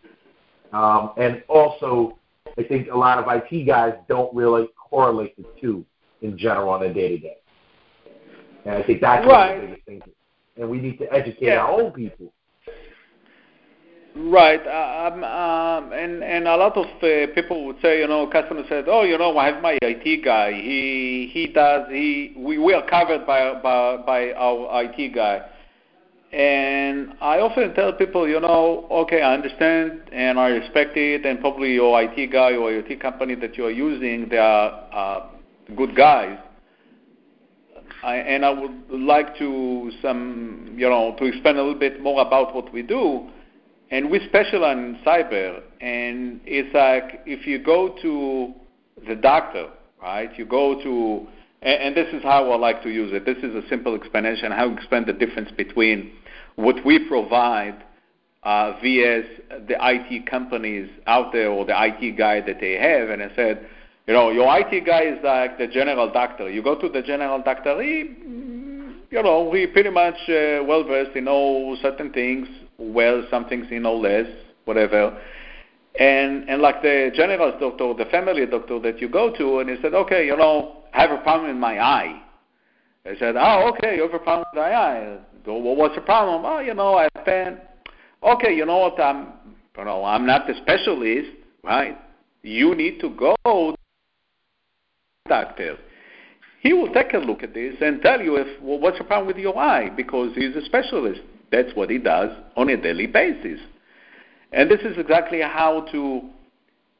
Um, 0.71 1.11
and 1.17 1.43
also, 1.49 2.17
I 2.57 2.63
think 2.63 2.89
a 2.89 2.97
lot 2.97 3.17
of 3.17 3.25
IT 3.27 3.65
guys 3.65 3.93
don't 4.07 4.33
really 4.33 4.69
correlate 4.77 5.35
the 5.35 5.45
two 5.59 5.85
in 6.21 6.38
general 6.38 6.69
on 6.69 6.83
a 6.83 6.93
day 6.93 7.09
to 7.09 7.17
day. 7.17 7.38
And 8.65 8.75
I 8.75 8.83
think 8.83 9.01
that's 9.01 9.25
right. 9.27 9.49
one 9.49 9.55
of 9.55 9.61
the 9.61 9.67
biggest 9.67 9.85
things. 9.85 10.03
And 10.55 10.69
we 10.69 10.79
need 10.79 10.97
to 10.99 11.13
educate 11.13 11.47
yeah. 11.47 11.57
our 11.57 11.81
own 11.81 11.91
people. 11.91 12.33
Right, 14.20 14.65
uh, 14.65 15.11
um, 15.13 15.24
um, 15.24 15.93
and 15.93 16.24
and 16.24 16.47
a 16.47 16.55
lot 16.55 16.76
of 16.76 16.88
uh, 17.03 17.32
people 17.36 17.65
would 17.68 17.76
say, 17.84 17.99
you 17.99 18.07
know, 18.07 18.26
customers 18.26 18.65
said, 18.68 18.86
oh, 18.88 19.03
you 19.03 19.15
know, 19.15 19.38
I 19.38 19.51
have 19.51 19.61
my 19.61 19.78
IT 19.80 20.26
guy. 20.26 20.53
He 20.53 21.30
he 21.32 21.45
does 21.45 21.88
he 21.91 22.34
we, 22.36 22.57
we 22.57 22.74
are 22.74 22.84
covered 22.88 23.28
by 23.28 23.53
by 23.61 23.97
by 23.97 24.34
our 24.34 24.84
IT 24.86 25.13
guy. 25.13 25.41
And 26.34 27.13
I 27.22 27.39
often 27.39 27.76
tell 27.76 27.93
people, 27.93 28.28
you 28.28 28.39
know, 28.39 28.88
okay, 28.89 29.22
I 29.22 29.36
understand 29.36 30.01
and 30.11 30.39
I 30.39 30.47
respect 30.47 30.97
it, 30.97 31.24
and 31.24 31.39
probably 31.39 31.76
your 31.76 32.01
IT 32.01 32.32
guy 32.32 32.55
or 32.55 32.72
your 32.72 32.80
IT 32.88 32.99
company 32.99 33.36
that 33.36 33.55
you 33.55 33.65
are 33.65 33.72
using, 33.72 34.30
they 34.30 34.39
are 34.39 34.89
uh, 34.91 35.28
good 35.76 35.95
guys. 35.95 36.39
I, 38.01 38.15
and 38.15 38.43
I 38.43 38.49
would 38.49 38.89
like 38.89 39.38
to 39.38 39.91
some, 40.01 40.74
you 40.76 40.89
know, 40.89 41.15
to 41.20 41.26
expand 41.26 41.59
a 41.59 41.61
little 41.61 41.80
bit 41.80 42.01
more 42.01 42.26
about 42.26 42.55
what 42.55 42.74
we 42.74 42.82
do 42.82 43.30
and 43.91 44.09
we 44.09 44.19
specialize 44.27 44.77
in 44.77 44.99
cyber. 45.05 45.61
And 45.81 46.41
it's 46.45 46.73
like 46.73 47.21
if 47.25 47.47
you 47.47 47.63
go 47.63 47.95
to 48.01 48.53
the 49.07 49.15
doctor, 49.15 49.69
right? 50.01 50.29
You 50.38 50.45
go 50.45 50.81
to, 50.81 51.27
and, 51.61 51.83
and 51.83 51.97
this 51.97 52.13
is 52.13 52.23
how 52.23 52.51
I 52.51 52.57
like 52.57 52.83
to 52.83 52.89
use 52.89 53.13
it. 53.13 53.25
This 53.25 53.38
is 53.38 53.55
a 53.55 53.67
simple 53.69 53.95
explanation. 53.95 54.51
How 54.51 54.67
you 54.67 54.75
explain 54.75 55.05
the 55.05 55.13
difference 55.13 55.51
between 55.55 56.11
what 56.55 56.83
we 56.85 57.07
provide 57.07 57.83
uh, 58.43 58.79
vs 58.81 59.25
the 59.67 59.75
IT 59.79 60.25
companies 60.25 60.89
out 61.05 61.31
there 61.33 61.49
or 61.49 61.65
the 61.65 61.73
IT 61.75 62.17
guy 62.17 62.41
that 62.41 62.59
they 62.59 62.73
have. 62.73 63.09
And 63.09 63.21
I 63.21 63.35
said, 63.35 63.67
you 64.07 64.13
know, 64.13 64.31
your 64.31 64.47
IT 64.57 64.85
guy 64.85 65.03
is 65.03 65.19
like 65.23 65.57
the 65.57 65.67
general 65.67 66.11
doctor. 66.11 66.49
You 66.49 66.63
go 66.63 66.79
to 66.79 66.88
the 66.88 67.01
general 67.01 67.41
doctor, 67.43 67.81
he, 67.81 68.15
you 69.09 69.23
know, 69.23 69.51
he 69.53 69.67
pretty 69.67 69.89
much 69.89 70.15
uh, 70.29 70.63
well 70.63 70.83
versed 70.83 71.15
in 71.15 71.27
all 71.27 71.77
certain 71.81 72.11
things 72.11 72.47
well, 72.78 73.25
some 73.30 73.45
things 73.45 73.67
you 73.69 73.80
know 73.80 73.95
less, 73.95 74.28
whatever. 74.65 75.19
And 75.99 76.47
and 76.49 76.61
like 76.61 76.82
the 76.82 77.11
general 77.15 77.57
doctor, 77.59 77.93
the 77.93 78.09
family 78.09 78.45
doctor 78.45 78.80
that 78.82 79.01
you 79.01 79.09
go 79.09 79.36
to, 79.36 79.59
and 79.59 79.69
he 79.69 79.78
said, 79.82 79.93
okay, 79.93 80.25
you 80.25 80.38
know, 80.38 80.84
I 80.93 81.01
have 81.01 81.11
a 81.11 81.17
problem 81.17 81.49
in 81.49 81.59
my 81.59 81.80
eye. 81.80 82.21
I 83.05 83.15
said, 83.17 83.36
oh, 83.38 83.71
okay, 83.73 83.95
you 83.95 84.03
have 84.03 84.13
a 84.13 84.19
problem 84.19 84.45
with 84.53 84.61
my 84.61 84.73
eye. 84.73 85.17
Go, 85.45 85.57
well, 85.57 85.75
what's 85.75 85.95
the 85.95 86.01
problem? 86.01 86.43
Oh, 86.45 86.59
you 86.59 86.73
know, 86.73 86.95
I 86.95 87.07
have 87.15 87.25
pain. 87.25 87.57
Okay, 88.21 88.53
you 88.53 88.65
know 88.65 88.78
what? 88.78 88.99
I'm, 88.99 89.28
you 89.78 89.86
know, 89.86 90.03
I'm 90.03 90.25
not 90.25 90.45
the 90.45 90.53
specialist, 90.61 91.30
right? 91.63 91.97
You 92.43 92.75
need 92.75 92.99
to 92.99 93.09
go 93.11 93.36
doctor. 95.28 95.78
He 96.61 96.73
will 96.73 96.91
take 96.93 97.13
a 97.13 97.17
look 97.17 97.43
at 97.43 97.53
this 97.53 97.75
and 97.82 98.01
tell 98.01 98.21
you 98.21 98.38
if 98.38 98.61
well, 98.61 98.80
what's 98.80 98.97
the 98.97 99.03
problem 99.03 99.28
with 99.28 99.38
your 99.38 99.57
eye 99.57 99.89
because 99.89 100.34
he's 100.36 100.55
a 100.55 100.65
specialist. 100.65 101.21
That's 101.52 101.74
what 101.76 101.89
he 101.89 101.98
does 101.98 102.30
on 102.56 102.70
a 102.70 102.78
daily 102.78 103.08
basis. 103.08 103.60
And 104.52 104.70
this 104.70 104.82
is 104.82 104.98
exactly 104.98 105.41
how 105.41 105.82
to 105.91 106.22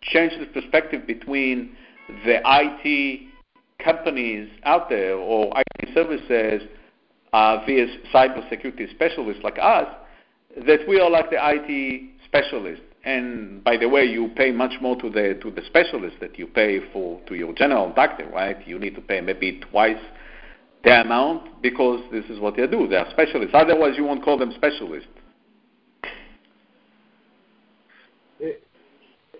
change 0.02 0.34
the 0.40 0.46
perspective 0.48 1.08
between 1.08 1.76
the 2.26 2.40
IT 2.46 3.28
companies 3.84 4.50
out 4.64 4.90
there 4.90 5.16
or 5.16 5.52
IT 5.56 5.90
services 5.94 6.68
uh, 7.34 7.64
via 7.66 7.88
cybersecurity 8.14 8.90
specialists 8.92 9.44
like 9.44 9.58
us, 9.62 9.88
that 10.66 10.80
we 10.88 11.00
are 11.00 11.10
like 11.10 11.30
the 11.30 11.38
IT 11.40 12.10
specialists. 12.26 12.84
And 13.04 13.64
by 13.64 13.78
the 13.78 13.88
way, 13.88 14.04
you 14.04 14.30
pay 14.36 14.52
much 14.52 14.82
more 14.82 15.00
to 15.02 15.10
the 15.10 15.40
to 15.42 15.52
the 15.52 15.62
specialist 15.66 16.18
that 16.20 16.38
you 16.38 16.48
pay 16.48 16.80
for 16.92 17.22
to 17.28 17.36
your 17.36 17.54
general 17.54 17.94
doctor, 17.94 18.28
right? 18.28 18.68
You 18.68 18.80
need 18.80 18.96
to 18.96 19.02
pay 19.02 19.22
maybe 19.22 19.62
twice 19.72 20.02
the 20.84 21.02
amount 21.02 21.62
because 21.62 22.02
this 22.12 22.26
is 22.26 22.40
what 22.40 22.56
they 22.56 22.68
do. 22.68 22.88
They 22.88 22.96
are 22.96 23.10
specialists. 23.12 23.54
Otherwise, 23.54 23.94
you 23.98 24.04
won't 24.04 24.24
call 24.24 24.38
them 24.38 24.54
specialists. 24.56 25.08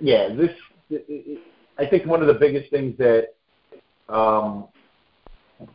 yeah, 0.02 0.30
this. 0.36 0.52
I 1.80 1.86
think 1.86 2.06
one 2.06 2.22
of 2.22 2.28
the 2.28 2.34
biggest 2.34 2.72
things 2.72 2.98
that 2.98 3.36
um, 4.10 4.68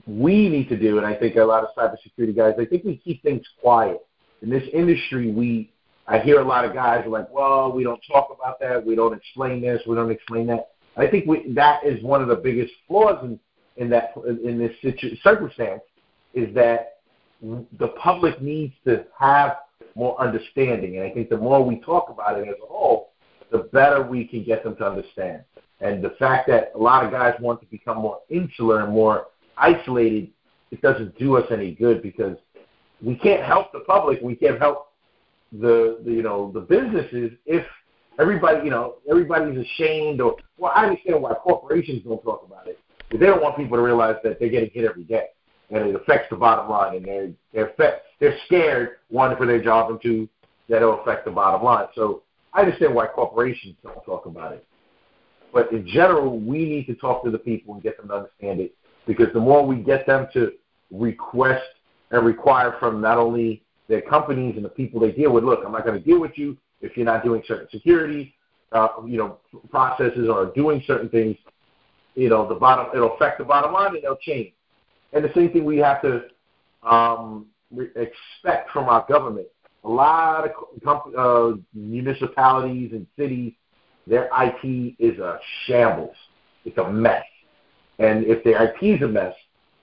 we 0.06 0.48
need 0.48 0.68
to 0.68 0.76
do, 0.76 0.98
and 0.98 1.06
I 1.06 1.14
think 1.14 1.36
a 1.36 1.44
lot 1.44 1.64
of 1.64 1.70
cybersecurity 1.76 2.34
guys, 2.34 2.54
I 2.58 2.64
think 2.64 2.84
we 2.84 2.96
keep 2.96 3.22
things 3.22 3.42
quiet. 3.60 3.98
In 4.42 4.50
this 4.50 4.64
industry, 4.72 5.30
we 5.30 5.70
I 6.06 6.18
hear 6.18 6.40
a 6.40 6.44
lot 6.44 6.64
of 6.64 6.74
guys 6.74 7.06
are 7.06 7.10
like, 7.10 7.32
"Well, 7.32 7.72
we 7.72 7.84
don't 7.84 8.00
talk 8.10 8.36
about 8.36 8.58
that. 8.60 8.84
We 8.84 8.96
don't 8.96 9.14
explain 9.14 9.60
this. 9.60 9.80
We 9.86 9.94
don't 9.94 10.10
explain 10.10 10.46
that." 10.48 10.70
I 10.96 11.06
think 11.06 11.26
we, 11.26 11.52
that 11.54 11.84
is 11.84 12.02
one 12.02 12.20
of 12.20 12.28
the 12.28 12.36
biggest 12.36 12.72
flaws 12.86 13.24
in 13.24 13.38
in 13.76 13.88
that 13.90 14.12
in 14.26 14.58
this 14.58 14.72
situ- 14.82 15.16
circumstance 15.22 15.82
is 16.34 16.54
that 16.54 16.98
the 17.78 17.88
public 18.00 18.40
needs 18.40 18.74
to 18.86 19.04
have 19.18 19.56
more 19.94 20.18
understanding, 20.20 20.96
and 20.96 21.06
I 21.06 21.10
think 21.10 21.28
the 21.28 21.36
more 21.36 21.64
we 21.64 21.80
talk 21.80 22.08
about 22.08 22.38
it 22.38 22.48
as 22.48 22.54
a 22.62 22.66
whole, 22.66 23.10
the 23.50 23.58
better 23.72 24.02
we 24.02 24.24
can 24.26 24.44
get 24.44 24.64
them 24.64 24.76
to 24.76 24.86
understand. 24.86 25.42
And 25.80 26.02
the 26.02 26.10
fact 26.18 26.48
that 26.48 26.72
a 26.74 26.78
lot 26.78 27.04
of 27.04 27.10
guys 27.10 27.34
want 27.40 27.60
to 27.60 27.66
become 27.66 27.98
more 27.98 28.20
insular 28.30 28.82
and 28.84 28.92
more 28.92 29.26
isolated, 29.58 30.30
it 30.70 30.80
doesn't 30.80 31.18
do 31.18 31.36
us 31.36 31.44
any 31.50 31.72
good 31.74 32.02
because 32.02 32.36
we 33.02 33.16
can't 33.16 33.42
help 33.42 33.72
the 33.72 33.80
public, 33.80 34.20
we 34.22 34.36
can't 34.36 34.58
help 34.58 34.92
the, 35.60 35.98
the 36.04 36.10
you 36.10 36.22
know 36.22 36.50
the 36.52 36.60
businesses 36.60 37.32
if 37.44 37.64
everybody 38.18 38.64
you 38.64 38.70
know 38.70 38.96
everybody's 39.10 39.58
ashamed 39.58 40.20
or 40.20 40.36
well 40.56 40.72
I 40.74 40.86
understand 40.86 41.20
why 41.22 41.34
corporations 41.34 42.02
don't 42.04 42.22
talk 42.22 42.44
about 42.46 42.66
it 42.66 42.78
but 43.12 43.20
they 43.20 43.26
don't 43.26 43.42
want 43.42 43.56
people 43.56 43.76
to 43.76 43.82
realize 43.82 44.16
that 44.24 44.40
they're 44.40 44.48
getting 44.48 44.70
hit 44.70 44.84
every 44.84 45.04
day, 45.04 45.26
and 45.70 45.86
it 45.86 45.94
affects 45.94 46.28
the 46.30 46.36
bottom 46.36 46.68
line, 46.68 46.96
and 46.96 47.04
they're 47.52 47.72
they're 47.76 48.00
they're 48.18 48.38
scared 48.46 48.96
one 49.10 49.36
for 49.36 49.46
their 49.46 49.62
job, 49.62 49.90
and 49.90 50.00
two 50.00 50.28
that 50.68 50.78
it'll 50.78 51.00
affect 51.02 51.26
the 51.26 51.30
bottom 51.30 51.62
line. 51.62 51.86
So 51.94 52.22
I 52.54 52.62
understand 52.62 52.94
why 52.94 53.06
corporations 53.06 53.76
don't 53.82 54.02
talk 54.04 54.24
about 54.24 54.52
it, 54.52 54.66
but 55.52 55.70
in 55.72 55.86
general, 55.86 56.40
we 56.40 56.64
need 56.64 56.86
to 56.86 56.94
talk 56.94 57.22
to 57.24 57.30
the 57.30 57.38
people 57.38 57.74
and 57.74 57.82
get 57.82 57.98
them 57.98 58.08
to 58.08 58.14
understand 58.14 58.60
it. 58.60 58.74
Because 59.06 59.26
the 59.34 59.40
more 59.40 59.66
we 59.66 59.76
get 59.76 60.06
them 60.06 60.28
to 60.32 60.52
request 60.90 61.64
and 62.12 62.24
require 62.24 62.76
from 62.80 63.00
not 63.00 63.18
only 63.18 63.62
their 63.88 64.00
companies 64.00 64.54
and 64.56 64.64
the 64.64 64.70
people 64.70 65.00
they 65.00 65.12
deal 65.12 65.32
with, 65.32 65.44
look, 65.44 65.60
I'm 65.66 65.72
not 65.72 65.84
going 65.84 65.98
to 65.98 66.04
deal 66.04 66.20
with 66.20 66.32
you 66.36 66.56
if 66.80 66.96
you're 66.96 67.04
not 67.04 67.24
doing 67.24 67.42
certain 67.46 67.68
security, 67.70 68.34
uh, 68.70 68.88
you 69.06 69.18
know, 69.18 69.38
processes 69.70 70.28
or 70.30 70.46
doing 70.54 70.82
certain 70.86 71.10
things 71.10 71.36
you 72.14 72.28
know, 72.28 72.48
the 72.48 72.54
bottom 72.54 72.86
it'll 72.94 73.14
affect 73.14 73.38
the 73.38 73.44
bottom 73.44 73.72
line 73.72 73.94
and 73.94 74.04
they'll 74.04 74.16
change. 74.16 74.52
And 75.12 75.24
the 75.24 75.30
same 75.34 75.50
thing 75.50 75.64
we 75.64 75.78
have 75.78 76.02
to 76.02 76.22
um, 76.82 77.46
expect 77.78 78.70
from 78.72 78.88
our 78.88 79.04
government. 79.08 79.46
A 79.84 79.88
lot 79.88 80.48
of 80.86 81.14
uh, 81.16 81.56
municipalities 81.74 82.92
and 82.92 83.06
cities, 83.18 83.52
their 84.06 84.28
IT 84.32 84.94
is 84.98 85.18
a 85.18 85.38
shambles. 85.66 86.14
It's 86.64 86.78
a 86.78 86.90
mess. 86.90 87.24
And 87.98 88.24
if 88.24 88.44
their 88.44 88.62
IT 88.62 88.84
is 88.84 89.02
a 89.02 89.08
mess, 89.08 89.34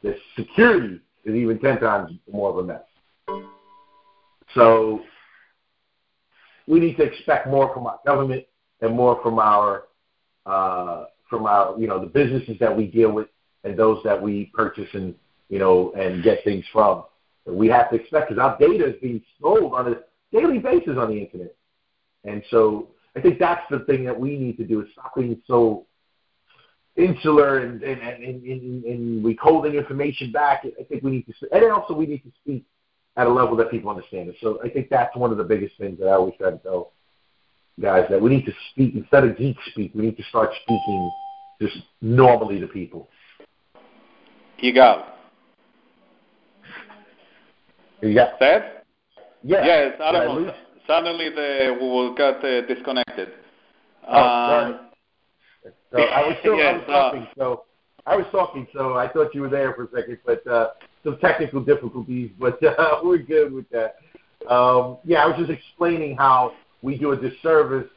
the 0.03 0.15
security 0.37 0.99
is 1.25 1.35
even 1.35 1.59
ten 1.59 1.79
times 1.79 2.11
more 2.31 2.49
of 2.49 2.57
a 2.57 2.63
mess. 2.63 2.83
So 4.55 5.01
we 6.67 6.79
need 6.79 6.97
to 6.97 7.03
expect 7.03 7.47
more 7.47 7.73
from 7.73 7.85
our 7.87 7.99
government 8.05 8.45
and 8.81 8.95
more 8.95 9.19
from 9.21 9.39
our 9.39 9.85
uh, 10.45 11.05
from 11.29 11.45
our, 11.45 11.77
you 11.79 11.87
know, 11.87 11.99
the 11.99 12.07
businesses 12.07 12.57
that 12.59 12.75
we 12.75 12.87
deal 12.87 13.11
with 13.11 13.27
and 13.63 13.77
those 13.77 14.01
that 14.03 14.21
we 14.21 14.51
purchase 14.53 14.87
and, 14.93 15.13
you 15.49 15.59
know, 15.59 15.91
and 15.93 16.23
get 16.23 16.43
things 16.43 16.65
from. 16.71 17.03
We 17.45 17.67
have 17.67 17.89
to 17.89 17.95
expect 17.95 18.29
because 18.29 18.41
our 18.41 18.57
data 18.57 18.87
is 18.87 19.01
being 19.01 19.21
sold 19.41 19.73
on 19.73 19.93
a 19.93 19.95
daily 20.31 20.59
basis 20.59 20.97
on 20.97 21.09
the 21.09 21.19
internet. 21.19 21.55
And 22.23 22.43
so 22.49 22.89
I 23.15 23.21
think 23.21 23.39
that's 23.39 23.63
the 23.69 23.79
thing 23.79 24.03
that 24.05 24.19
we 24.19 24.37
need 24.37 24.57
to 24.57 24.65
do 24.65 24.81
is 24.81 24.87
stop 24.93 25.15
being 25.15 25.41
so 25.47 25.85
insular 26.95 27.59
and, 27.59 27.81
and, 27.81 28.01
and, 28.01 28.43
and, 28.43 28.83
and 28.83 29.23
withholding 29.23 29.75
information 29.75 30.31
back. 30.31 30.65
I 30.79 30.83
think 30.83 31.03
we 31.03 31.11
need 31.11 31.25
to, 31.27 31.33
and 31.51 31.71
also 31.71 31.93
we 31.93 32.05
need 32.05 32.23
to 32.23 32.31
speak 32.43 32.65
at 33.17 33.27
a 33.27 33.29
level 33.29 33.55
that 33.57 33.71
people 33.71 33.89
understand 33.89 34.29
it. 34.29 34.35
So 34.41 34.59
I 34.63 34.69
think 34.69 34.89
that's 34.89 35.15
one 35.15 35.31
of 35.31 35.37
the 35.37 35.43
biggest 35.43 35.77
things 35.77 35.99
that 35.99 36.07
I 36.07 36.13
always 36.13 36.35
try 36.37 36.51
to 36.51 36.57
tell 36.57 36.93
guys, 37.79 38.05
that 38.09 38.21
we 38.21 38.29
need 38.29 38.45
to 38.45 38.53
speak 38.71 38.95
instead 38.95 39.23
of 39.23 39.37
geek 39.37 39.57
speak. 39.71 39.91
We 39.93 40.03
need 40.03 40.17
to 40.17 40.23
start 40.23 40.51
speaking 40.63 41.11
just 41.61 41.77
normally 42.01 42.59
to 42.59 42.67
people. 42.67 43.09
You 44.59 44.73
got. 44.73 45.17
You 48.01 48.13
got. 48.13 48.39
Seth? 48.39 48.63
Yeah. 49.43 49.65
Yes, 49.65 49.93
I 50.01 50.11
don't 50.11 50.45
know. 50.45 50.53
Suddenly, 50.87 51.29
the 51.29 51.77
we 51.79 51.87
will 51.87 52.15
get 52.15 52.43
uh, 52.43 52.61
disconnected. 52.65 53.29
Oh, 54.07 54.13
sorry. 54.13 54.73
Um, 54.73 54.79
so 55.91 55.99
I 55.99 56.27
was 56.27 56.37
still 56.39 56.55
yes, 56.57 56.81
I 56.87 56.89
was 56.89 56.89
uh, 56.89 57.11
talking, 57.11 57.27
so 57.37 57.63
I 58.05 58.15
was 58.15 58.25
talking, 58.31 58.67
so 58.73 58.93
I 58.95 59.07
thought 59.07 59.35
you 59.35 59.41
were 59.41 59.49
there 59.49 59.73
for 59.73 59.83
a 59.83 59.87
second, 59.95 60.17
but 60.25 60.45
uh, 60.47 60.69
some 61.03 61.17
technical 61.19 61.63
difficulties, 61.63 62.31
but 62.39 62.63
uh, 62.79 63.01
we're 63.03 63.19
good 63.19 63.53
with 63.53 63.69
that. 63.69 63.97
Um, 64.49 64.97
yeah, 65.03 65.23
I 65.23 65.27
was 65.27 65.35
just 65.37 65.51
explaining 65.51 66.15
how 66.15 66.53
we 66.81 66.97
do 66.97 67.11
a 67.11 67.17
disservice 67.17 67.87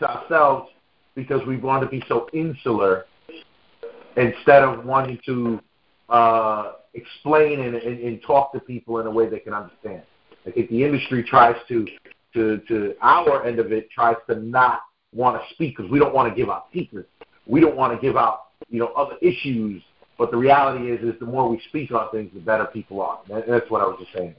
to 0.00 0.10
ourselves 0.10 0.70
because 1.14 1.44
we 1.46 1.56
want 1.56 1.82
to 1.82 1.88
be 1.88 2.02
so 2.08 2.28
insular 2.32 3.06
instead 4.16 4.62
of 4.62 4.84
wanting 4.84 5.18
to 5.24 5.60
uh, 6.08 6.72
explain 6.94 7.60
and, 7.60 7.76
and, 7.76 8.00
and 8.00 8.22
talk 8.22 8.52
to 8.52 8.60
people 8.60 9.00
in 9.00 9.06
a 9.06 9.10
way 9.10 9.28
they 9.28 9.38
can 9.38 9.54
understand. 9.54 10.02
I 10.46 10.50
think 10.50 10.70
the 10.70 10.84
industry 10.84 11.24
tries 11.24 11.56
to, 11.68 11.86
to, 12.34 12.58
to 12.68 12.94
our 13.00 13.44
end 13.44 13.58
of 13.58 13.72
it, 13.72 13.90
tries 13.90 14.16
to 14.28 14.36
not 14.36 14.80
want 15.12 15.40
to 15.40 15.54
speak 15.54 15.76
because 15.76 15.90
we 15.90 15.98
don't 15.98 16.14
want 16.14 16.32
to 16.32 16.36
give 16.38 16.50
out 16.50 16.66
secrets. 16.72 17.08
We 17.46 17.60
don't 17.60 17.76
want 17.76 17.98
to 17.98 18.00
give 18.00 18.16
out, 18.16 18.48
you 18.68 18.78
know, 18.78 18.92
other 18.96 19.16
issues. 19.22 19.82
But 20.18 20.30
the 20.30 20.36
reality 20.36 20.90
is, 20.90 21.02
is 21.02 21.18
the 21.20 21.26
more 21.26 21.48
we 21.48 21.60
speak 21.68 21.90
on 21.92 22.10
things, 22.10 22.30
the 22.32 22.40
better 22.40 22.66
people 22.66 23.02
are. 23.02 23.20
That's 23.28 23.70
what 23.70 23.82
I 23.82 23.86
was 23.86 23.98
just 24.00 24.12
saying 24.16 24.34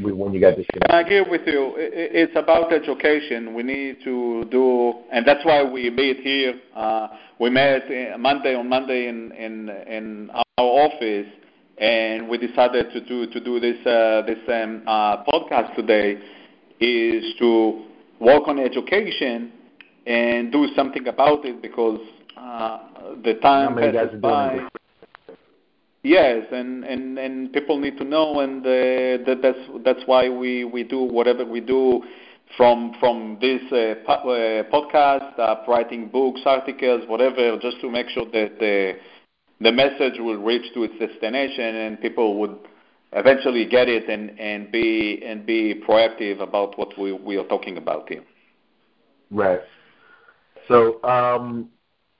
when 0.00 0.32
you 0.32 0.40
got 0.40 0.56
disconnected. 0.56 0.90
I 0.90 1.00
agree 1.00 1.20
with 1.20 1.42
you. 1.46 1.74
It's 1.76 2.32
about 2.36 2.72
education. 2.72 3.54
We 3.54 3.62
need 3.62 3.98
to 4.04 4.44
do, 4.50 4.94
and 5.12 5.26
that's 5.26 5.44
why 5.44 5.62
we 5.62 5.90
meet 5.90 6.18
here. 6.20 6.54
Uh, 6.74 7.08
we 7.38 7.50
met 7.50 7.82
Monday 8.18 8.54
on 8.54 8.68
Monday 8.68 9.08
in 9.08 9.32
in 9.32 9.68
in 9.68 10.30
our 10.30 10.44
office, 10.58 11.26
and 11.78 12.28
we 12.28 12.38
decided 12.38 12.92
to 12.92 13.00
do 13.04 13.26
to 13.26 13.40
do 13.40 13.60
this 13.60 13.78
uh, 13.86 14.22
this 14.22 14.38
um, 14.48 14.82
uh, 14.86 15.24
podcast 15.24 15.74
today 15.76 16.18
is 16.80 17.34
to 17.38 17.84
work 18.20 18.46
on 18.46 18.58
education 18.58 19.52
and 20.06 20.50
do 20.50 20.68
something 20.74 21.06
about 21.08 21.44
it 21.44 21.60
because 21.60 22.00
uh, 22.36 22.78
the 23.22 23.34
time 23.34 23.74
passes 23.76 24.18
by. 24.20 24.60
Yes, 26.08 26.46
and, 26.52 26.84
and, 26.84 27.18
and 27.18 27.52
people 27.52 27.78
need 27.78 27.98
to 27.98 28.04
know, 28.04 28.40
and 28.40 28.64
uh, 28.64 28.70
that, 29.26 29.40
that's 29.42 29.58
that's 29.84 30.00
why 30.06 30.30
we, 30.30 30.64
we 30.64 30.82
do 30.82 31.00
whatever 31.02 31.44
we 31.44 31.60
do, 31.60 32.02
from 32.56 32.94
from 32.98 33.36
this 33.42 33.60
uh, 33.70 33.94
po- 34.06 34.30
uh, 34.30 34.62
podcast, 34.72 35.38
uh, 35.38 35.56
writing 35.68 36.08
books, 36.08 36.40
articles, 36.46 37.02
whatever, 37.08 37.58
just 37.60 37.78
to 37.82 37.90
make 37.90 38.08
sure 38.08 38.24
that 38.24 38.58
the 38.58 38.94
the 39.60 39.70
message 39.70 40.18
will 40.18 40.42
reach 40.42 40.72
to 40.72 40.84
its 40.84 40.98
destination, 40.98 41.76
and 41.76 42.00
people 42.00 42.38
would 42.40 42.56
eventually 43.12 43.66
get 43.66 43.90
it 43.90 44.08
and, 44.08 44.30
and 44.40 44.72
be 44.72 45.22
and 45.22 45.44
be 45.44 45.74
proactive 45.86 46.40
about 46.40 46.78
what 46.78 46.98
we, 46.98 47.12
we 47.12 47.36
are 47.36 47.48
talking 47.48 47.76
about 47.76 48.08
here. 48.08 48.24
Right. 49.30 49.60
So, 50.68 51.04
um, 51.04 51.68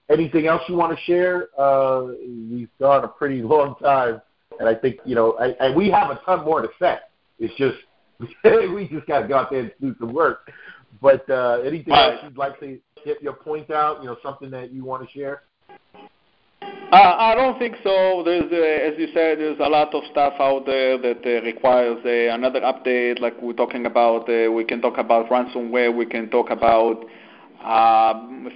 anything 0.09 0.47
else 0.47 0.61
you 0.67 0.75
want 0.75 0.97
to 0.97 1.03
share? 1.03 1.47
Uh, 1.59 2.07
we've 2.51 2.69
gone 2.79 3.03
a 3.03 3.07
pretty 3.07 3.41
long 3.41 3.75
time, 3.81 4.21
and 4.59 4.67
I 4.67 4.75
think 4.75 4.97
you 5.05 5.15
know, 5.15 5.37
I, 5.39 5.67
I, 5.67 5.75
we 5.75 5.89
have 5.89 6.09
a 6.09 6.19
ton 6.25 6.45
more 6.45 6.61
to 6.61 6.69
say. 6.79 6.97
It's 7.39 7.53
just 7.55 7.77
we 8.43 8.87
just 8.91 9.07
got 9.07 9.21
to 9.21 9.27
go 9.27 9.37
out 9.37 9.49
there 9.49 9.61
and 9.61 9.71
do 9.81 9.95
some 9.99 10.13
work. 10.13 10.51
But 11.01 11.29
uh, 11.29 11.61
anything 11.63 11.93
right. 11.93 12.13
else 12.13 12.21
you'd 12.23 12.37
like 12.37 12.59
to 12.59 12.79
get 13.05 13.21
your 13.21 13.33
point 13.33 13.71
out? 13.71 14.01
You 14.01 14.09
know, 14.09 14.17
something 14.23 14.49
that 14.51 14.71
you 14.73 14.83
want 14.83 15.07
to 15.07 15.11
share? 15.11 15.43
Uh, 16.91 17.15
I 17.19 17.35
don't 17.35 17.59
think 17.59 17.75
so. 17.83 18.23
There's, 18.25 18.51
uh, 18.51 18.55
as 18.55 18.97
you 18.97 19.07
said, 19.13 19.37
there's 19.37 19.59
a 19.59 19.69
lot 19.69 19.93
of 19.93 20.03
stuff 20.11 20.33
out 20.39 20.65
there 20.65 20.97
that 20.97 21.21
uh, 21.23 21.45
requires 21.45 21.99
uh, 22.03 22.33
another 22.33 22.61
update. 22.61 23.19
Like 23.19 23.39
we're 23.41 23.53
talking 23.53 23.85
about, 23.85 24.27
uh, 24.27 24.51
we 24.51 24.65
can 24.65 24.81
talk 24.81 24.97
about 24.97 25.29
ransomware. 25.29 25.95
We 25.95 26.07
can 26.07 26.29
talk 26.31 26.49
about 26.49 27.05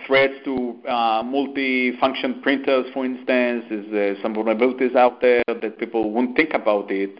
threats 0.07 0.33
to 0.45 0.79
uh, 0.87 1.23
multi-function 1.25 2.41
printers, 2.41 2.85
for 2.93 3.05
instance, 3.05 3.65
is 3.69 3.85
uh, 3.93 4.21
some 4.21 4.33
vulnerabilities 4.33 4.95
out 4.95 5.21
there 5.21 5.43
that 5.47 5.77
people 5.77 6.11
wouldn't 6.11 6.35
think 6.35 6.53
about 6.53 6.89
it. 6.89 7.19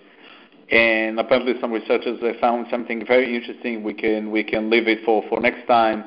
And 0.72 1.20
apparently, 1.20 1.54
some 1.60 1.72
researchers 1.72 2.22
have 2.22 2.38
found 2.38 2.68
something 2.72 3.06
very 3.06 3.36
interesting. 3.36 3.84
We 3.84 3.94
can 3.94 4.32
we 4.32 4.44
can 4.44 4.70
leave 4.70 4.88
it 4.88 5.00
for, 5.06 5.24
for 5.30 5.40
next 5.42 5.68
time, 5.68 6.06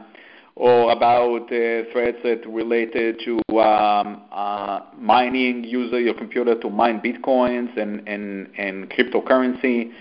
or 0.57 0.91
about 0.93 1.43
uh, 1.45 1.93
threats 1.93 2.19
that 2.25 2.43
related 2.49 3.21
to 3.27 3.39
um, 3.61 4.23
uh, 4.33 4.81
mining, 4.99 5.63
using 5.63 6.05
your 6.05 6.15
computer 6.15 6.59
to 6.59 6.71
mine 6.71 7.01
bitcoins 7.01 7.77
and 7.77 8.09
and 8.09 8.49
and 8.57 8.91
cryptocurrency 8.91 9.93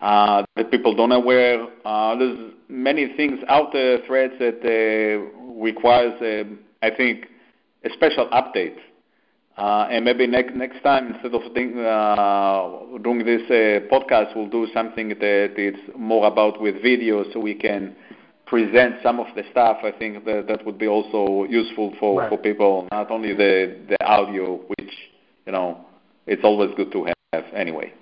uh, 0.00 0.44
that 0.56 0.70
people 0.70 0.94
don't 0.94 1.12
aware. 1.12 1.66
Uh, 1.84 2.16
there's 2.16 2.52
many 2.68 3.14
things 3.16 3.40
out 3.48 3.72
there, 3.72 3.98
threads 4.06 4.34
that 4.38 4.60
uh, 4.64 5.40
requires, 5.60 6.20
uh, 6.22 6.44
I 6.82 6.94
think, 6.94 7.26
a 7.84 7.90
special 7.90 8.28
update. 8.28 8.76
Uh, 9.56 9.88
and 9.90 10.04
maybe 10.04 10.24
next 10.24 10.54
next 10.54 10.80
time, 10.84 11.14
instead 11.14 11.34
of 11.34 11.42
doing, 11.52 11.76
uh, 11.80 12.98
doing 13.02 13.24
this 13.24 13.42
uh, 13.50 13.92
podcast, 13.92 14.36
we'll 14.36 14.48
do 14.48 14.68
something 14.72 15.08
that 15.08 15.54
it's 15.56 15.80
more 15.96 16.28
about 16.28 16.62
with 16.62 16.80
video, 16.80 17.24
so 17.32 17.40
we 17.40 17.54
can 17.54 17.96
present 18.46 18.94
some 19.02 19.18
of 19.18 19.26
the 19.34 19.42
stuff. 19.50 19.78
I 19.82 19.90
think 19.90 20.24
that 20.26 20.46
that 20.46 20.64
would 20.64 20.78
be 20.78 20.86
also 20.86 21.44
useful 21.50 21.92
for, 21.98 22.20
right. 22.20 22.28
for 22.28 22.38
people, 22.38 22.86
not 22.92 23.10
only 23.10 23.34
the 23.34 23.76
the 23.88 24.06
audio, 24.06 24.60
which 24.78 24.92
you 25.44 25.50
know 25.50 25.84
it's 26.28 26.44
always 26.44 26.70
good 26.76 26.92
to 26.92 27.08
have 27.32 27.44
anyway. 27.52 27.92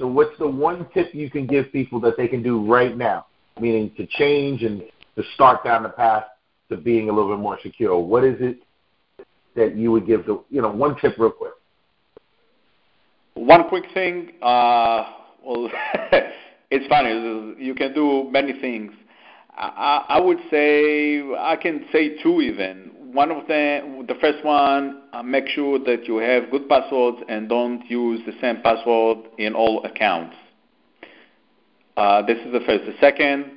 So, 0.00 0.06
what's 0.06 0.36
the 0.38 0.48
one 0.48 0.86
tip 0.94 1.14
you 1.14 1.30
can 1.30 1.46
give 1.46 1.70
people 1.72 2.00
that 2.00 2.16
they 2.16 2.26
can 2.26 2.42
do 2.42 2.64
right 2.64 2.96
now, 2.96 3.26
meaning 3.60 3.92
to 3.98 4.06
change 4.06 4.62
and 4.62 4.82
to 5.14 5.22
start 5.34 5.62
down 5.62 5.82
the 5.82 5.90
path 5.90 6.24
to 6.70 6.78
being 6.78 7.10
a 7.10 7.12
little 7.12 7.36
bit 7.36 7.38
more 7.38 7.58
secure? 7.62 7.98
What 7.98 8.24
is 8.24 8.36
it 8.40 8.62
that 9.56 9.76
you 9.76 9.92
would 9.92 10.06
give 10.06 10.24
the 10.24 10.42
you 10.48 10.62
know 10.62 10.70
one 10.70 10.96
tip 10.98 11.18
real 11.18 11.30
quick? 11.30 11.52
One 13.34 13.68
quick 13.68 13.84
thing. 13.92 14.32
Uh, 14.40 15.12
well, 15.44 15.68
it's 16.70 16.86
funny. 16.88 17.62
You 17.62 17.74
can 17.74 17.92
do 17.92 18.26
many 18.30 18.58
things. 18.58 18.92
I, 19.54 20.06
I 20.08 20.18
would 20.18 20.38
say 20.50 21.20
I 21.38 21.56
can 21.60 21.84
say 21.92 22.22
two 22.22 22.40
even 22.40 22.89
one 23.12 23.30
of 23.30 23.46
the 23.46 24.04
the 24.06 24.14
first 24.20 24.44
one, 24.44 25.02
uh, 25.12 25.22
make 25.22 25.48
sure 25.48 25.78
that 25.78 26.06
you 26.06 26.18
have 26.18 26.50
good 26.50 26.68
passwords 26.68 27.18
and 27.28 27.48
don't 27.48 27.88
use 27.90 28.20
the 28.26 28.32
same 28.40 28.62
password 28.62 29.18
in 29.38 29.54
all 29.54 29.84
accounts. 29.84 30.36
Uh, 31.96 32.22
this 32.22 32.38
is 32.38 32.52
the 32.52 32.60
first. 32.60 32.84
The 32.86 32.94
second, 33.00 33.52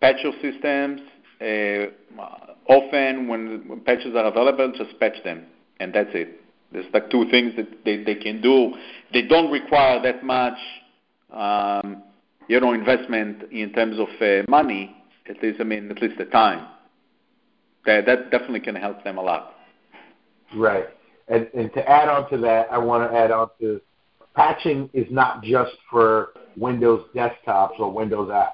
patch 0.00 0.16
your 0.22 0.32
systems. 0.42 1.00
Uh, 1.40 2.22
often, 2.66 3.28
when, 3.28 3.68
when 3.68 3.80
patches 3.80 4.14
are 4.14 4.26
available, 4.26 4.72
just 4.76 4.98
patch 4.98 5.22
them, 5.24 5.46
and 5.78 5.94
that's 5.94 6.10
it. 6.12 6.40
There's 6.72 6.86
like 6.92 7.10
two 7.10 7.30
things 7.30 7.54
that 7.56 7.84
they, 7.84 8.02
they 8.02 8.16
can 8.16 8.42
do. 8.42 8.74
They 9.12 9.22
don't 9.22 9.50
require 9.50 10.02
that 10.02 10.24
much, 10.24 10.58
um, 11.32 12.02
you 12.48 12.60
know, 12.60 12.72
investment 12.72 13.44
in 13.52 13.72
terms 13.72 13.98
of 13.98 14.08
uh, 14.20 14.42
money. 14.48 14.94
At 15.28 15.42
least, 15.42 15.60
I 15.60 15.64
mean, 15.64 15.90
at 15.90 16.02
least 16.02 16.18
the 16.18 16.24
time 16.24 16.66
that 17.88 18.30
definitely 18.30 18.60
can 18.60 18.74
help 18.74 19.02
them 19.04 19.18
a 19.18 19.22
lot. 19.22 19.54
Right. 20.54 20.86
And, 21.28 21.48
and 21.54 21.72
to 21.74 21.88
add 21.88 22.08
on 22.08 22.28
to 22.30 22.38
that, 22.38 22.68
I 22.70 22.78
want 22.78 23.10
to 23.10 23.16
add 23.16 23.30
on 23.30 23.48
to 23.60 23.80
patching 24.34 24.88
is 24.92 25.06
not 25.10 25.42
just 25.42 25.72
for 25.90 26.30
Windows 26.56 27.06
desktops 27.14 27.78
or 27.78 27.90
Windows 27.90 28.30
apps. 28.30 28.52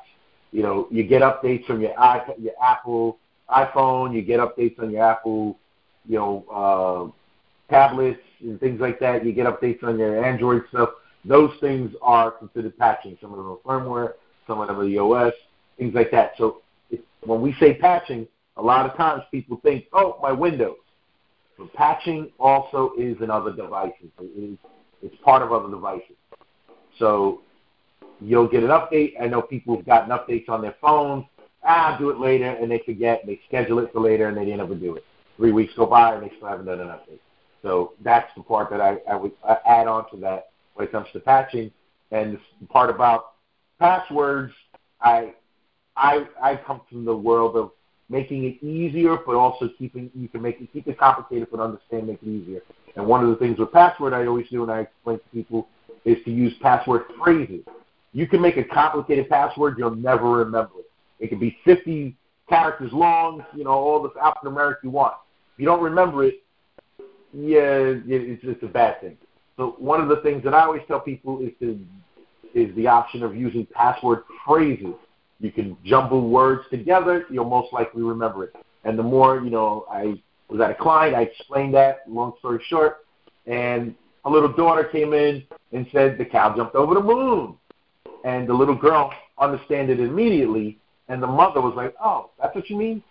You 0.50 0.62
know, 0.62 0.88
you 0.90 1.04
get 1.04 1.22
updates 1.22 1.66
from 1.66 1.80
your 1.80 1.94
iPad, 1.94 2.42
your 2.42 2.54
Apple 2.62 3.18
iPhone, 3.50 4.14
you 4.14 4.22
get 4.22 4.40
updates 4.40 4.78
on 4.78 4.90
your 4.90 5.02
Apple, 5.02 5.58
you 6.06 6.16
know, 6.16 6.44
uh, 7.70 7.72
tablets 7.72 8.20
and 8.40 8.58
things 8.60 8.80
like 8.80 8.98
that. 9.00 9.24
You 9.24 9.32
get 9.32 9.46
updates 9.46 9.82
on 9.82 9.98
your 9.98 10.24
Android 10.24 10.62
stuff. 10.70 10.90
Those 11.24 11.50
things 11.60 11.94
are 12.02 12.30
considered 12.30 12.76
patching. 12.78 13.16
Some 13.20 13.32
of 13.32 13.38
them 13.38 13.48
are 13.48 13.56
firmware, 13.56 14.12
some 14.46 14.60
of 14.60 14.68
them 14.68 14.78
are 14.78 14.86
the 14.86 14.98
OS, 14.98 15.32
things 15.78 15.94
like 15.94 16.10
that. 16.10 16.32
So 16.36 16.62
when 17.24 17.40
we 17.40 17.54
say 17.60 17.74
patching, 17.74 18.26
a 18.56 18.62
lot 18.62 18.88
of 18.88 18.96
times 18.96 19.22
people 19.30 19.58
think, 19.62 19.86
oh, 19.92 20.18
my 20.22 20.32
Windows. 20.32 20.76
But 21.58 21.72
patching 21.74 22.30
also 22.38 22.92
is 22.98 23.16
in 23.20 23.30
other 23.30 23.52
devices. 23.52 24.10
It 24.20 24.52
is, 24.52 24.58
it's 25.02 25.14
part 25.22 25.42
of 25.42 25.52
other 25.52 25.70
devices. 25.70 26.16
So 26.98 27.42
you'll 28.20 28.48
get 28.48 28.62
an 28.62 28.70
update. 28.70 29.14
I 29.20 29.26
know 29.26 29.42
people 29.42 29.76
have 29.76 29.86
gotten 29.86 30.10
updates 30.10 30.48
on 30.48 30.62
their 30.62 30.74
phones. 30.80 31.24
Ah, 31.64 31.92
I'll 31.92 31.98
do 31.98 32.10
it 32.10 32.18
later, 32.18 32.50
and 32.50 32.70
they 32.70 32.80
forget. 32.84 33.22
They 33.26 33.40
schedule 33.48 33.78
it 33.78 33.92
for 33.92 34.00
later, 34.00 34.28
and 34.28 34.36
they 34.36 34.44
never 34.44 34.74
do 34.74 34.96
it. 34.96 35.04
Three 35.36 35.52
weeks 35.52 35.72
go 35.76 35.86
by, 35.86 36.14
and 36.14 36.22
they 36.22 36.32
still 36.36 36.48
haven't 36.48 36.66
done 36.66 36.80
an 36.80 36.88
update. 36.88 37.20
So 37.62 37.94
that's 38.02 38.30
the 38.36 38.42
part 38.42 38.70
that 38.70 38.80
I, 38.80 38.98
I 39.10 39.16
would 39.16 39.32
add 39.66 39.86
on 39.86 40.10
to 40.10 40.16
that 40.18 40.50
when 40.74 40.86
it 40.86 40.92
comes 40.92 41.06
to 41.14 41.20
patching. 41.20 41.70
And 42.10 42.38
the 42.60 42.66
part 42.66 42.90
about 42.90 43.32
passwords, 43.78 44.52
I 45.00 45.32
I 45.96 46.26
I 46.42 46.56
come 46.56 46.82
from 46.90 47.04
the 47.04 47.16
world 47.16 47.56
of 47.56 47.70
making 48.08 48.44
it 48.44 48.62
easier, 48.62 49.16
but 49.24 49.34
also 49.34 49.68
keeping 49.78 50.10
you 50.14 50.28
can 50.28 50.42
make 50.42 50.60
it 50.60 50.72
keep 50.72 50.86
it 50.86 50.98
complicated 50.98 51.48
but 51.50 51.60
understand 51.60 52.06
make 52.06 52.22
it 52.22 52.28
easier. 52.28 52.60
And 52.96 53.06
one 53.06 53.22
of 53.24 53.30
the 53.30 53.36
things 53.36 53.58
with 53.58 53.72
password 53.72 54.12
I 54.12 54.26
always 54.26 54.48
do 54.50 54.62
and 54.62 54.70
I 54.70 54.80
explain 54.80 55.18
to 55.18 55.24
people 55.32 55.68
is 56.04 56.18
to 56.24 56.30
use 56.30 56.52
password 56.60 57.02
phrases. 57.22 57.64
You 58.12 58.26
can 58.28 58.40
make 58.40 58.56
a 58.56 58.64
complicated 58.64 59.28
password, 59.28 59.76
you'll 59.78 59.96
never 59.96 60.30
remember 60.30 60.80
it. 60.80 60.90
It 61.18 61.28
could 61.28 61.40
be 61.40 61.56
50 61.64 62.16
characters 62.48 62.92
long, 62.92 63.44
you 63.56 63.64
know, 63.64 63.70
all 63.70 64.02
the 64.02 64.10
alphanumeric 64.10 64.76
you 64.82 64.90
want. 64.90 65.14
If 65.54 65.60
you 65.60 65.66
don't 65.66 65.82
remember 65.82 66.24
it, 66.24 66.42
yeah, 67.32 67.94
it's, 68.06 68.42
it's 68.44 68.62
a 68.62 68.66
bad 68.66 69.00
thing. 69.00 69.16
So 69.56 69.74
one 69.78 70.00
of 70.00 70.08
the 70.08 70.16
things 70.16 70.44
that 70.44 70.54
I 70.54 70.62
always 70.62 70.82
tell 70.86 71.00
people 71.00 71.40
is 71.40 71.52
to 71.60 71.78
is 72.54 72.74
the 72.76 72.86
option 72.86 73.24
of 73.24 73.34
using 73.34 73.66
password 73.66 74.22
phrases. 74.46 74.94
You 75.40 75.52
can 75.52 75.76
jumble 75.84 76.28
words 76.28 76.64
together, 76.70 77.26
you'll 77.30 77.44
most 77.44 77.72
likely 77.72 78.02
remember 78.02 78.44
it. 78.44 78.56
And 78.84 78.98
the 78.98 79.02
more, 79.02 79.40
you 79.40 79.50
know, 79.50 79.86
I 79.90 80.20
was 80.48 80.60
at 80.60 80.70
a 80.70 80.74
client, 80.74 81.14
I 81.14 81.22
explained 81.22 81.74
that, 81.74 82.00
long 82.08 82.34
story 82.38 82.62
short, 82.68 83.06
and 83.46 83.94
a 84.24 84.30
little 84.30 84.52
daughter 84.52 84.84
came 84.84 85.12
in 85.12 85.44
and 85.72 85.86
said 85.92 86.18
the 86.18 86.24
cow 86.24 86.54
jumped 86.56 86.74
over 86.74 86.94
the 86.94 87.02
moon. 87.02 87.56
And 88.24 88.48
the 88.48 88.54
little 88.54 88.74
girl 88.74 89.12
understood 89.38 89.90
it 89.90 90.00
immediately, 90.00 90.78
and 91.08 91.22
the 91.22 91.26
mother 91.26 91.60
was 91.60 91.74
like, 91.76 91.94
"Oh, 92.02 92.30
that's 92.40 92.54
what 92.54 92.70
you 92.70 92.76
mean." 92.76 93.02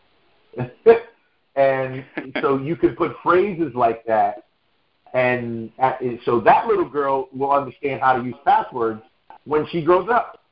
and 1.56 2.04
so 2.42 2.58
you 2.58 2.76
could 2.76 2.98
put 2.98 3.16
phrases 3.22 3.76
like 3.76 4.04
that, 4.06 4.46
uh, 5.14 5.18
and 5.18 5.72
so 6.26 6.40
that 6.40 6.68
little 6.68 6.90
girl 6.90 7.30
will 7.32 7.52
understand 7.52 8.02
how 8.02 8.14
to 8.14 8.24
use 8.24 8.36
passwords 8.44 9.02
when 9.46 9.68
she 9.68 9.84
grows 9.84 10.10
up. 10.10 10.43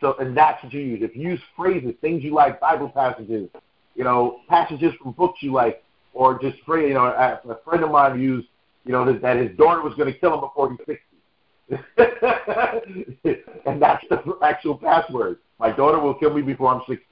So, 0.00 0.14
and 0.18 0.36
that's 0.36 0.62
what 0.62 0.72
you 0.72 0.80
use. 0.80 1.00
If 1.02 1.16
you 1.16 1.30
use 1.30 1.40
phrases, 1.56 1.94
things 2.00 2.22
you 2.22 2.34
like, 2.34 2.60
Bible 2.60 2.90
passages, 2.90 3.48
you 3.94 4.04
know, 4.04 4.40
passages 4.48 4.92
from 5.02 5.12
books 5.12 5.42
you 5.42 5.52
like, 5.52 5.82
or 6.12 6.38
just 6.38 6.58
phrase, 6.64 6.88
you 6.88 6.94
know, 6.94 7.06
a, 7.06 7.58
friend 7.64 7.82
of 7.84 7.90
mine 7.90 8.20
used, 8.20 8.48
you 8.84 8.92
know, 8.92 9.04
that, 9.10 9.22
that 9.22 9.36
his 9.36 9.56
daughter 9.56 9.82
was 9.82 9.94
going 9.94 10.12
to 10.12 10.18
kill 10.18 10.34
him 10.34 10.40
before 10.40 10.70
he's 10.70 10.98
60. 11.96 13.42
and 13.66 13.82
that's 13.82 14.04
the 14.08 14.38
actual 14.42 14.76
password. 14.76 15.38
My 15.58 15.72
daughter 15.72 15.98
will 15.98 16.14
kill 16.14 16.32
me 16.32 16.42
before 16.42 16.74
I'm 16.74 16.82
60. 16.86 17.04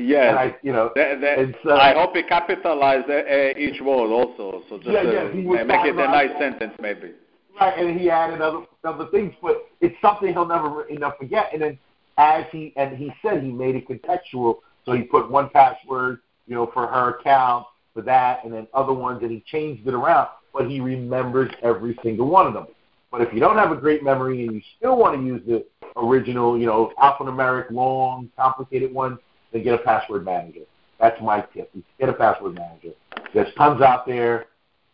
yes. 0.00 0.34
I, 0.36 0.56
you 0.62 0.72
know, 0.72 0.90
that, 0.96 1.20
that, 1.20 1.54
so, 1.62 1.76
I 1.76 1.94
hope 1.94 2.16
he 2.16 2.22
capitalized 2.22 3.08
uh, 3.08 3.58
each 3.58 3.80
word 3.80 4.10
also. 4.10 4.62
So 4.68 4.78
just 4.78 4.90
yeah, 4.90 5.02
yeah, 5.02 5.20
uh, 5.20 5.64
make 5.64 5.86
it 5.86 5.94
a 5.94 6.08
nice 6.08 6.30
sentence, 6.38 6.72
maybe. 6.80 7.12
Right, 7.60 7.78
and 7.78 7.98
he 7.98 8.10
added 8.10 8.40
other 8.40 8.64
other 8.82 9.06
things, 9.10 9.32
but 9.40 9.68
it's 9.80 9.94
something 10.02 10.32
he'll 10.32 10.46
never 10.46 10.84
enough 10.88 11.14
forget. 11.18 11.50
And 11.52 11.62
then 11.62 11.78
as 12.18 12.44
he 12.50 12.72
and 12.76 12.96
he 12.96 13.12
said 13.22 13.42
he 13.42 13.50
made 13.50 13.76
it 13.76 13.88
contextual, 13.88 14.56
so 14.84 14.92
he 14.92 15.02
put 15.02 15.30
one 15.30 15.50
password, 15.50 16.20
you 16.46 16.54
know, 16.54 16.70
for 16.72 16.86
her 16.86 17.16
account 17.18 17.66
for 17.92 18.02
that, 18.02 18.44
and 18.44 18.52
then 18.52 18.66
other 18.74 18.92
ones, 18.92 19.22
and 19.22 19.30
he 19.30 19.42
changed 19.46 19.86
it 19.86 19.94
around. 19.94 20.28
But 20.52 20.68
he 20.68 20.80
remembers 20.80 21.50
every 21.62 21.98
single 22.02 22.28
one 22.28 22.46
of 22.46 22.54
them. 22.54 22.66
But 23.10 23.20
if 23.22 23.32
you 23.32 23.38
don't 23.38 23.56
have 23.56 23.70
a 23.70 23.76
great 23.76 24.02
memory 24.02 24.44
and 24.44 24.56
you 24.56 24.62
still 24.76 24.96
want 24.96 25.16
to 25.16 25.24
use 25.24 25.40
the 25.46 25.64
original, 25.96 26.58
you 26.58 26.66
know, 26.66 26.92
alphanumeric, 27.00 27.70
long, 27.70 28.28
complicated 28.36 28.92
one, 28.92 29.18
then 29.52 29.62
get 29.62 29.74
a 29.74 29.78
password 29.78 30.24
manager. 30.24 30.62
That's 30.98 31.20
my 31.22 31.40
tip. 31.54 31.72
Get 32.00 32.08
a 32.08 32.12
password 32.12 32.54
manager. 32.54 32.90
There's 33.32 33.52
tons 33.54 33.82
out 33.82 34.06
there. 34.06 34.46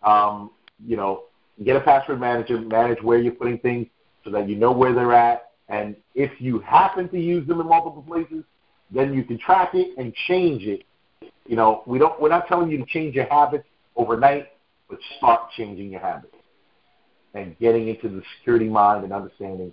Um, 0.02 0.50
you 0.86 0.96
know, 0.96 1.24
get 1.64 1.76
a 1.76 1.80
password 1.80 2.20
manager, 2.20 2.58
manage 2.60 3.02
where 3.02 3.18
you're 3.18 3.32
putting 3.32 3.58
things 3.58 3.86
so 4.24 4.30
that 4.30 4.48
you 4.48 4.56
know 4.56 4.72
where 4.72 4.94
they're 4.94 5.14
at. 5.14 5.52
And 5.68 5.96
if 6.14 6.40
you 6.40 6.58
happen 6.60 7.08
to 7.10 7.18
use 7.18 7.46
them 7.46 7.60
in 7.60 7.68
multiple 7.68 8.02
places, 8.02 8.44
then 8.90 9.14
you 9.14 9.24
can 9.24 9.38
track 9.38 9.70
it 9.74 9.96
and 9.98 10.12
change 10.26 10.64
it. 10.64 10.82
You 11.46 11.56
know, 11.56 11.82
we 11.86 11.98
don't. 11.98 12.20
We're 12.20 12.28
not 12.28 12.48
telling 12.48 12.70
you 12.70 12.78
to 12.78 12.86
change 12.86 13.14
your 13.14 13.26
habits 13.26 13.66
overnight, 13.96 14.48
but 14.88 14.98
start 15.18 15.50
changing 15.56 15.90
your 15.90 16.00
habits 16.00 16.34
and 17.34 17.56
getting 17.58 17.88
into 17.88 18.08
the 18.08 18.22
security 18.38 18.68
mind 18.68 19.04
and 19.04 19.12
understanding 19.12 19.72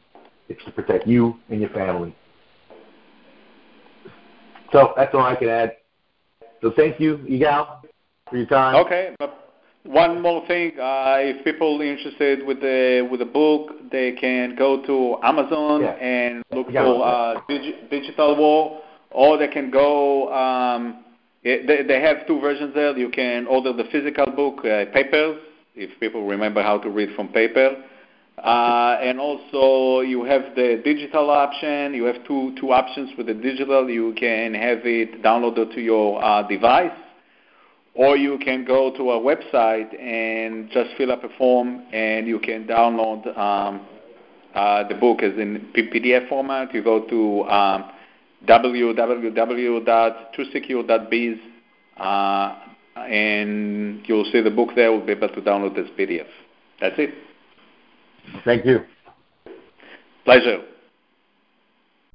it's 0.50 0.64
to 0.66 0.72
protect 0.72 1.08
you 1.08 1.36
and 1.50 1.60
your 1.60 1.70
family. 1.72 2.16
So 4.72 4.94
that's 4.96 5.14
all 5.14 5.22
I 5.22 5.36
can 5.36 5.50
add. 5.50 5.78
So 6.62 6.72
thank 6.76 7.00
you, 7.00 7.18
Yigal, 7.18 7.82
for 8.30 8.38
your 8.38 8.46
time. 8.46 8.76
Okay. 8.76 9.16
One 9.88 10.22
more 10.22 10.46
thing, 10.48 10.74
uh, 10.78 11.16
if 11.20 11.46
people 11.46 11.82
are 11.82 11.86
interested 11.86 12.46
with 12.46 12.60
the 12.60 13.08
with 13.10 13.22
the 13.22 13.26
book, 13.26 13.72
they 13.90 14.12
can 14.12 14.54
go 14.54 14.86
to 14.86 15.18
Amazon 15.24 15.82
yeah. 15.82 15.92
and 15.92 16.44
look 16.52 16.68
for 16.68 17.06
uh, 17.06 17.40
Digi- 17.50 17.90
Digital 17.90 18.36
War, 18.36 18.82
or 19.12 19.38
they 19.38 19.48
can 19.48 19.72
go. 19.72 20.34
Um, 20.34 21.06
they, 21.42 21.86
they 21.88 22.02
have 22.02 22.28
two 22.28 22.42
versions 22.42 22.74
there. 22.76 22.98
You 22.98 23.10
can 23.10 23.48
order 23.48 23.72
the 23.72 23.86
physical 23.86 24.26
book, 24.26 24.66
uh, 24.66 24.92
papers, 24.92 25.40
if 25.74 25.98
people 26.02 26.28
remember 26.28 26.62
how 26.62 26.78
to 26.80 26.90
read 26.90 27.16
from 27.16 27.30
paper. 27.30 27.82
Uh, 28.38 28.98
and 29.02 29.22
also 29.22 30.02
you 30.02 30.26
have 30.26 30.54
the 30.56 30.82
digital 30.84 31.30
option. 31.30 31.94
You 31.94 32.04
have 32.04 32.28
two 32.28 32.54
two 32.60 32.74
options 32.74 33.12
with 33.18 33.28
the 33.28 33.34
digital. 33.34 33.90
You 33.90 34.14
can 34.20 34.54
have 34.54 34.80
it 34.84 35.24
downloaded 35.24 35.74
to 35.76 35.82
your 35.82 36.22
uh, 36.22 36.46
device, 36.46 36.92
or 37.98 38.16
you 38.16 38.38
can 38.38 38.64
go 38.64 38.96
to 38.96 39.10
our 39.10 39.20
website 39.20 40.00
and 40.00 40.70
just 40.70 40.92
fill 40.98 41.12
up 41.12 41.24
a 41.24 41.30
form, 41.38 41.82
and 41.92 42.28
you 42.28 42.38
can 42.40 42.68
download 42.68 43.36
um, 43.36 43.82
uh, 44.54 44.88
the 44.88 44.94
book 44.94 45.24
as 45.24 45.34
in 45.34 45.72
PDF 45.76 46.30
format. 46.30 46.72
You 46.76 46.84
go 46.84 47.08
to 47.08 47.44
um, 47.50 47.90
www.2secure.biz, 48.46 51.38
uh, 51.98 52.56
and 52.98 54.08
you'll 54.08 54.32
see 54.32 54.42
the 54.42 54.52
book 54.52 54.70
there. 54.76 54.92
We'll 54.92 55.04
be 55.06 55.14
able 55.14 55.30
to 55.30 55.42
download 55.42 55.74
this 55.76 55.90
PDF. 55.98 56.28
That's 56.80 57.00
it. 57.00 57.16
Thank 58.46 58.64
you. 58.66 58.82
Pleasure. 60.24 60.62